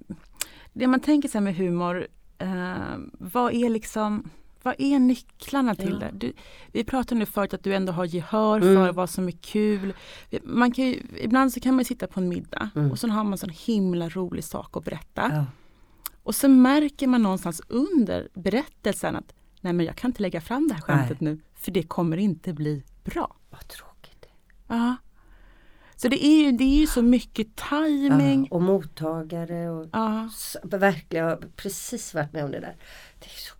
det, 0.72 0.86
man 0.86 1.00
tänker 1.00 1.28
sig 1.28 1.40
med 1.40 1.56
humor 1.56 2.06
eh, 2.38 2.96
vad 3.12 3.54
är 3.54 3.68
liksom 3.68 4.30
vad 4.62 4.74
är 4.78 4.98
nycklarna 4.98 5.74
till 5.74 5.92
Ja. 5.92 5.98
det? 5.98 6.10
Du, 6.12 6.32
vi 6.72 6.84
pratade 6.84 7.18
nu 7.18 7.26
förut 7.26 7.54
att 7.54 7.64
du 7.64 7.74
ändå 7.74 7.92
har 7.92 8.04
gehör 8.04 8.56
Mm. 8.60 8.74
för 8.74 8.92
vad 8.92 9.10
som 9.10 9.28
är 9.28 9.32
kul. 9.32 9.94
Man 10.42 10.72
kan 10.72 10.84
ju, 10.84 11.02
ibland 11.20 11.52
så 11.52 11.60
kan 11.60 11.74
man 11.76 11.84
sitta 11.84 12.06
på 12.06 12.20
en 12.20 12.28
middag 12.28 12.70
Mm. 12.74 12.90
och 12.90 12.98
så 12.98 13.08
har 13.08 13.24
man 13.24 13.32
en 13.32 13.38
sån 13.38 13.50
himla 13.50 14.08
rolig 14.08 14.44
sak 14.44 14.76
att 14.76 14.84
berätta. 14.84 15.30
Ja. 15.32 15.44
Och 16.22 16.34
så 16.34 16.48
märker 16.48 17.06
man 17.06 17.22
någonstans 17.22 17.62
under 17.68 18.28
berättelsen 18.34 19.16
att 19.16 19.34
nej 19.60 19.72
men 19.72 19.86
jag 19.86 19.96
kan 19.96 20.10
inte 20.10 20.22
lägga 20.22 20.40
fram 20.40 20.68
det 20.68 20.74
här 20.74 20.80
skämtet 20.82 21.20
nu 21.20 21.38
för 21.54 21.70
det 21.72 21.82
kommer 21.82 22.16
inte 22.16 22.52
bli 22.52 22.82
bra. 23.04 23.36
Vad 23.50 23.68
tråkigt. 23.68 24.26
Ja. 24.68 24.96
Så 25.96 26.08
det 26.08 26.26
är 26.26 26.44
ju, 26.44 26.52
det 26.52 26.64
är 26.64 26.80
ju 26.80 26.86
så 26.86 27.02
mycket 27.02 27.48
timing. 27.56 28.48
Ja, 28.50 28.56
och 28.56 28.62
mottagare 28.62 29.70
och 29.70 29.86
Ja. 29.92 30.28
verkligen, 30.62 31.24
jag 31.26 31.36
har 31.36 31.42
precis 31.56 32.14
varit 32.14 32.32
med 32.32 32.44
om 32.44 32.50
det 32.50 32.60
där. 32.60 32.76
Det 33.18 33.26
är 33.26 33.38
så 33.38 33.54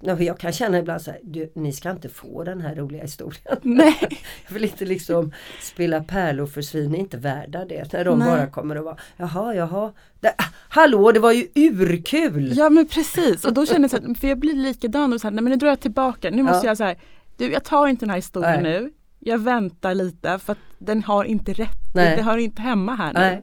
Ja, 0.00 0.20
Jag 0.20 0.38
kan 0.38 0.52
känna 0.52 0.78
ibland 0.78 1.02
så 1.02 1.10
här, 1.10 1.20
du, 1.22 1.52
ni 1.54 1.72
ska 1.72 1.90
inte 1.90 2.08
få 2.08 2.44
den 2.44 2.60
här 2.60 2.74
roliga 2.74 3.02
historien. 3.02 3.56
Nej. 3.62 3.96
Jag 4.46 4.54
vill 4.54 4.64
inte 4.64 4.84
liksom 4.84 5.32
spela 5.60 6.00
pärlor 6.04 6.46
för 6.46 6.62
svin 6.62 6.94
är 6.94 6.98
inte 6.98 7.16
värda 7.16 7.64
det. 7.64 7.92
När 7.92 8.04
de 8.04 8.18
Nej. 8.18 8.28
bara 8.28 8.46
kommer 8.46 8.76
att 8.76 8.84
vara, 8.84 8.96
jaha, 9.16 9.54
jaha. 9.54 9.92
Det, 10.20 10.28
ah, 10.38 10.44
hallå, 10.68 11.12
det 11.12 11.20
var 11.20 11.32
ju 11.32 11.46
urkul! 11.54 12.52
Ja 12.56 12.70
men 12.70 12.88
precis 12.88 13.44
och 13.44 13.52
då 13.54 13.66
känner 13.66 13.80
jag 13.80 13.90
så 13.90 13.96
här, 13.96 14.14
för 14.14 14.28
jag 14.28 14.38
blir 14.38 14.54
likadan 14.54 15.12
och 15.12 15.20
så 15.20 15.26
här, 15.26 15.32
nej 15.32 15.42
men 15.42 15.50
nu 15.50 15.56
drar 15.56 15.68
jag 15.68 15.80
tillbaka, 15.80 16.30
nu 16.30 16.42
måste 16.42 16.66
Ja. 16.66 16.70
jag 16.70 16.76
så 16.76 16.84
här, 16.84 16.96
du 17.36 17.52
jag 17.52 17.64
tar 17.64 17.86
inte 17.86 18.04
den 18.04 18.10
här 18.10 18.16
historien 18.16 18.62
Nej. 18.62 18.80
nu, 18.80 18.92
jag 19.18 19.38
väntar 19.38 19.94
lite 19.94 20.38
för 20.38 20.52
att 20.52 20.58
den 20.78 21.02
har 21.02 21.24
inte 21.24 21.52
rätt, 21.52 21.94
Nej. 21.94 22.16
det 22.16 22.22
hör 22.22 22.38
inte 22.38 22.62
hemma 22.62 22.94
här 22.94 23.12
nu. 23.12 23.42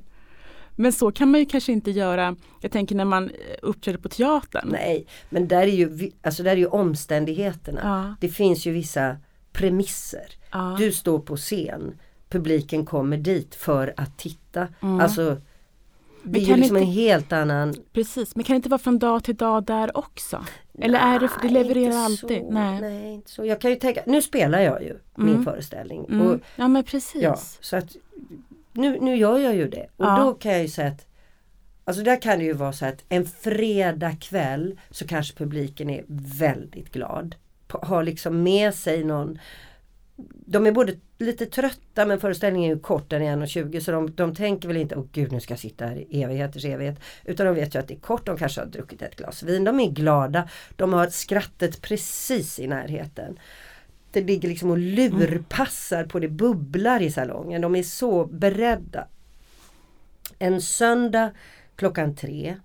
Nej. 0.75 0.83
Men 0.83 0.91
så 0.93 1.11
kan 1.11 1.31
man 1.31 1.39
ju 1.39 1.45
kanske 1.45 1.71
inte 1.71 1.91
göra, 1.91 2.35
jag 2.61 2.71
tänker 2.71 2.95
när 2.95 3.05
man 3.05 3.29
eh, 3.29 3.35
uppträder 3.61 3.99
på 3.99 4.09
teatern. 4.09 4.69
Nej, 4.71 5.05
men 5.29 5.47
där 5.47 5.61
är 5.61 5.67
ju, 5.67 6.11
alltså 6.21 6.43
där 6.43 6.51
är 6.51 6.55
ju 6.57 6.67
omständigheterna. 6.67 7.79
Ja, 7.83 8.15
Det 8.27 8.29
finns 8.33 8.65
ju 8.65 8.71
vissa 8.71 9.17
premisser. 9.51 10.25
ja. 10.51 10.75
Du 10.79 10.91
står 10.91 11.19
på 11.19 11.37
scen, 11.37 11.93
publiken 12.29 12.85
kommer 12.85 13.17
dit 13.17 13.55
för 13.55 13.93
att 13.97 14.17
titta. 14.17 14.67
Mm. 14.81 14.99
Alltså 14.99 15.37
det 16.23 16.39
är 16.39 16.43
ju 16.43 16.55
liksom 16.55 16.77
inte- 16.77 16.87
en 16.87 16.93
helt 16.93 17.31
annan... 17.33 17.75
Precis, 17.93 18.35
men 18.35 18.43
kan 18.43 18.53
det 18.53 18.55
inte 18.57 18.69
vara 18.69 18.79
från 18.79 18.99
dag 18.99 19.23
till 19.23 19.35
dag 19.35 19.63
där 19.65 19.97
också? 19.97 20.45
Eller 20.79 20.99
är 20.99 21.19
det, 21.19 21.25
det 21.41 21.43
Nej, 21.43 21.53
levererar 21.63 21.85
inte 21.85 21.97
alltid? 21.99 22.41
Så. 22.41 22.51
Nej. 22.51 22.81
Nej, 22.81 23.13
inte 23.13 23.31
så. 23.31 23.45
Jag 23.45 23.61
kan 23.61 23.71
ju 23.71 23.75
tänka, 23.77 24.01
nu 24.07 24.21
spelar 24.21 24.59
jag 24.59 24.83
ju 24.83 24.97
min 25.15 25.29
Mm. 25.29 25.43
föreställning. 25.45 26.05
Mm. 26.09 26.27
Och, 26.27 26.39
ja 26.55 26.67
men 26.67 26.83
precis. 26.83 27.21
ja, 27.23 27.35
så 27.61 27.75
att 27.77 27.95
nu, 28.73 28.99
nu 28.99 29.15
gör 29.15 29.37
jag 29.39 29.55
ju 29.55 29.67
det. 29.67 29.87
Och 29.97 30.05
Ja. 30.05 30.17
då 30.17 30.33
kan 30.33 30.51
jag 30.51 30.61
ju 30.61 30.67
säga 30.67 30.87
att 30.87 31.07
Alltså 31.85 32.03
där 32.03 32.21
kan 32.21 32.39
det 32.39 32.45
ju 32.45 32.53
vara 32.53 32.73
så 32.73 32.85
att 32.85 33.03
en 33.09 33.25
fredag 33.25 34.15
kväll 34.21 34.79
så 34.89 35.07
kanske 35.07 35.37
publiken 35.37 35.89
är 35.89 36.03
väldigt 36.39 36.91
glad. 36.93 37.35
Har 37.67 38.03
liksom 38.03 38.43
med 38.43 38.73
sig 38.75 39.03
någon 39.03 39.39
de 40.45 40.65
är 40.65 40.71
både 40.71 40.93
lite 41.17 41.45
trötta 41.45 42.05
men 42.05 42.19
föreställningen 42.19 42.71
är 42.71 42.75
ju 42.75 42.81
kort, 42.81 43.09
den 43.09 43.21
är 43.21 43.37
1.20 43.37 43.79
så 43.79 43.91
de, 43.91 44.15
de 44.15 44.35
tänker 44.35 44.67
väl 44.67 44.77
inte 44.77 44.95
åh 44.95 45.05
gud 45.11 45.31
nu 45.31 45.39
ska 45.39 45.51
jag 45.51 45.59
sitta 45.59 45.85
här 45.85 45.95
i 45.95 46.23
evigheters 46.23 46.65
evighet. 46.65 46.99
Utan 47.25 47.45
de 47.45 47.55
vet 47.55 47.75
ju 47.75 47.79
att 47.79 47.87
det 47.87 47.93
är 47.93 47.99
kort, 47.99 48.25
de 48.25 48.37
kanske 48.37 48.61
har 48.61 48.65
druckit 48.65 49.01
ett 49.01 49.15
glas 49.15 49.43
vin, 49.43 49.63
de 49.63 49.79
är 49.79 49.91
glada. 49.91 50.49
De 50.75 50.93
har 50.93 51.07
skrattet 51.07 51.81
precis 51.81 52.59
i 52.59 52.67
närheten. 52.67 53.39
Det 54.13 54.21
ligger 54.21 54.49
liksom 54.49 54.71
och 54.71 54.77
lurpassar 54.77 56.05
på 56.05 56.19
det 56.19 56.27
bubblar 56.27 57.01
i 57.01 57.11
salongen. 57.11 57.61
De 57.61 57.75
är 57.75 57.83
så 57.83 58.25
beredda. 58.25 59.07
En 60.39 60.61
söndag 60.61 61.31
klockan 61.75 62.15
tre 62.15 62.55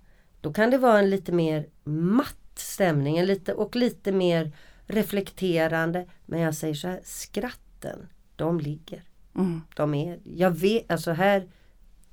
då 0.41 0.53
kan 0.53 0.71
det 0.71 0.77
vara 0.77 0.99
en 0.99 1.09
lite 1.09 1.31
mer 1.31 1.67
matt 1.83 2.35
stämning 2.55 3.17
en 3.17 3.25
lite, 3.25 3.53
och 3.53 3.75
lite 3.75 4.11
mer 4.11 4.51
reflekterande. 4.85 6.05
Men 6.25 6.39
jag 6.39 6.55
säger 6.55 6.73
så 6.73 6.87
här, 6.87 6.99
skratten, 7.03 8.07
de 8.35 8.59
ligger. 8.59 9.03
Mm. 9.35 9.61
De 9.75 9.93
är, 9.93 10.19
jag 10.23 10.51
vet, 10.51 10.91
alltså 10.91 11.11
här 11.11 11.47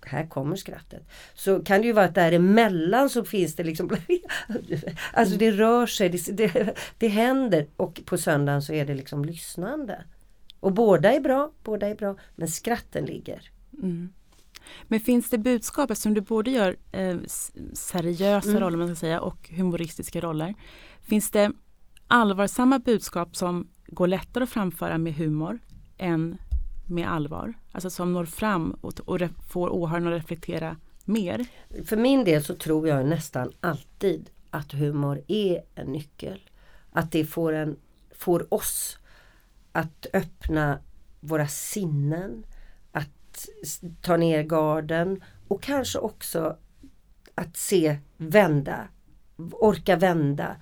här 0.02 0.26
kommer 0.26 0.56
skrattet. 0.56 1.08
Så 1.34 1.60
kan 1.60 1.80
det 1.80 1.86
ju 1.86 1.92
vara 1.92 2.04
att 2.04 2.14
däremellan 2.14 3.10
så 3.10 3.24
finns 3.24 3.56
det 3.56 3.64
liksom 3.64 3.90
Alltså 5.12 5.36
det 5.36 5.50
rör 5.50 5.86
sig, 5.86 6.08
det, 6.08 6.36
det, 6.36 6.78
det 6.98 7.08
händer 7.08 7.66
och 7.76 8.00
på 8.04 8.18
söndagen 8.18 8.62
så 8.62 8.72
är 8.72 8.86
det 8.86 8.94
liksom 8.94 9.24
lyssnande. 9.24 10.04
Och 10.60 10.72
båda 10.72 11.12
är 11.12 11.20
bra, 11.20 11.52
båda 11.62 11.88
är 11.88 11.94
bra 11.94 12.16
men 12.36 12.48
skratten 12.48 13.04
ligger. 13.04 13.50
Mm. 13.82 14.12
Men 14.82 15.00
finns 15.00 15.30
det 15.30 15.38
budskap, 15.38 15.90
eftersom 15.90 16.14
du 16.14 16.20
både 16.20 16.50
gör 16.50 16.76
eh, 16.92 17.16
seriösa 17.72 18.48
Mm. 18.48 18.62
roller 18.62 18.76
man 18.78 18.86
ska 18.88 18.96
säga, 18.96 19.20
och 19.20 19.50
humoristiska 19.50 20.20
roller. 20.20 20.54
Finns 21.00 21.30
det 21.30 21.52
allvarsamma 22.06 22.78
budskap 22.78 23.36
som 23.36 23.68
går 23.86 24.06
lättare 24.06 24.44
att 24.44 24.50
framföra 24.50 24.98
med 24.98 25.14
humor 25.14 25.58
än 25.98 26.38
med 26.86 27.12
allvar? 27.12 27.54
Alltså 27.72 27.90
som 27.90 28.12
når 28.12 28.24
fram 28.24 28.70
och, 28.80 29.00
och 29.00 29.20
får 29.48 29.68
åhörarna 29.68 30.10
att 30.10 30.22
reflektera 30.22 30.76
mer? 31.04 31.46
För 31.84 31.96
min 31.96 32.24
del 32.24 32.44
så 32.44 32.54
tror 32.54 32.88
jag 32.88 33.06
nästan 33.06 33.52
alltid 33.60 34.30
att 34.50 34.72
humor 34.72 35.22
är 35.26 35.62
en 35.74 35.86
nyckel. 35.86 36.40
Att 36.92 37.12
det 37.12 37.24
får, 37.24 37.52
en, 37.52 37.76
får 38.14 38.54
oss 38.54 38.98
att 39.72 40.06
öppna 40.12 40.78
våra 41.20 41.48
sinnen, 41.48 42.46
att 42.92 43.48
ta 44.00 44.16
ner 44.16 44.42
garden 44.42 45.22
och 45.48 45.62
kanske 45.62 45.98
också 45.98 46.56
att 47.34 47.56
se, 47.56 47.98
vända, 48.16 48.88
orka 49.52 49.96
vända, 49.96 50.56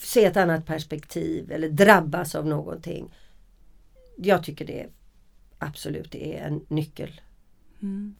se 0.00 0.24
ett 0.24 0.36
annat 0.36 0.66
perspektiv 0.66 1.52
eller 1.52 1.68
drabbas 1.68 2.34
av 2.34 2.46
någonting. 2.46 3.14
Jag 4.16 4.44
tycker 4.44 4.64
det 4.64 4.86
absolut 5.66 6.12
det 6.12 6.38
är 6.38 6.46
en 6.46 6.66
nyckel. 6.68 7.20
Mm. 7.82 8.16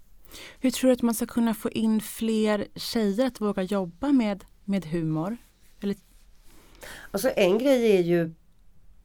Hur 0.60 0.70
tror 0.70 0.88
du 0.88 0.92
att 0.94 1.02
man 1.02 1.14
ska 1.14 1.26
kunna 1.26 1.54
få 1.54 1.70
in 1.70 2.00
fler 2.00 2.66
tjejer 2.74 3.26
att 3.26 3.40
våga 3.40 3.62
jobba 3.62 4.12
med, 4.12 4.44
med 4.64 4.84
humor? 4.84 5.36
Eller, 5.80 5.96
Alltså 7.10 7.30
en 7.36 7.58
grej 7.58 7.96
är 7.96 8.02
ju 8.02 8.34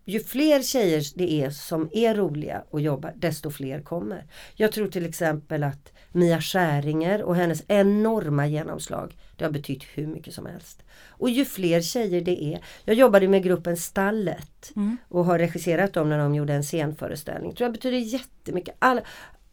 ju 0.05 0.19
fler 0.19 0.61
tjejer 0.61 1.03
det 1.15 1.31
är 1.31 1.49
som 1.49 1.89
är 1.93 2.15
roliga 2.15 2.63
och 2.69 2.81
jobbar 2.81 3.13
desto 3.15 3.51
fler 3.51 3.81
kommer. 3.81 4.25
Jag 4.55 4.71
tror 4.71 4.87
till 4.87 5.05
exempel 5.05 5.63
att 5.63 5.93
Mia 6.11 6.41
Skäringer 6.41 7.23
och 7.23 7.35
hennes 7.35 7.63
enorma 7.67 8.47
genomslag 8.47 9.17
det 9.35 9.45
har 9.45 9.51
betytt 9.51 9.83
hur 9.83 10.07
mycket 10.07 10.33
som 10.33 10.45
helst. 10.45 10.83
Och 11.07 11.29
ju 11.29 11.45
fler 11.45 11.81
tjejer 11.81 12.21
det 12.21 12.43
är. 12.43 12.63
Jag 12.85 12.95
jobbade 12.95 13.27
med 13.27 13.43
gruppen 13.43 13.77
Stallet 13.77 14.71
mm. 14.75 14.97
och 15.07 15.25
har 15.25 15.39
regisserat 15.39 15.93
dem 15.93 16.09
när 16.09 16.17
de 16.17 16.35
gjorde 16.35 16.53
en 16.53 16.63
scenföreställning. 16.63 17.55
tror 17.55 17.65
jag 17.65 17.73
betyder 17.73 17.97
jättemycket. 17.97 18.75
Alla, 18.79 19.01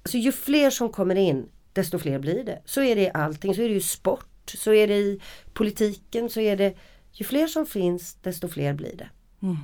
alltså 0.02 0.18
ju 0.18 0.32
fler 0.32 0.70
som 0.70 0.88
kommer 0.88 1.14
in 1.14 1.48
desto 1.72 1.98
fler 1.98 2.18
blir 2.18 2.44
det. 2.44 2.62
Så 2.64 2.82
är 2.82 2.96
det 2.96 3.02
i 3.02 3.10
allting. 3.14 3.54
Så 3.54 3.62
är 3.62 3.68
det 3.68 3.74
ju 3.74 3.80
sport, 3.80 4.54
så 4.58 4.72
är 4.72 4.88
det 4.88 4.96
i 4.96 5.20
politiken, 5.52 6.30
så 6.30 6.40
är 6.40 6.56
det 6.56 6.74
ju 7.12 7.24
fler 7.24 7.46
som 7.46 7.66
finns 7.66 8.14
desto 8.14 8.48
fler 8.48 8.74
blir 8.74 8.96
det. 8.96 9.08
Mm. 9.42 9.56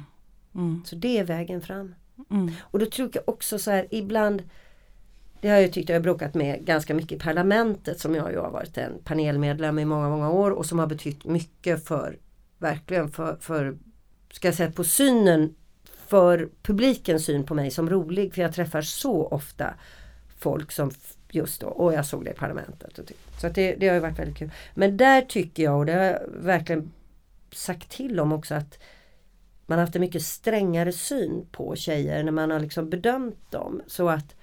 Mm. 0.55 0.83
Så 0.87 0.97
det 0.97 1.19
är 1.19 1.25
vägen 1.25 1.61
fram. 1.61 1.95
Mm. 2.31 2.51
Och 2.61 2.79
då 2.79 2.87
tror 2.87 3.11
jag 3.13 3.29
också 3.29 3.59
så 3.59 3.71
här 3.71 3.87
ibland 3.91 4.43
det 5.45 5.51
har 5.51 5.59
jag 5.59 5.73
tyckt 5.73 5.89
jag 5.89 5.97
har 5.97 6.03
bråkat 6.03 6.35
med 6.35 6.65
ganska 6.65 6.95
mycket 6.95 7.13
i 7.13 7.19
parlamentet 7.19 8.01
som 8.01 8.15
jag 8.15 8.33
ju 8.33 8.39
har 8.39 8.51
varit 8.51 8.79
en 8.79 8.99
panelmedlem 9.05 9.79
i 9.79 9.85
många, 9.85 10.09
många 10.09 10.31
år 10.31 10.51
och 10.51 10.67
som 10.67 10.79
har 10.79 10.87
betytt 10.87 11.25
mycket 11.25 11.85
för 11.85 12.19
Verkligen 12.59 13.11
för, 13.11 13.37
för 13.41 13.79
Ska 14.33 14.49
jag 14.49 14.55
säga 14.55 14.71
på 14.71 14.85
synen 14.85 15.55
För 16.07 16.49
publikens 16.63 17.25
syn 17.25 17.45
på 17.45 17.55
mig 17.55 17.71
som 17.71 17.91
rolig 17.91 18.35
för 18.35 18.43
jag 18.43 18.55
träffar 18.55 18.83
så 18.83 19.27
ofta 19.27 19.75
Folk 20.39 20.73
som 20.73 20.91
just 21.31 21.61
då, 21.61 21.67
och 21.67 21.93
jag 21.95 22.07
såg 22.07 22.25
det 22.25 22.31
i 22.31 22.35
parlamentet. 22.35 22.99
Och 22.99 23.13
så 23.41 23.47
att 23.47 23.55
det, 23.55 23.75
det 23.75 23.89
har 23.89 23.95
ju 23.95 24.01
varit 24.01 24.19
väldigt 24.19 24.37
kul. 24.37 24.51
Men 24.75 24.97
där 24.97 25.23
tycker 25.23 25.63
jag 25.63 25.79
och 25.79 25.87
det 25.87 25.93
har 25.93 26.05
jag 26.05 26.19
verkligen 26.29 26.93
sagt 27.53 27.91
till 27.91 28.21
om 28.21 28.33
också 28.33 28.55
att 28.55 28.79
man 29.67 29.79
har 29.79 29.87
haft 29.87 29.97
en 29.97 30.01
mycket 30.01 30.23
strängare 30.23 30.93
syn 30.93 31.47
på 31.53 31.77
tjejer 31.77 32.23
när 32.23 32.33
man 32.33 32.51
har 32.51 32.61
liksom 32.61 32.91
bedömt 32.91 33.51
dem. 33.51 33.83
Så 33.87 34.09
att 34.09 34.35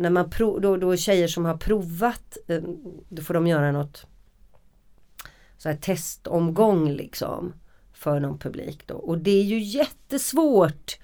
när 0.00 0.10
man 0.10 0.30
prov, 0.30 0.60
då, 0.60 0.76
då 0.76 0.96
tjejer 0.96 1.28
som 1.28 1.44
har 1.44 1.56
provat, 1.56 2.36
eh, 2.46 2.62
då 3.08 3.22
får 3.22 3.34
de 3.34 3.46
göra 3.46 3.72
något 3.72 4.06
så 5.56 5.68
här 5.68 5.76
testomgång 5.76 6.90
liksom 6.90 7.52
för 7.92 8.20
någon 8.20 8.38
publik 8.38 8.86
då. 8.86 8.94
Och 8.94 9.18
det 9.18 9.30
är 9.30 9.44
ju 9.44 9.58
jättesvårt. 9.58 10.98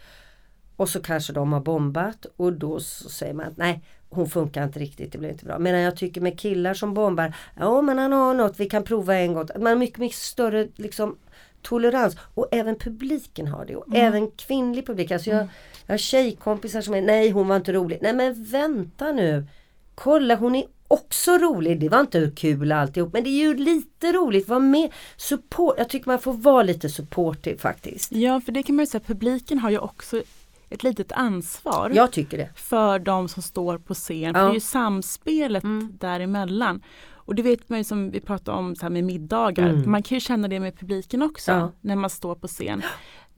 Och 0.77 0.89
så 0.89 1.03
kanske 1.03 1.33
de 1.33 1.53
har 1.53 1.61
bombat 1.61 2.27
och 2.37 2.53
då 2.53 2.81
så 2.81 3.09
säger 3.09 3.35
man 3.35 3.47
att 3.47 3.57
nej 3.57 3.85
hon 4.09 4.29
funkar 4.29 4.65
inte 4.65 4.79
riktigt, 4.79 5.13
det 5.13 5.19
blir 5.19 5.31
inte 5.31 5.45
bra. 5.45 5.59
Medan 5.59 5.81
jag 5.81 5.97
tycker 5.97 6.21
med 6.21 6.41
killar 6.41 6.75
som 6.75 6.95
bombar, 6.95 7.37
ja 7.57 7.83
men 7.83 7.99
han 7.99 8.13
har 8.13 8.35
något, 8.35 8.61
vi 8.61 8.67
kan 8.67 8.85
prova 8.85 9.17
en 9.17 9.35
gång. 9.35 9.49
Man 9.57 9.67
har 9.67 9.77
mycket, 9.77 9.99
mycket 9.99 10.19
större 10.19 10.69
liksom 10.77 11.17
tolerans 11.63 12.17
och 12.35 12.49
även 12.53 12.79
publiken 12.79 13.47
har 13.47 13.65
det 13.67 13.77
och 13.77 13.97
även 13.97 14.31
kvinnlig 14.31 14.87
publik. 14.87 15.11
Alltså 15.11 15.31
jag, 15.31 15.49
jag 15.87 15.93
har 15.93 15.99
tjejkompisar 15.99 16.81
som 16.81 16.95
är 16.95 17.03
nej 17.03 17.31
hon 17.31 17.49
var 17.49 17.57
inte 17.57 17.73
rolig. 17.73 17.99
Nej 18.03 18.15
men 18.15 18.45
vänta 18.45 19.13
nu. 19.13 19.47
Kolla 19.95 20.37
hon 20.37 20.55
är 20.55 20.65
också 20.89 21.39
rolig. 21.39 21.81
Det 21.81 21.89
var 21.89 22.01
inte 22.01 22.33
kul 22.37 22.73
alltihop 22.73 23.13
men 23.13 23.25
det 23.25 23.31
är 23.31 23.41
ju 23.41 23.55
lite 23.55 24.13
roligt. 24.13 24.49
Var 24.49 24.61
med. 24.61 24.93
Support. 25.17 25.75
Jag 25.79 25.89
tycker 25.89 26.11
man 26.11 26.19
får 26.19 26.33
vara 26.33 26.63
lite 26.63 26.89
supportive 26.89 27.59
faktiskt. 27.59 28.13
Ja 28.13 28.41
för 28.41 28.53
det 28.53 28.63
kan 28.63 28.77
man 28.77 28.83
ju 28.83 28.87
säga, 28.87 29.01
publiken 29.07 29.59
har 29.59 29.71
ju 29.71 29.79
också 29.79 30.23
ett 30.71 30.83
litet 30.83 31.13
ansvar. 31.13 31.93
Jag 31.95 32.13
tycker 32.13 32.39
det. 32.39 32.51
För 32.55 32.99
de 32.99 33.29
som 33.29 33.43
står 33.43 33.79
på 33.79 33.95
scen. 33.95 34.23
Ja. 34.23 34.33
För 34.33 34.41
det 34.41 34.51
är 34.51 34.55
ju 34.55 34.61
samspelet 34.61 35.65
mm. 35.65 35.93
däremellan. 36.01 36.83
Och 37.27 37.35
det 37.35 37.43
vet 37.43 37.69
man 37.69 37.79
ju 37.79 37.85
som 37.85 38.11
vi 38.11 38.21
pratade 38.21 38.59
om 38.59 38.77
så 38.77 38.83
här 38.83 38.91
med 38.91 39.05
middagar. 39.05 39.69
Mm. 39.69 39.91
Man 39.91 40.03
kan 40.03 40.17
ju 40.17 40.21
känna 40.21 40.49
det 40.49 40.61
med 40.61 40.79
publiken 40.79 41.23
också 41.23 41.53
ja. 41.53 41.73
när 41.81 41.97
man 41.97 42.11
står 42.11 42.35
på 42.35 42.49
scen. 42.49 42.83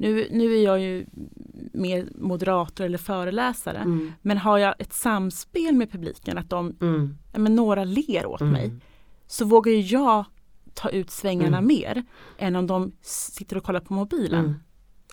Nu, 0.01 0.29
nu 0.31 0.55
är 0.55 0.65
jag 0.65 0.81
ju 0.81 1.07
mer 1.73 2.09
moderator 2.15 2.85
eller 2.85 2.99
föreläsare. 2.99 3.79
Mm. 3.79 4.13
Men 4.23 4.39
har 4.39 4.59
jag 4.59 4.75
ett 4.79 4.93
samspel 4.93 5.75
med 5.75 5.93
publiken, 5.93 6.39
att 6.39 6.51
de, 6.51 6.77
mm. 6.81 7.19
men 7.33 7.55
några 7.55 7.85
ler 7.85 8.27
åt 8.27 8.41
mm. 8.41 8.53
mig. 8.53 8.73
Så 9.27 9.45
vågar 9.45 9.73
jag 9.93 10.25
ta 10.75 10.89
ut 10.89 11.11
svängarna 11.11 11.59
mm. 11.59 11.67
mer 11.67 12.05
än 12.39 12.57
om 12.57 12.67
de 12.67 12.93
sitter 13.03 13.57
och 13.57 13.65
kollar 13.65 13.81
på 13.81 13.95
mobilen. 13.95 14.61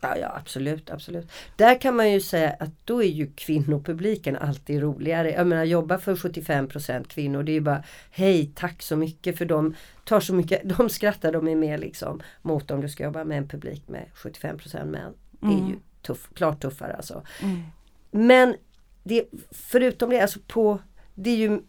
Mm. 0.05 0.21
Ja, 0.21 0.27
ja 0.27 0.39
absolut, 0.39 0.89
absolut. 0.89 1.31
Där 1.55 1.81
kan 1.81 1.95
man 1.95 2.11
ju 2.11 2.21
säga 2.21 2.55
att 2.59 2.69
då 2.85 3.03
är 3.03 3.07
ju 3.07 3.31
kvinnopubliken 3.35 4.35
alltid 4.35 4.81
roligare. 4.81 5.31
Jag 5.31 5.47
menar 5.47 5.63
jobba 5.63 5.97
för 5.97 6.15
75% 6.15 7.07
kvinnor 7.07 7.43
det 7.43 7.51
är 7.51 7.53
ju 7.53 7.61
bara 7.61 7.83
Hej 8.11 8.51
tack 8.55 8.81
så 8.81 8.95
mycket 8.95 9.37
för 9.37 9.45
de 9.45 9.75
tar 10.03 10.19
så 10.19 10.33
mycket, 10.33 10.61
de 10.77 10.89
skrattar 10.89 11.31
de 11.31 11.47
är 11.47 11.55
med 11.55 11.79
liksom 11.79 12.21
mot 12.41 12.71
om 12.71 12.81
du 12.81 12.89
ska 12.89 13.03
jobba 13.03 13.23
med 13.23 13.37
en 13.37 13.47
publik 13.47 13.87
med 13.87 14.05
75% 14.15 14.85
män. 14.85 15.13
Det 15.31 15.47
är 15.47 15.51
mm. 15.51 15.69
ju 15.69 15.75
tuff, 16.01 16.29
klart 16.33 16.61
tuffare 16.61 16.93
alltså. 16.93 17.23
Mm. 17.41 17.63
Men 18.11 18.55
det, 19.03 19.25
förutom 19.51 20.09
det, 20.09 20.19
alltså 20.21 20.39
på, 20.47 20.79
det 21.15 21.29
är 21.29 21.37
ju 21.37 21.61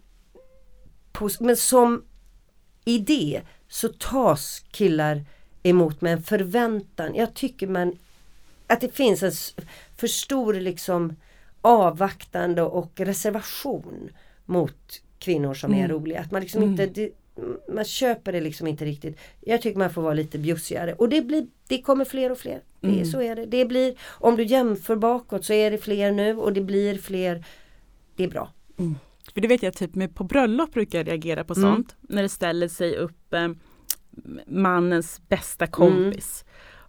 på, 1.12 1.30
men 1.40 1.56
som 1.56 2.04
idé 2.84 3.42
så 3.68 3.88
tas 3.88 4.64
killar 4.70 5.24
emot 5.62 6.00
med 6.00 6.12
en 6.12 6.22
förväntan. 6.22 7.14
Jag 7.14 7.34
tycker 7.34 7.66
man 7.66 7.98
att 8.66 8.80
det 8.80 8.94
finns 8.94 9.22
en 9.22 9.32
för 9.96 10.06
stor 10.06 10.54
liksom 10.54 11.16
avvaktande 11.60 12.62
och 12.62 13.00
reservation 13.00 14.10
mot 14.44 15.02
kvinnor 15.18 15.54
som 15.54 15.72
mm. 15.72 15.84
är 15.84 15.88
roliga. 15.88 16.20
Att 16.20 16.30
man 16.30 16.42
liksom 16.42 16.62
mm. 16.62 16.70
inte 16.70 16.86
det, 16.86 17.10
man 17.68 17.84
köper 17.84 18.32
det 18.32 18.40
liksom 18.40 18.66
inte 18.66 18.84
riktigt. 18.84 19.18
Jag 19.40 19.62
tycker 19.62 19.78
man 19.78 19.92
får 19.92 20.02
vara 20.02 20.14
lite 20.14 20.38
bjussigare 20.38 20.94
och 20.94 21.08
det, 21.08 21.22
blir, 21.22 21.46
det 21.68 21.82
kommer 21.82 22.04
fler 22.04 22.32
och 22.32 22.38
fler. 22.38 22.60
Mm. 22.80 22.98
Det, 22.98 23.06
så 23.06 23.22
är 23.22 23.36
det. 23.36 23.46
det 23.46 23.64
blir, 23.64 23.94
om 24.02 24.36
du 24.36 24.44
jämför 24.44 24.96
bakåt 24.96 25.44
så 25.44 25.52
är 25.52 25.70
det 25.70 25.78
fler 25.78 26.12
nu 26.12 26.36
och 26.36 26.52
det 26.52 26.60
blir 26.60 26.98
fler. 26.98 27.44
Det 28.16 28.24
är 28.24 28.28
bra. 28.28 28.52
Mm. 28.78 28.94
För 29.34 29.40
det 29.40 29.48
vet 29.48 29.62
jag 29.62 29.74
typ 29.74 29.94
med 29.94 30.14
på 30.14 30.24
bröllop 30.24 30.72
brukar 30.72 30.98
jag 30.98 31.08
reagera 31.08 31.44
på 31.44 31.54
mm. 31.54 31.62
sånt. 31.62 31.96
När 32.00 32.22
det 32.22 32.28
ställer 32.28 32.68
sig 32.68 32.96
upp 32.96 33.32
eh, 33.34 33.48
mannens 34.46 35.20
bästa 35.28 35.66
kompis. 35.66 36.44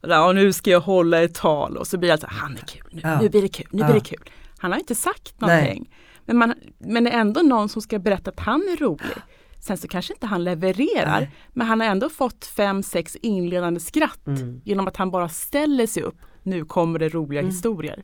Ja, 0.09 0.31
nu 0.31 0.53
ska 0.53 0.69
jag 0.69 0.79
hålla 0.79 1.23
ett 1.23 1.35
tal 1.35 1.77
och 1.77 1.87
så 1.87 1.97
blir 1.97 2.09
det 2.09 2.17
så 2.17 2.27
han 2.29 2.57
är 2.57 2.61
kul, 2.61 2.89
nu, 2.91 3.01
ja. 3.03 3.21
nu 3.21 3.29
blir 3.29 3.41
det 3.41 3.47
kul, 3.47 3.67
nu 3.71 3.81
ja. 3.81 3.85
blir 3.85 3.95
det 3.95 4.05
kul. 4.05 4.29
Han 4.57 4.71
har 4.71 4.79
inte 4.79 4.95
sagt 4.95 5.41
någonting. 5.41 5.89
Men, 6.25 6.37
man, 6.37 6.53
men 6.77 7.03
det 7.03 7.09
är 7.09 7.19
ändå 7.19 7.41
någon 7.41 7.69
som 7.69 7.81
ska 7.81 7.99
berätta 7.99 8.31
att 8.31 8.39
han 8.39 8.61
är 8.61 8.77
rolig. 8.77 9.17
Sen 9.59 9.77
så 9.77 9.87
kanske 9.87 10.13
inte 10.13 10.27
han 10.27 10.43
levererar 10.43 11.19
Nej. 11.19 11.31
men 11.53 11.67
han 11.67 11.79
har 11.79 11.87
ändå 11.87 12.09
fått 12.09 12.45
fem, 12.45 12.83
sex 12.83 13.15
inledande 13.15 13.79
skratt 13.79 14.27
mm. 14.27 14.61
genom 14.65 14.87
att 14.87 14.97
han 14.97 15.11
bara 15.11 15.29
ställer 15.29 15.87
sig 15.87 16.03
upp. 16.03 16.17
Nu 16.43 16.65
kommer 16.65 16.99
det 16.99 17.09
roliga 17.09 17.39
mm. 17.39 17.51
historier. 17.51 18.03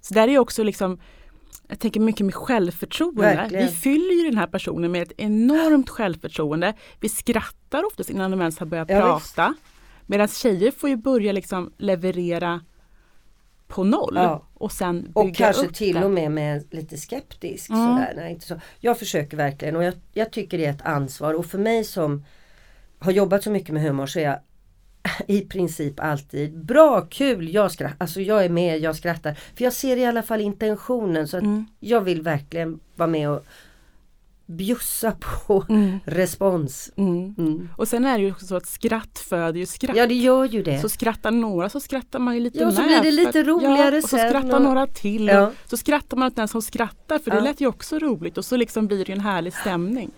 Så 0.00 0.14
där 0.14 0.28
är 0.28 0.38
också 0.38 0.62
liksom 0.62 0.98
jag 1.68 1.78
tänker 1.78 2.00
mycket 2.00 2.26
med 2.26 2.34
självförtroende. 2.34 3.22
Verkligen. 3.22 3.66
Vi 3.66 3.72
fyller 3.72 4.24
den 4.24 4.38
här 4.38 4.46
personen 4.46 4.92
med 4.92 5.02
ett 5.02 5.12
enormt 5.16 5.90
självförtroende. 5.90 6.74
Vi 7.00 7.08
skrattar 7.08 7.86
oftast 7.86 8.10
innan 8.10 8.30
de 8.30 8.40
ens 8.40 8.58
har 8.58 8.66
börjat 8.66 8.90
ja, 8.90 9.00
prata. 9.00 9.48
Visst. 9.48 9.69
Medan 10.10 10.28
tjejer 10.28 10.70
får 10.70 10.88
ju 10.88 10.96
börja 10.96 11.32
liksom 11.32 11.72
leverera 11.78 12.60
på 13.68 13.84
noll 13.84 14.12
ja. 14.14 14.46
och 14.54 14.72
sen 14.72 15.02
bygga 15.02 15.20
Och 15.20 15.34
kanske 15.34 15.66
upp 15.66 15.74
till 15.74 15.94
det. 15.94 16.04
och 16.04 16.10
med 16.10 16.30
med 16.30 16.64
lite 16.70 16.96
skeptisk. 16.96 17.70
Mm. 17.70 17.86
Sådär. 17.86 18.12
Nej, 18.16 18.32
inte 18.32 18.46
så. 18.46 18.60
Jag 18.80 18.98
försöker 18.98 19.36
verkligen 19.36 19.76
och 19.76 19.84
jag, 19.84 19.94
jag 20.12 20.30
tycker 20.32 20.58
det 20.58 20.66
är 20.66 20.70
ett 20.70 20.82
ansvar 20.82 21.34
och 21.34 21.46
för 21.46 21.58
mig 21.58 21.84
som 21.84 22.24
har 22.98 23.12
jobbat 23.12 23.42
så 23.42 23.50
mycket 23.50 23.74
med 23.74 23.82
humor 23.82 24.06
så 24.06 24.18
är 24.18 24.24
jag 24.24 24.38
i 25.26 25.40
princip 25.40 26.00
alltid 26.00 26.64
bra, 26.64 27.00
kul, 27.00 27.54
jag 27.54 27.72
skrattar, 27.72 27.96
alltså 27.98 28.20
jag 28.20 28.44
är 28.44 28.48
med, 28.48 28.78
jag 28.78 28.96
skrattar. 28.96 29.34
För 29.34 29.64
jag 29.64 29.72
ser 29.72 29.96
i 29.96 30.04
alla 30.04 30.22
fall 30.22 30.40
intentionen 30.40 31.28
så 31.28 31.36
att 31.36 31.42
mm. 31.42 31.66
jag 31.80 32.00
vill 32.00 32.22
verkligen 32.22 32.80
vara 32.94 33.10
med 33.10 33.30
och 33.30 33.44
bjussa 34.50 35.12
på 35.12 35.64
mm. 35.68 35.98
respons. 36.04 36.92
Mm. 36.96 37.34
Mm. 37.38 37.68
Och 37.76 37.88
sen 37.88 38.04
är 38.04 38.18
det 38.18 38.24
ju 38.24 38.34
så 38.34 38.56
att 38.56 38.66
skratt 38.66 39.18
föder 39.18 39.60
ju 39.60 39.66
skratt. 39.66 39.96
Ja 39.96 40.06
det 40.06 40.14
gör 40.14 40.44
ju 40.44 40.62
det. 40.62 40.80
Så 40.80 40.88
skrattar 40.88 41.30
några 41.30 41.68
så 41.68 41.80
skrattar 41.80 42.18
man 42.18 42.34
ju 42.34 42.40
lite 42.40 42.58
ja, 42.58 42.64
med. 42.66 42.74
så 42.74 42.82
blir 42.82 43.00
det 43.02 43.10
lite 43.10 43.42
roligare 43.42 43.96
ja, 43.96 44.02
och 44.02 44.08
så 44.08 44.18
skrattar 44.18 44.56
och... 44.56 44.62
några 44.62 44.86
till. 44.86 45.26
Ja. 45.26 45.52
Så 45.66 45.76
skrattar 45.76 46.16
man 46.16 46.26
åt 46.26 46.36
den 46.36 46.48
som 46.48 46.62
skrattar 46.62 47.18
för 47.18 47.30
ja. 47.30 47.34
det 47.34 47.40
lät 47.40 47.60
ju 47.60 47.66
också 47.66 47.98
roligt 47.98 48.38
och 48.38 48.44
så 48.44 48.56
liksom 48.56 48.86
blir 48.86 49.04
det 49.04 49.12
en 49.12 49.20
härlig 49.20 49.54
stämning. 49.54 50.10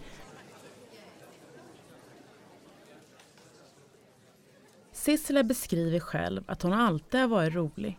Sissela 4.92 5.42
beskriver 5.42 6.00
själv 6.00 6.44
att 6.46 6.62
hon 6.62 6.72
alltid 6.72 7.20
har 7.20 7.28
varit 7.28 7.54
rolig. 7.54 7.98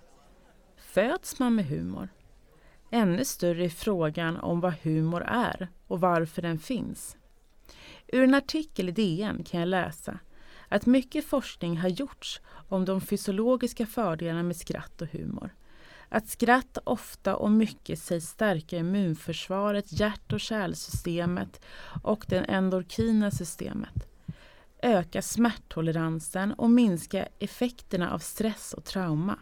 Föds 0.77 1.39
man 1.39 1.55
med 1.55 1.65
humor? 1.65 2.09
Ännu 2.95 3.25
större 3.25 3.65
är 3.65 3.69
frågan 3.69 4.37
om 4.37 4.59
vad 4.59 4.73
humor 4.81 5.23
är 5.27 5.67
och 5.87 5.99
varför 5.99 6.41
den 6.41 6.59
finns. 6.59 7.17
Ur 8.07 8.23
en 8.23 8.33
artikel 8.33 8.89
i 8.89 8.91
DN 8.91 9.43
kan 9.43 9.59
jag 9.59 9.69
läsa 9.69 10.19
att 10.69 10.85
mycket 10.85 11.25
forskning 11.25 11.77
har 11.77 11.89
gjorts 11.89 12.41
om 12.69 12.85
de 12.85 13.01
fysiologiska 13.01 13.85
fördelarna 13.85 14.43
med 14.43 14.55
skratt 14.55 15.01
och 15.01 15.07
humor. 15.07 15.55
Att 16.09 16.27
skratt 16.27 16.77
ofta 16.83 17.35
och 17.35 17.51
mycket 17.51 17.99
sägs 17.99 18.27
stärka 18.27 18.77
immunförsvaret, 18.77 19.99
hjärt 19.99 20.33
och 20.33 20.39
kärlsystemet 20.39 21.61
och 22.03 22.25
det 22.27 22.37
endorkina 22.37 23.31
systemet. 23.31 24.07
Öka 24.81 25.21
smärttoleransen 25.21 26.53
och 26.53 26.69
minska 26.69 27.27
effekterna 27.39 28.13
av 28.13 28.19
stress 28.19 28.73
och 28.73 28.85
trauma. 28.85 29.39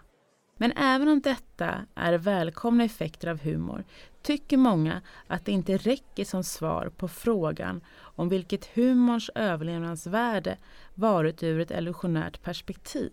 Men 0.61 0.73
även 0.75 1.07
om 1.07 1.21
detta 1.21 1.85
är 1.95 2.13
välkomna 2.13 2.83
effekter 2.83 3.27
av 3.27 3.41
humor 3.41 3.83
tycker 4.21 4.57
många 4.57 5.01
att 5.27 5.45
det 5.45 5.51
inte 5.51 5.77
räcker 5.77 6.25
som 6.25 6.43
svar 6.43 6.91
på 6.97 7.07
frågan 7.07 7.81
om 7.99 8.29
vilket 8.29 8.65
humorns 8.65 9.29
överlevnadsvärde 9.35 10.57
varit 10.93 11.43
ur 11.43 11.59
ett 11.59 11.71
evolutionärt 11.71 12.41
perspektiv, 12.41 13.11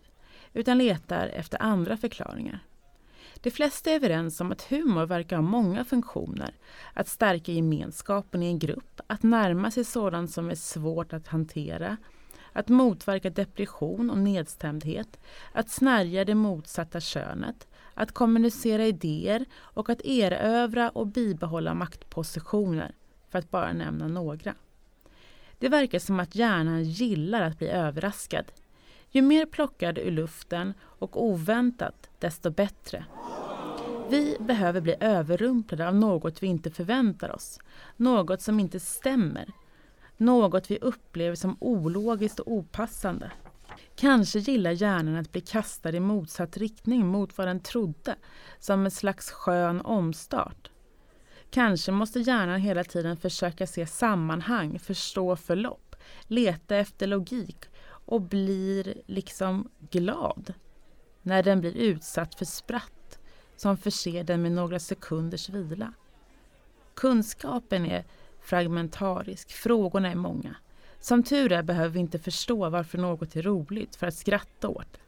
utan 0.52 0.78
letar 0.78 1.26
efter 1.26 1.62
andra 1.62 1.96
förklaringar. 1.96 2.60
De 3.34 3.50
flesta 3.50 3.90
är 3.90 3.94
överens 3.94 4.40
om 4.40 4.52
att 4.52 4.62
humor 4.62 5.06
verkar 5.06 5.36
ha 5.36 5.42
många 5.42 5.84
funktioner. 5.84 6.54
Att 6.94 7.08
stärka 7.08 7.52
gemenskapen 7.52 8.42
i 8.42 8.46
en 8.46 8.58
grupp, 8.58 9.00
att 9.06 9.22
närma 9.22 9.70
sig 9.70 9.84
sådant 9.84 10.30
som 10.30 10.50
är 10.50 10.54
svårt 10.54 11.12
att 11.12 11.28
hantera, 11.28 11.96
att 12.52 12.68
motverka 12.68 13.30
depression 13.30 14.10
och 14.10 14.18
nedstämdhet, 14.18 15.20
att 15.52 15.70
snärja 15.70 16.24
det 16.24 16.34
motsatta 16.34 17.00
könet, 17.00 17.66
att 17.94 18.12
kommunicera 18.12 18.86
idéer 18.86 19.44
och 19.54 19.90
att 19.90 20.00
erövra 20.04 20.90
och 20.90 21.06
bibehålla 21.06 21.74
maktpositioner, 21.74 22.94
för 23.30 23.38
att 23.38 23.50
bara 23.50 23.72
nämna 23.72 24.08
några. 24.08 24.54
Det 25.58 25.68
verkar 25.68 25.98
som 25.98 26.20
att 26.20 26.34
hjärnan 26.34 26.84
gillar 26.84 27.42
att 27.42 27.58
bli 27.58 27.68
överraskad. 27.68 28.44
Ju 29.10 29.22
mer 29.22 29.46
plockad 29.46 29.98
ur 29.98 30.10
luften 30.10 30.74
och 30.80 31.24
oväntat, 31.24 32.10
desto 32.18 32.50
bättre. 32.50 33.04
Vi 34.10 34.36
behöver 34.40 34.80
bli 34.80 34.94
överrumplade 35.00 35.88
av 35.88 35.94
något 35.94 36.42
vi 36.42 36.46
inte 36.46 36.70
förväntar 36.70 37.34
oss, 37.34 37.58
något 37.96 38.42
som 38.42 38.60
inte 38.60 38.80
stämmer, 38.80 39.52
något 40.18 40.70
vi 40.70 40.78
upplever 40.78 41.36
som 41.36 41.56
ologiskt 41.60 42.40
och 42.40 42.52
opassande. 42.52 43.32
Kanske 43.96 44.38
gillar 44.38 44.70
hjärnan 44.70 45.16
att 45.16 45.32
bli 45.32 45.40
kastad 45.40 45.90
i 45.90 46.00
motsatt 46.00 46.56
riktning 46.56 47.06
mot 47.06 47.38
vad 47.38 47.46
den 47.46 47.60
trodde, 47.60 48.16
som 48.58 48.84
en 48.84 48.90
slags 48.90 49.30
skön 49.30 49.80
omstart. 49.80 50.70
Kanske 51.50 51.92
måste 51.92 52.20
hjärnan 52.20 52.60
hela 52.60 52.84
tiden 52.84 53.16
försöka 53.16 53.66
se 53.66 53.86
sammanhang, 53.86 54.78
förstå 54.78 55.36
förlopp, 55.36 55.96
leta 56.26 56.76
efter 56.76 57.06
logik 57.06 57.64
och 57.84 58.20
blir 58.20 58.94
liksom 59.06 59.70
glad 59.90 60.54
när 61.22 61.42
den 61.42 61.60
blir 61.60 61.76
utsatt 61.76 62.34
för 62.34 62.44
spratt 62.44 63.18
som 63.56 63.76
förser 63.76 64.24
den 64.24 64.42
med 64.42 64.52
några 64.52 64.78
sekunders 64.78 65.48
vila. 65.48 65.92
Kunskapen 66.94 67.86
är 67.86 68.04
fragmentarisk, 68.48 69.52
frågorna 69.52 70.10
är 70.10 70.14
många. 70.14 70.56
Som 71.00 71.22
tur 71.22 71.52
är 71.52 71.62
behöver 71.62 71.88
vi 71.88 72.00
inte 72.00 72.18
förstå 72.18 72.68
varför 72.70 72.98
något 72.98 73.36
är 73.36 73.42
roligt 73.42 73.96
för 73.96 74.06
att 74.06 74.14
skratta 74.14 74.68
åt 74.68 74.92
det. 74.92 75.00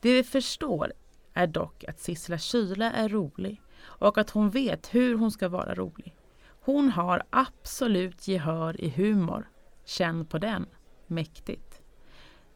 Det 0.00 0.12
vi 0.12 0.24
förstår 0.24 0.92
är 1.34 1.46
dock 1.46 1.84
att 1.84 2.00
Sissela 2.00 2.38
Kyle 2.38 2.82
är 2.82 3.08
rolig 3.08 3.60
och 3.80 4.18
att 4.18 4.30
hon 4.30 4.50
vet 4.50 4.94
hur 4.94 5.14
hon 5.14 5.30
ska 5.30 5.48
vara 5.48 5.74
rolig. 5.74 6.14
Hon 6.60 6.90
har 6.90 7.22
absolut 7.30 8.28
gehör 8.28 8.80
i 8.80 8.88
humor. 8.88 9.48
Känn 9.84 10.26
på 10.26 10.38
den. 10.38 10.66
Mäktigt. 11.06 11.80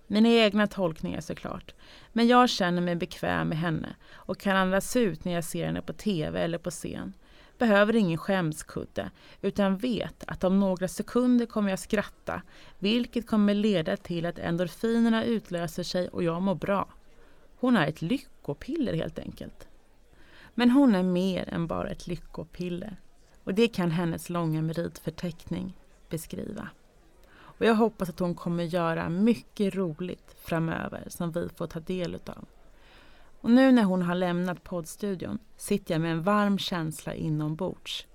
Mina 0.06 0.28
egna 0.28 0.66
tolkningar 0.66 1.20
såklart. 1.20 1.74
Men 2.12 2.26
jag 2.26 2.50
känner 2.50 2.82
mig 2.82 2.96
bekväm 2.96 3.48
med 3.48 3.58
henne 3.58 3.96
och 4.12 4.38
kan 4.38 4.56
andas 4.56 4.96
ut 4.96 5.24
när 5.24 5.32
jag 5.32 5.44
ser 5.44 5.66
henne 5.66 5.82
på 5.82 5.92
TV 5.92 6.40
eller 6.40 6.58
på 6.58 6.70
scen. 6.70 7.12
Behöver 7.62 7.96
ingen 7.96 8.18
skämskudde 8.18 9.10
utan 9.40 9.76
vet 9.76 10.24
att 10.26 10.44
om 10.44 10.60
några 10.60 10.88
sekunder 10.88 11.46
kommer 11.46 11.70
jag 11.70 11.78
skratta 11.78 12.42
vilket 12.78 13.26
kommer 13.26 13.54
leda 13.54 13.96
till 13.96 14.26
att 14.26 14.38
endorfinerna 14.38 15.24
utlöser 15.24 15.82
sig 15.82 16.08
och 16.08 16.22
jag 16.22 16.42
mår 16.42 16.54
bra. 16.54 16.88
Hon 17.56 17.76
är 17.76 17.86
ett 17.86 18.02
lyckopiller 18.02 18.94
helt 18.94 19.18
enkelt. 19.18 19.68
Men 20.54 20.70
hon 20.70 20.94
är 20.94 21.02
mer 21.02 21.48
än 21.48 21.66
bara 21.66 21.90
ett 21.90 22.06
lyckopiller. 22.06 22.96
Och 23.44 23.54
det 23.54 23.68
kan 23.68 23.90
hennes 23.90 24.30
långa 24.30 24.62
meritförteckning 24.62 25.76
beskriva. 26.08 26.68
Och 27.32 27.66
jag 27.66 27.74
hoppas 27.74 28.08
att 28.08 28.18
hon 28.18 28.34
kommer 28.34 28.64
göra 28.64 29.08
mycket 29.08 29.74
roligt 29.74 30.36
framöver 30.44 31.04
som 31.08 31.32
vi 31.32 31.48
får 31.56 31.66
ta 31.66 31.80
del 31.80 32.14
utav. 32.14 32.46
Och 33.42 33.50
nu 33.50 33.72
när 33.72 33.82
hon 33.82 34.02
har 34.02 34.14
lämnat 34.14 34.64
poddstudion 34.64 35.38
sitter 35.56 35.94
jag 35.94 36.00
med 36.00 36.12
en 36.12 36.22
varm 36.22 36.58
känsla 36.58 37.14
inombords. 37.14 38.06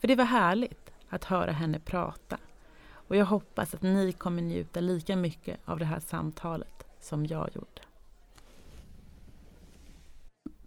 För 0.00 0.08
det 0.08 0.14
var 0.14 0.24
härligt 0.24 0.90
att 1.08 1.24
höra 1.24 1.52
henne 1.52 1.78
prata. 1.78 2.38
Och 2.92 3.16
jag 3.16 3.24
hoppas 3.26 3.74
att 3.74 3.82
ni 3.82 4.12
kommer 4.12 4.42
njuta 4.42 4.80
lika 4.80 5.16
mycket 5.16 5.60
av 5.64 5.78
det 5.78 5.84
här 5.84 6.00
samtalet 6.00 6.84
som 7.00 7.26
jag 7.26 7.50
gjorde. 7.54 7.82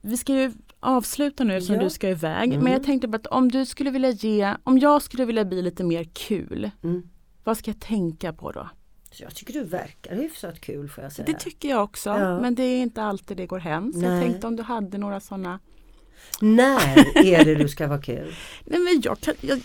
Vi 0.01 0.17
ska 0.17 0.33
ju 0.33 0.53
avsluta 0.79 1.43
nu 1.43 1.53
eftersom 1.55 1.75
Ja. 1.75 1.81
du 1.81 1.89
ska 1.89 2.09
iväg. 2.09 2.49
Mm. 2.49 2.63
Men 2.63 2.73
jag 2.73 2.83
tänkte 2.83 3.07
bara 3.07 3.15
att 3.17 3.27
om 3.27 3.51
du 3.51 3.65
skulle 3.65 3.91
vilja 3.91 4.09
ge, 4.09 4.55
om 4.63 4.79
jag 4.79 5.01
skulle 5.01 5.25
vilja 5.25 5.45
bli 5.45 5.61
lite 5.61 5.83
mer 5.83 6.03
kul. 6.03 6.71
Mm. 6.83 7.09
Vad 7.43 7.57
ska 7.57 7.71
jag 7.71 7.79
tänka 7.79 8.33
på 8.33 8.51
då? 8.51 8.69
Så 9.16 9.24
jag 9.24 9.36
tycker 9.36 9.53
du 9.53 9.63
verkar 9.63 10.16
hyfsat 10.16 10.61
kul 10.61 10.89
får 10.89 11.03
jag 11.03 11.13
säga. 11.13 11.26
Det 11.26 11.39
tycker 11.39 11.70
jag 11.70 11.84
också. 11.84 12.09
Ja. 12.09 12.39
Men 12.39 12.55
det 12.55 12.63
är 12.63 12.82
inte 12.82 13.03
alltid 13.03 13.38
det 13.38 13.45
går 13.45 13.59
hem. 13.59 13.93
Så 13.93 13.99
jag 14.01 14.09
Nej. 14.11 14.24
tänkte 14.24 14.47
om 14.47 14.55
du 14.55 14.63
hade 14.63 14.97
några 14.97 15.20
sådana. 15.20 15.59
När 16.41 16.97
är 17.26 17.45
det 17.45 17.55
du 17.55 17.68
ska 17.68 17.88
vara 17.88 18.01
kul? 18.01 18.36
Nej 18.66 18.80
men 18.80 19.01
jag 19.03 19.20
kan, 19.20 19.34
jag, 19.41 19.61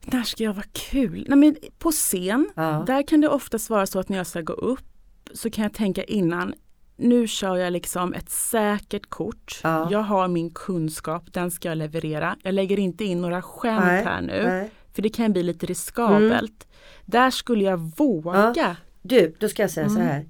när 0.00 0.22
ska 0.22 0.44
jag 0.44 0.54
vara 0.54 0.66
kul? 0.72 1.26
Nej 1.28 1.38
men 1.38 1.56
på 1.78 1.90
scen, 1.90 2.50
Ja. 2.54 2.84
där 2.86 3.02
kan 3.02 3.20
det 3.20 3.28
oftast 3.28 3.70
vara 3.70 3.86
så 3.86 3.98
att 3.98 4.08
när 4.08 4.16
jag 4.16 4.26
ska 4.26 4.40
gå 4.40 4.52
upp 4.52 4.84
så 5.32 5.50
kan 5.50 5.62
jag 5.62 5.74
tänka 5.74 6.04
innan 6.04 6.54
nu 6.96 7.26
kör 7.28 7.56
jag 7.56 7.72
liksom 7.72 8.12
ett 8.14 8.30
säkert 8.30 9.06
kort. 9.10 9.60
Ja. 9.62 9.88
Jag 9.90 9.98
har 10.02 10.28
min 10.28 10.50
kunskap, 10.50 11.32
den 11.32 11.50
ska 11.50 11.68
jag 11.68 11.78
leverera. 11.78 12.36
Jag 12.42 12.54
lägger 12.54 12.78
inte 12.78 13.04
in 13.04 13.20
några 13.20 13.42
skämt 13.42 13.84
Nej, 13.84 14.04
här 14.04 14.20
nu. 14.20 14.42
nej. 14.46 14.70
För 14.94 15.02
det 15.02 15.08
kan 15.08 15.32
bli 15.32 15.42
lite 15.42 15.66
riskabelt. 15.66 16.66
Där 17.04 17.30
skulle 17.30 17.64
jag 17.64 17.78
våga. 17.96 18.76
Du, 19.02 19.34
då 19.38 19.48
ska 19.48 19.62
jag 19.62 19.70
säga 19.70 19.88
så 19.88 19.94
Mm. 19.94 20.06
här. 20.08 20.28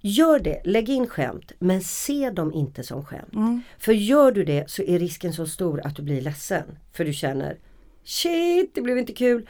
Gör 0.00 0.38
det, 0.38 0.60
lägg 0.64 0.88
in 0.88 1.06
skämt 1.06 1.52
men 1.58 1.80
se 1.80 2.30
dem 2.30 2.52
inte 2.52 2.82
som 2.82 3.04
skämt. 3.04 3.32
Mm. 3.34 3.62
För 3.78 3.92
gör 3.92 4.32
du 4.32 4.44
det 4.44 4.70
så 4.70 4.82
är 4.82 4.98
risken 4.98 5.32
så 5.32 5.46
stor 5.46 5.86
att 5.86 5.96
du 5.96 6.02
blir 6.02 6.20
ledsen. 6.20 6.78
För 6.92 7.04
du 7.04 7.12
känner 7.12 7.58
Shit, 8.04 8.74
det 8.74 8.82
blev 8.82 8.98
inte 8.98 9.12
kul. 9.12 9.48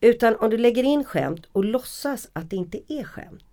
Utan 0.00 0.36
om 0.36 0.50
du 0.50 0.56
lägger 0.58 0.82
in 0.84 1.04
skämt 1.04 1.46
och 1.52 1.64
låtsas 1.64 2.28
att 2.32 2.50
det 2.50 2.56
inte 2.56 2.92
är 2.92 3.04
skämt. 3.04 3.44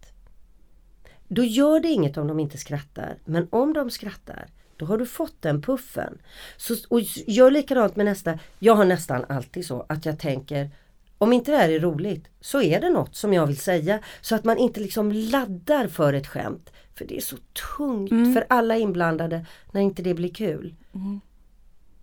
Då 1.28 1.44
gör 1.44 1.80
det 1.80 1.88
inget 1.88 2.18
om 2.18 2.28
de 2.28 2.40
inte 2.40 2.58
skrattar. 2.58 3.18
Men 3.26 3.48
om 3.52 3.74
de 3.74 3.90
skrattar, 3.90 4.48
då 4.78 4.86
har 4.86 4.98
du 4.98 5.06
fått 5.06 5.42
den 5.42 5.62
puffen. 5.62 6.18
Så, 6.58 6.76
och 6.90 7.02
gör 7.28 7.52
likadant 7.52 7.96
med 7.96 8.06
nästa. 8.06 8.40
Jag 8.60 8.76
har 8.76 8.86
nästan 8.86 9.26
alltid 9.30 9.66
så 9.66 9.86
att 9.90 10.06
jag 10.06 10.20
tänker 10.20 10.70
om 11.18 11.34
inte 11.34 11.52
det 11.52 11.58
här 11.58 11.70
är 11.70 11.80
roligt 11.80 12.28
så 12.42 12.62
är 12.62 12.82
det 12.82 12.90
något 12.90 13.16
som 13.16 13.34
jag 13.34 13.48
vill 13.48 13.58
säga. 13.58 14.00
Så 14.22 14.36
att 14.36 14.44
man 14.44 14.58
inte 14.58 14.80
liksom 14.80 15.12
laddar 15.12 15.88
för 15.88 16.14
ett 16.14 16.28
skämt. 16.28 16.72
För 16.96 17.06
det 17.06 17.18
är 17.18 17.22
så 17.22 17.38
tungt 17.78 18.12
Mm. 18.12 18.34
för 18.34 18.46
alla 18.50 18.78
inblandade 18.78 19.46
när 19.72 19.82
inte 19.82 20.02
det 20.02 20.14
blir 20.14 20.34
kul. 20.34 20.76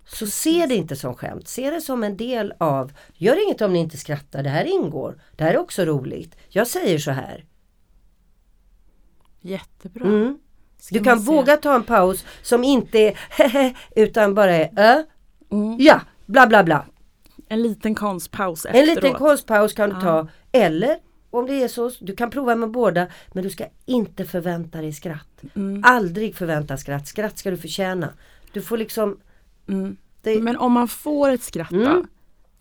Så 0.06 0.26
se 0.26 0.66
det 0.66 0.74
inte 0.74 0.96
som 0.96 1.14
skämt, 1.14 1.48
se 1.48 1.70
det 1.70 1.80
som 1.80 2.02
en 2.04 2.16
del 2.16 2.54
av, 2.58 2.92
gör 3.14 3.46
inget 3.46 3.60
om 3.60 3.72
ni 3.72 3.78
inte 3.78 3.96
skrattar, 3.96 4.42
det 4.42 4.48
här 4.48 4.64
ingår. 4.64 5.22
Det 5.36 5.44
här 5.44 5.54
är 5.54 5.58
också 5.58 5.84
roligt. 5.84 6.36
Jag 6.48 6.66
säger 6.66 6.98
så 6.98 7.10
här. 7.10 7.44
Jättebra. 9.40 10.04
Mm. 10.06 10.38
Ska 10.78 10.94
Du 10.98 11.04
kan 11.04 11.18
våga 11.18 11.56
ta 11.56 11.74
en 11.74 11.82
paus 11.82 12.24
som 12.42 12.64
inte 12.64 12.98
är 12.98 13.14
hehe 13.30 13.74
utan 13.96 14.34
bara 14.34 14.54
är 14.56 14.70
ö, 14.76 15.02
Mm. 15.52 15.76
ja, 15.80 16.00
bla 16.26 16.46
bla 16.46 16.64
bla. 16.64 16.84
En 17.48 17.62
liten 17.62 17.94
konstpaus 17.94 18.66
En 18.66 18.70
efteråt. 18.74 18.94
liten 18.96 19.14
konstpaus 19.18 19.72
kan 19.72 19.90
du 19.90 19.96
Ja. 19.96 20.00
ta. 20.02 20.28
Eller 20.52 20.96
om 21.30 21.46
det 21.46 21.62
är 21.62 21.68
så, 21.68 21.90
du 22.00 22.16
kan 22.16 22.30
prova 22.30 22.54
med 22.54 22.70
båda 22.70 23.06
men 23.32 23.44
du 23.44 23.50
ska 23.50 23.64
inte 23.84 24.24
förvänta 24.24 24.80
dig 24.80 24.92
skratt. 24.92 25.42
Mm. 25.54 25.82
Aldrig 25.84 26.36
förvänta 26.36 26.76
skratt. 26.76 27.08
Skratt 27.08 27.38
ska 27.38 27.50
du 27.50 27.56
förtjäna. 27.56 28.08
Du 28.52 28.62
får 28.62 28.76
liksom 28.78 29.18
Mm. 29.68 29.96
det, 30.22 30.40
Men 30.42 30.56
om 30.56 30.72
man 30.72 30.88
får 30.88 31.30
ett 31.30 31.42
skratt 31.42 31.70
då? 31.70 31.76
Mm. 31.80 32.06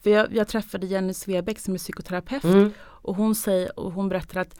För 0.04 0.10
jag, 0.10 0.36
jag 0.36 0.48
träffade 0.48 0.88
Jenny 0.88 1.14
Svebeck 1.14 1.60
som 1.60 1.74
är 1.74 1.78
psykoterapeut 1.78 2.44
Mm. 2.44 2.72
och 2.80 3.16
hon 3.16 3.36
säger 3.36 3.80
och 3.80 3.92
hon 3.92 4.10
berättar 4.10 4.42
att 4.42 4.56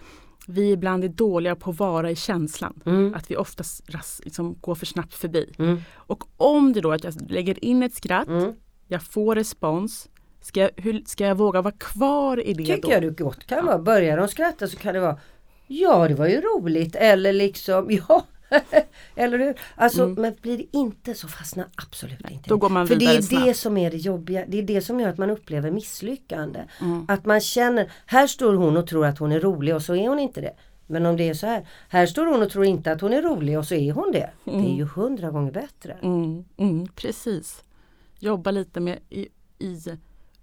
vi 0.48 0.72
ibland 0.72 1.04
är 1.04 1.08
dåliga 1.10 1.56
på 1.56 1.70
att 1.70 1.80
vara 1.80 2.12
i 2.12 2.16
känslan. 2.16 2.82
Mm. 2.86 3.14
Att 3.14 3.32
vi 3.32 3.36
oftast 3.36 3.84
liksom, 4.24 4.58
går 4.62 4.76
för 4.76 4.86
snabbt 4.86 5.14
förbi. 5.14 5.54
Mm. 5.60 5.82
Och 5.94 6.24
om 6.38 6.74
det 6.74 6.82
då 6.82 6.92
att 6.92 7.04
jag 7.04 7.32
lägger 7.32 7.66
in 7.66 7.84
ett 7.84 7.96
skratt, 7.96 8.28
Mm. 8.28 8.54
jag 8.88 9.04
får 9.04 9.36
respons, 9.36 10.10
ska 10.42 10.60
jag, 10.60 10.70
hur, 10.76 11.02
ska 11.06 11.26
jag 11.26 11.36
våga 11.36 11.62
vara 11.62 11.74
kvar 11.78 12.48
i 12.48 12.54
det 12.54 12.66
tycker 12.66 12.82
då? 12.82 12.92
jag 12.92 13.02
du 13.02 13.12
gott 13.12 13.48
kan 13.48 13.66
vara. 13.66 13.80
Börjar 13.80 14.18
de 14.18 14.28
skratta 14.28 14.68
så 14.68 14.78
kan 14.78 14.94
det 14.94 15.00
vara 15.00 15.18
Ja 15.68 16.08
det 16.08 16.16
var 16.16 16.28
ju 16.28 16.42
roligt 16.42 16.96
eller 16.96 17.34
liksom 17.34 17.88
ja 18.08 18.26
Eller 19.16 19.40
hur? 19.40 19.56
Alltså 19.76 20.08
men 20.08 20.36
blir 20.42 20.58
det 20.58 20.78
inte 20.78 21.14
så 21.14 21.28
fastna 21.28 21.66
absolut 21.76 22.20
inte. 22.20 22.28
Mm. 22.34 22.42
då 22.46 22.58
går 22.58 22.70
man 22.70 22.88
För 22.88 22.96
det 22.96 23.06
är 23.06 23.16
det 23.16 23.24
snabbt. 23.24 23.58
som 23.58 23.78
är 23.78 23.92
det 23.92 23.98
jobbiga. 23.98 24.46
Det 24.48 24.58
är 24.58 24.64
det 24.64 24.82
som 24.82 25.00
gör 25.00 25.10
att 25.10 25.18
man 25.18 25.30
upplever 25.30 25.72
misslyckande. 25.72 26.60
Mm. 26.82 27.06
Att 27.08 27.26
man 27.26 27.42
känner, 27.42 27.92
här 28.06 28.28
står 28.28 28.54
hon 28.54 28.78
och 28.78 28.88
tror 28.88 29.06
att 29.06 29.20
hon 29.20 29.32
är 29.32 29.40
rolig 29.40 29.76
och 29.76 29.82
så 29.82 29.96
är 29.96 30.10
hon 30.10 30.20
inte 30.20 30.42
det. 30.42 30.54
Men 30.88 31.06
om 31.06 31.18
det 31.18 31.30
är 31.30 31.34
så 31.34 31.48
här, 31.48 31.68
här 31.90 32.06
står 32.06 32.26
hon 32.26 32.42
och 32.42 32.50
tror 32.50 32.66
inte 32.66 32.92
att 32.92 33.02
hon 33.02 33.14
är 33.14 33.22
rolig 33.22 33.58
och 33.58 33.66
så 33.66 33.76
är 33.76 33.92
hon 33.92 34.12
det. 34.12 34.30
Det 34.44 34.52
är 34.52 34.76
ju 34.76 34.86
hundra 34.86 35.32
gånger 35.32 35.52
bättre. 35.52 35.98
Mm, 36.02 36.46
mm, 36.58 36.88
precis. 36.96 37.64
Jobba 38.20 38.52
lite 38.52 38.80
med 38.80 39.00
i, 39.10 39.28
i 39.60 39.78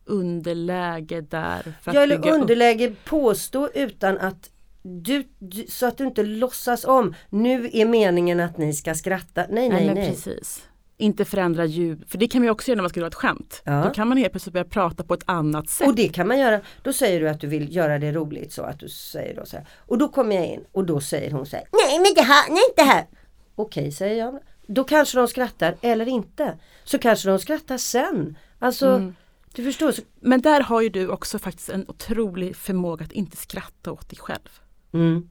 underläge 0.04 1.20
där. 1.20 1.74
För 1.82 1.94
Ja, 1.94 2.00
eller 2.00 2.18
upp. 2.18 2.26
underläge 2.26 2.94
påstå 3.04 3.68
utan 3.74 4.18
att 4.18 4.50
du, 4.82 5.24
du, 5.38 5.66
så 5.68 5.86
att 5.86 5.98
du 5.98 6.04
inte 6.04 6.22
låtsas 6.22 6.84
om. 6.84 7.14
Nu 7.30 7.70
är 7.72 7.86
meningen 7.86 8.40
att 8.40 8.58
ni 8.58 8.72
ska 8.72 8.94
skratta. 8.94 9.46
Nej, 9.50 9.68
nej, 9.68 9.86
men 9.86 9.94
nej. 9.94 10.10
precis. 10.10 10.66
Inte 10.96 11.24
förändra 11.24 11.64
ljud, 11.64 12.04
för 12.08 12.18
det 12.18 12.28
kan 12.28 12.40
man 12.40 12.46
ju 12.46 12.50
också 12.50 12.68
göra 12.68 12.76
när 12.76 12.82
man 12.82 12.90
ska 12.90 13.00
göra 13.00 13.08
ett 13.08 13.14
skämt. 13.14 13.62
Ja. 13.64 13.82
Då 13.84 13.90
kan 13.90 14.08
man 14.08 14.18
helt 14.18 14.32
plötsligt 14.32 14.52
börja 14.52 14.64
prata 14.64 15.04
på 15.04 15.14
ett 15.14 15.22
annat 15.24 15.68
sätt. 15.68 15.88
Och 15.88 15.94
det 15.94 16.08
kan 16.08 16.28
man 16.28 16.38
göra. 16.38 16.60
Då 16.82 16.92
säger 16.92 17.20
du 17.20 17.28
att 17.28 17.40
du 17.40 17.46
vill 17.46 17.76
göra 17.76 17.98
det 17.98 18.12
roligt 18.12 18.52
så 18.52 18.62
att 18.62 18.78
du 18.80 18.88
säger 18.88 19.36
då 19.36 19.46
så 19.46 19.56
här. 19.56 19.66
Och 19.78 19.98
då 19.98 20.08
kommer 20.08 20.36
jag 20.36 20.46
in 20.46 20.64
och 20.72 20.84
då 20.84 21.00
säger 21.00 21.30
hon 21.30 21.46
så 21.46 21.56
här. 21.56 21.64
Nej 21.72 21.98
men 21.98 22.14
det 22.14 22.22
här, 22.22 22.50
nej 22.50 22.62
inte 22.70 22.82
här. 22.82 23.06
Okej 23.54 23.92
säger 23.92 24.18
jag. 24.18 24.38
Då 24.66 24.84
kanske 24.84 25.18
de 25.18 25.28
skrattar 25.28 25.76
eller 25.80 26.08
inte. 26.08 26.58
Så 26.84 26.98
kanske 26.98 27.28
de 27.28 27.38
skrattar 27.38 27.78
sen. 27.78 28.38
Alltså 28.58 28.86
Mm. 28.88 29.14
du 29.54 29.64
förstår. 29.64 29.94
Men 30.20 30.40
där 30.40 30.60
har 30.60 30.80
ju 30.80 30.88
du 30.88 31.08
också 31.08 31.38
faktiskt 31.38 31.68
en 31.68 31.84
otrolig 31.88 32.56
förmåga 32.56 33.04
att 33.04 33.12
inte 33.12 33.36
skratta 33.36 33.92
åt 33.92 34.08
dig 34.10 34.18
själv. 34.18 34.60
Mm. 34.92 35.30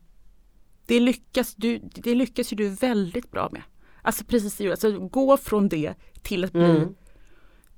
Det 0.86 1.00
lyckas, 1.00 1.56
du, 1.56 1.78
det 1.80 2.16
lyckas 2.16 2.54
ju 2.54 2.56
du 2.56 2.70
väldigt 2.70 3.32
bra 3.32 3.50
med. 3.52 3.62
Alltså 4.02 4.24
precis 4.24 4.62
alltså 4.72 5.00
gå 5.00 5.38
från 5.38 5.70
det 5.70 5.94
till 6.22 6.44
att 6.44 6.52
bli, 6.52 6.64
Mm. 6.64 6.96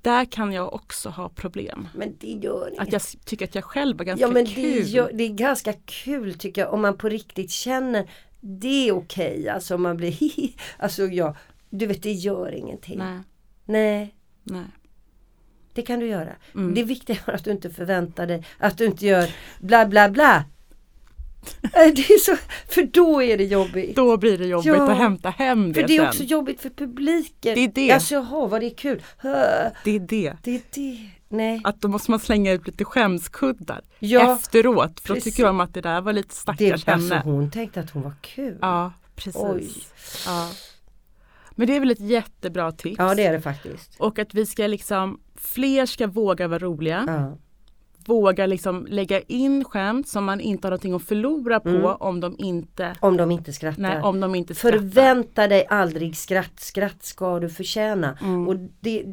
där 0.01 0.25
kan 0.25 0.53
jag 0.53 0.73
också 0.73 1.09
ha 1.09 1.29
problem. 1.29 1.87
Men 1.95 2.15
det 2.19 2.27
gör 2.31 2.67
inget. 2.69 2.79
Att 2.81 2.91
jag 2.93 3.01
tycker 3.25 3.45
att 3.45 3.55
jag 3.55 3.63
själv 3.63 4.01
är 4.01 4.05
ganska 4.05 4.25
Ja 4.25 4.31
men 4.31 4.45
det, 4.45 4.51
kul. 4.53 4.93
gör, 4.93 5.11
det 5.13 5.23
är 5.23 5.29
ganska 5.33 5.73
kul 5.85 6.33
tycker 6.33 6.61
jag 6.61 6.73
om 6.73 6.81
man 6.81 6.97
på 6.97 7.09
riktigt 7.09 7.51
känner 7.51 8.09
det 8.41 8.87
är 8.87 8.91
okej. 8.91 9.49
Alltså 9.49 9.75
om 9.75 9.81
man 9.81 9.97
blir. 9.97 10.49
Alltså 10.77 11.03
ja, 11.05 11.35
du 11.69 11.85
vet 11.85 12.03
det 12.03 12.11
gör 12.11 12.51
ingenting. 12.51 12.97
Nej, 12.97 13.19
Nej, 13.65 14.15
nej. 14.43 14.65
det 15.73 15.81
kan 15.81 15.99
du 15.99 16.07
göra. 16.07 16.35
Mm. 16.55 16.73
Det 16.73 16.83
viktiga 16.83 17.17
är 17.25 17.33
att 17.33 17.43
du 17.43 17.51
inte 17.51 17.69
förväntar 17.69 18.27
dig 18.27 18.45
att 18.57 18.77
du 18.77 18.85
inte 18.85 19.05
gör 19.05 19.29
bla 19.59 19.85
bla 19.85 20.09
bla. 20.09 20.45
Det 21.71 22.01
är 22.09 22.19
så, 22.19 22.35
för 22.69 22.83
då 22.83 23.23
är 23.23 23.37
det 23.37 23.43
jobbigt. 23.43 23.95
Då 23.95 24.17
blir 24.17 24.37
det 24.37 24.45
jobbigt 24.47 24.65
Ja, 24.67 24.91
att 24.91 24.97
hämta 24.97 25.29
hem 25.29 25.73
det 25.73 25.81
för 25.81 25.87
det 25.87 25.93
är 25.95 25.99
sen. 25.99 26.07
också 26.07 26.23
jobbigt 26.23 26.61
för 26.61 26.69
publiken. 26.69 27.55
Det 27.55 27.61
är 27.63 27.67
det. 27.67 27.91
Alltså 27.91 28.13
jaha 28.13 28.47
vad 28.47 28.61
det 28.61 28.65
är 28.65 28.75
kul. 28.75 29.01
Det 29.83 29.95
är 29.95 29.99
det. 29.99 30.33
Det 30.43 30.55
är 30.55 30.61
det. 30.73 31.09
Nej. 31.29 31.61
Att 31.63 31.81
då 31.81 31.87
måste 31.87 32.11
man 32.11 32.19
slänga 32.19 32.51
ut 32.51 32.67
lite 32.67 32.85
skämskuddar 32.85 33.81
Ja, 33.99 34.33
efteråt. 34.35 34.99
För 34.99 35.07
då 35.07 35.13
precis. 35.13 35.33
tycker 35.33 35.45
de 35.47 35.59
att 35.59 35.73
det 35.73 35.81
där 35.81 36.01
var 36.01 36.13
lite 36.13 36.29
det, 36.29 36.35
stackars 36.35 36.71
alltså, 36.87 37.13
henne. 37.13 37.21
hon 37.23 37.51
tänkte 37.51 37.79
att 37.79 37.89
hon 37.89 38.03
var 38.03 38.13
kul. 38.21 38.57
Ja, 38.61 38.93
precis. 39.15 39.93
Ja. 40.25 40.49
Men 41.51 41.67
det 41.67 41.75
är 41.75 41.79
väl 41.79 41.91
ett 41.91 41.99
jättebra 41.99 42.71
tips. 42.71 42.95
Ja 42.99 43.15
det 43.15 43.23
är 43.25 43.31
det 43.31 43.41
faktiskt. 43.41 43.95
Och 43.99 44.19
att 44.19 44.33
vi 44.33 44.45
ska 44.45 44.67
liksom, 44.67 45.19
fler 45.35 45.85
ska 45.85 46.07
våga 46.07 46.47
vara 46.47 46.59
roliga. 46.59 47.03
Ja. 47.07 47.37
Våga 48.11 48.45
liksom 48.45 48.85
lägga 48.89 49.19
in 49.21 49.63
skämt 49.63 50.07
som 50.07 50.25
man 50.25 50.39
inte 50.41 50.67
har 50.67 50.69
någonting 50.71 50.93
att 50.93 51.03
förlora 51.03 51.59
på 51.59 51.69
Mm. 51.69 51.95
om 51.99 52.19
de 52.19 52.35
inte, 52.37 52.95
Om 52.99 53.17
de 53.17 53.31
inte 53.31 53.53
skrattar. 53.53 53.81
nej, 53.81 54.01
om 54.01 54.19
de 54.19 54.35
inte 54.35 54.55
skrattar. 54.55 54.77
Förvänta 54.77 55.47
dig 55.47 55.65
aldrig 55.69 56.15
skratt. 56.17 56.59
Skratt 56.59 57.03
ska 57.03 57.39
du 57.39 57.49
förtjäna. 57.49 58.17
Mm. 58.21 58.47
Och 58.47 58.55
det, 58.79 59.03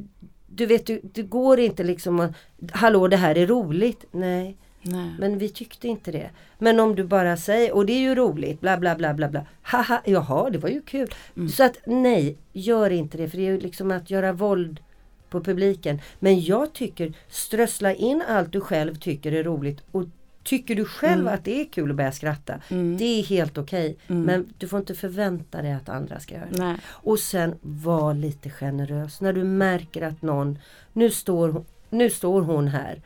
du 0.47 0.67
vet, 0.67 0.87
du, 0.87 1.01
det 1.15 1.23
går 1.23 1.61
inte 1.61 1.85
liksom 1.85 2.21
att 2.21 2.31
Hallå 2.73 3.09
det 3.09 3.17
här 3.17 3.39
är 3.39 3.47
roligt. 3.47 4.05
Nej, 4.11 4.57
Nej. 4.83 5.11
men 5.19 5.39
vi 5.39 5.49
tyckte 5.49 5.89
inte 5.89 6.13
det. 6.13 6.31
Men 6.59 6.81
om 6.81 6.95
du 6.95 7.05
bara 7.05 7.37
säger, 7.37 7.75
och 7.75 7.87
det 7.87 7.93
är 7.93 8.01
ju 8.01 8.15
roligt, 8.15 8.61
bla 8.61 8.77
bla 8.77 8.95
bla 8.97 9.15
bla 9.15 9.29
bla. 9.29 9.47
Haha, 9.63 10.03
jaha 10.05 10.51
det 10.51 10.59
var 10.59 10.69
ju 10.69 10.83
kul. 10.83 11.09
Mm. 11.37 11.49
Så 11.49 11.65
att 11.65 11.77
nej, 11.87 12.37
gör 12.53 12.91
inte 12.91 13.17
det. 13.19 13.29
För 13.29 13.37
det 13.39 13.47
är 13.47 13.51
ju 13.53 13.61
liksom 13.61 13.91
att 13.91 14.11
göra 14.11 14.33
våld 14.33 14.81
på 15.31 15.41
publiken. 15.41 16.01
Men 16.19 16.41
jag 16.41 16.73
tycker, 16.73 17.13
strössla 17.29 17.95
in 17.95 18.23
allt 18.29 18.53
du 18.53 18.61
själv 18.61 18.95
tycker 18.95 19.33
är 19.33 19.45
roligt. 19.45 19.81
Och 19.93 20.05
tycker 20.45 20.75
du 20.75 20.85
själv 20.85 21.21
Mm. 21.21 21.35
att 21.35 21.45
det 21.45 21.61
är 21.61 21.65
kul 21.65 21.91
att 21.91 21.97
börja 21.97 22.13
skratta. 22.13 22.55
Mm. 22.69 22.97
Det 22.97 23.05
är 23.05 23.23
helt 23.23 23.59
okej. 23.59 23.97
Mm. 24.09 24.23
Men 24.23 24.47
du 24.59 24.69
får 24.69 24.79
inte 24.79 24.95
förvänta 24.95 25.63
dig 25.63 25.73
att 25.73 25.89
andra 25.89 26.21
ska 26.21 26.35
göra 26.35 26.47
det. 26.51 26.59
Nej. 26.65 26.77
Och 26.87 27.19
sen 27.19 27.55
var 27.61 28.15
lite 28.15 28.51
generös. 28.51 29.21
När 29.21 29.33
du 29.33 29.45
märker 29.45 30.03
att 30.03 30.23
någon, 30.23 30.59
nu 30.93 31.11
står, 31.11 31.49
hon- 31.49 31.65
nu 31.91 32.11
står 32.11 32.43
hon 32.43 32.69
här 32.69 33.03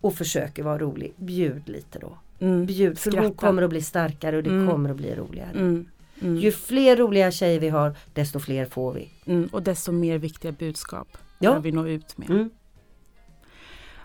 och 0.00 0.14
försöker 0.14 0.62
vara 0.62 0.78
rolig. 0.78 1.12
Bjud 1.16 1.68
lite 1.68 1.98
då. 1.98 2.18
Mm. 2.40 2.66
Bjud, 2.66 2.98
för 2.98 3.10
hon 3.10 3.20
Skratta. 3.20 3.34
kommer 3.34 3.62
att 3.62 3.70
bli 3.70 3.82
starkare 3.82 4.36
och 4.36 4.42
det 4.42 4.50
Mm. 4.50 4.68
kommer 4.70 4.90
att 4.90 4.96
bli 4.96 5.14
roligare. 5.14 5.50
Mm. 5.50 5.86
Ju 6.20 6.52
fler 6.52 6.96
roliga 6.96 7.30
tjejer 7.30 7.60
vi 7.60 7.68
har, 7.68 7.96
desto 8.14 8.40
fler 8.40 8.64
får 8.66 8.92
vi. 8.92 9.08
Och 9.52 9.62
desto 9.62 9.92
mer 9.92 10.18
viktiga 10.18 10.52
budskap 10.52 11.08
Ja. 11.38 11.58
vi 11.58 11.72
nå 11.72 11.86
ut 11.86 12.18
med. 12.18 12.30
Mm. 12.30 12.50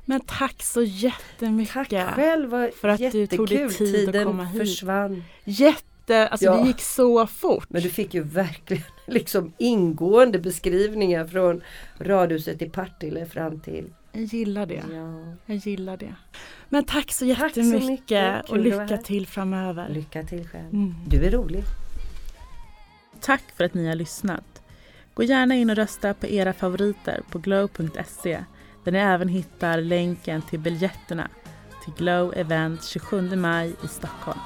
Men 0.06 0.22
tack 0.22 0.64
så 0.64 0.82
jättemycket. 0.82 1.74
Tack 1.74 2.16
själv, 2.16 2.72
för 2.72 2.88
att 2.88 3.12
du 3.12 3.28
tog 3.28 3.48
dig 3.48 3.58
jättekul. 3.58 3.88
tid 3.88 3.96
att 3.96 4.14
Tiden 4.14 4.26
komma 4.26 4.44
hit. 4.44 4.62
försvann. 4.62 5.24
Jätte, 5.44 6.28
alltså 6.28 6.46
Ja. 6.46 6.58
det 6.58 6.68
gick 6.68 6.82
så 6.82 7.28
fort. 7.28 7.66
Men 7.70 7.82
du 7.82 7.90
fick 7.90 8.14
ju 8.14 8.24
verkligen 8.24 8.84
liksom 9.08 9.54
ingående 9.58 10.40
beskrivningar 10.40 11.26
från 11.28 11.62
radhuset 12.00 12.62
i 12.62 12.70
Partille 12.70 13.26
fram 13.26 13.60
till... 13.60 13.94
Jag 14.12 14.24
gillar 14.24 14.66
det. 14.66 14.84
Ja. 14.94 15.36
Jag 15.46 15.58
gillar 15.58 15.98
det. 15.98 16.16
Men 16.70 16.84
tack 16.84 17.12
så 17.12 17.36
Tack 17.36 17.54
så 17.54 17.60
jättemycket 17.60 17.88
mycket. 17.90 18.50
Och 18.50 18.58
att 18.58 18.64
lycka 18.64 18.98
till 18.98 19.28
framöver. 19.28 19.90
Lycka 19.90 20.24
till 20.24 20.48
själv. 20.48 20.74
Mm. 20.74 20.94
Du 21.08 21.24
är 21.26 21.32
rolig. 21.32 21.64
Tack 23.22 23.44
för 23.56 23.64
att 23.64 23.74
ni 23.74 23.88
har 23.88 23.96
lyssnat. 23.96 24.44
Gå 25.20 25.24
gärna 25.24 25.56
in 25.56 25.70
och 25.70 25.76
rösta 25.76 26.14
på 26.14 26.28
era 26.28 26.54
favoriter 26.54 27.22
på 27.32 27.40
glow.se 27.40 28.44
där 28.84 28.92
ni 28.92 28.98
även 28.98 29.28
hittar 29.28 29.82
länken 29.82 30.42
till 30.42 30.60
biljetterna 30.60 31.28
till 31.84 31.94
Glow 31.94 32.34
Event 32.36 32.84
27 32.84 33.36
maj 33.36 33.76
i 33.84 33.88
Stockholm. 33.88 34.40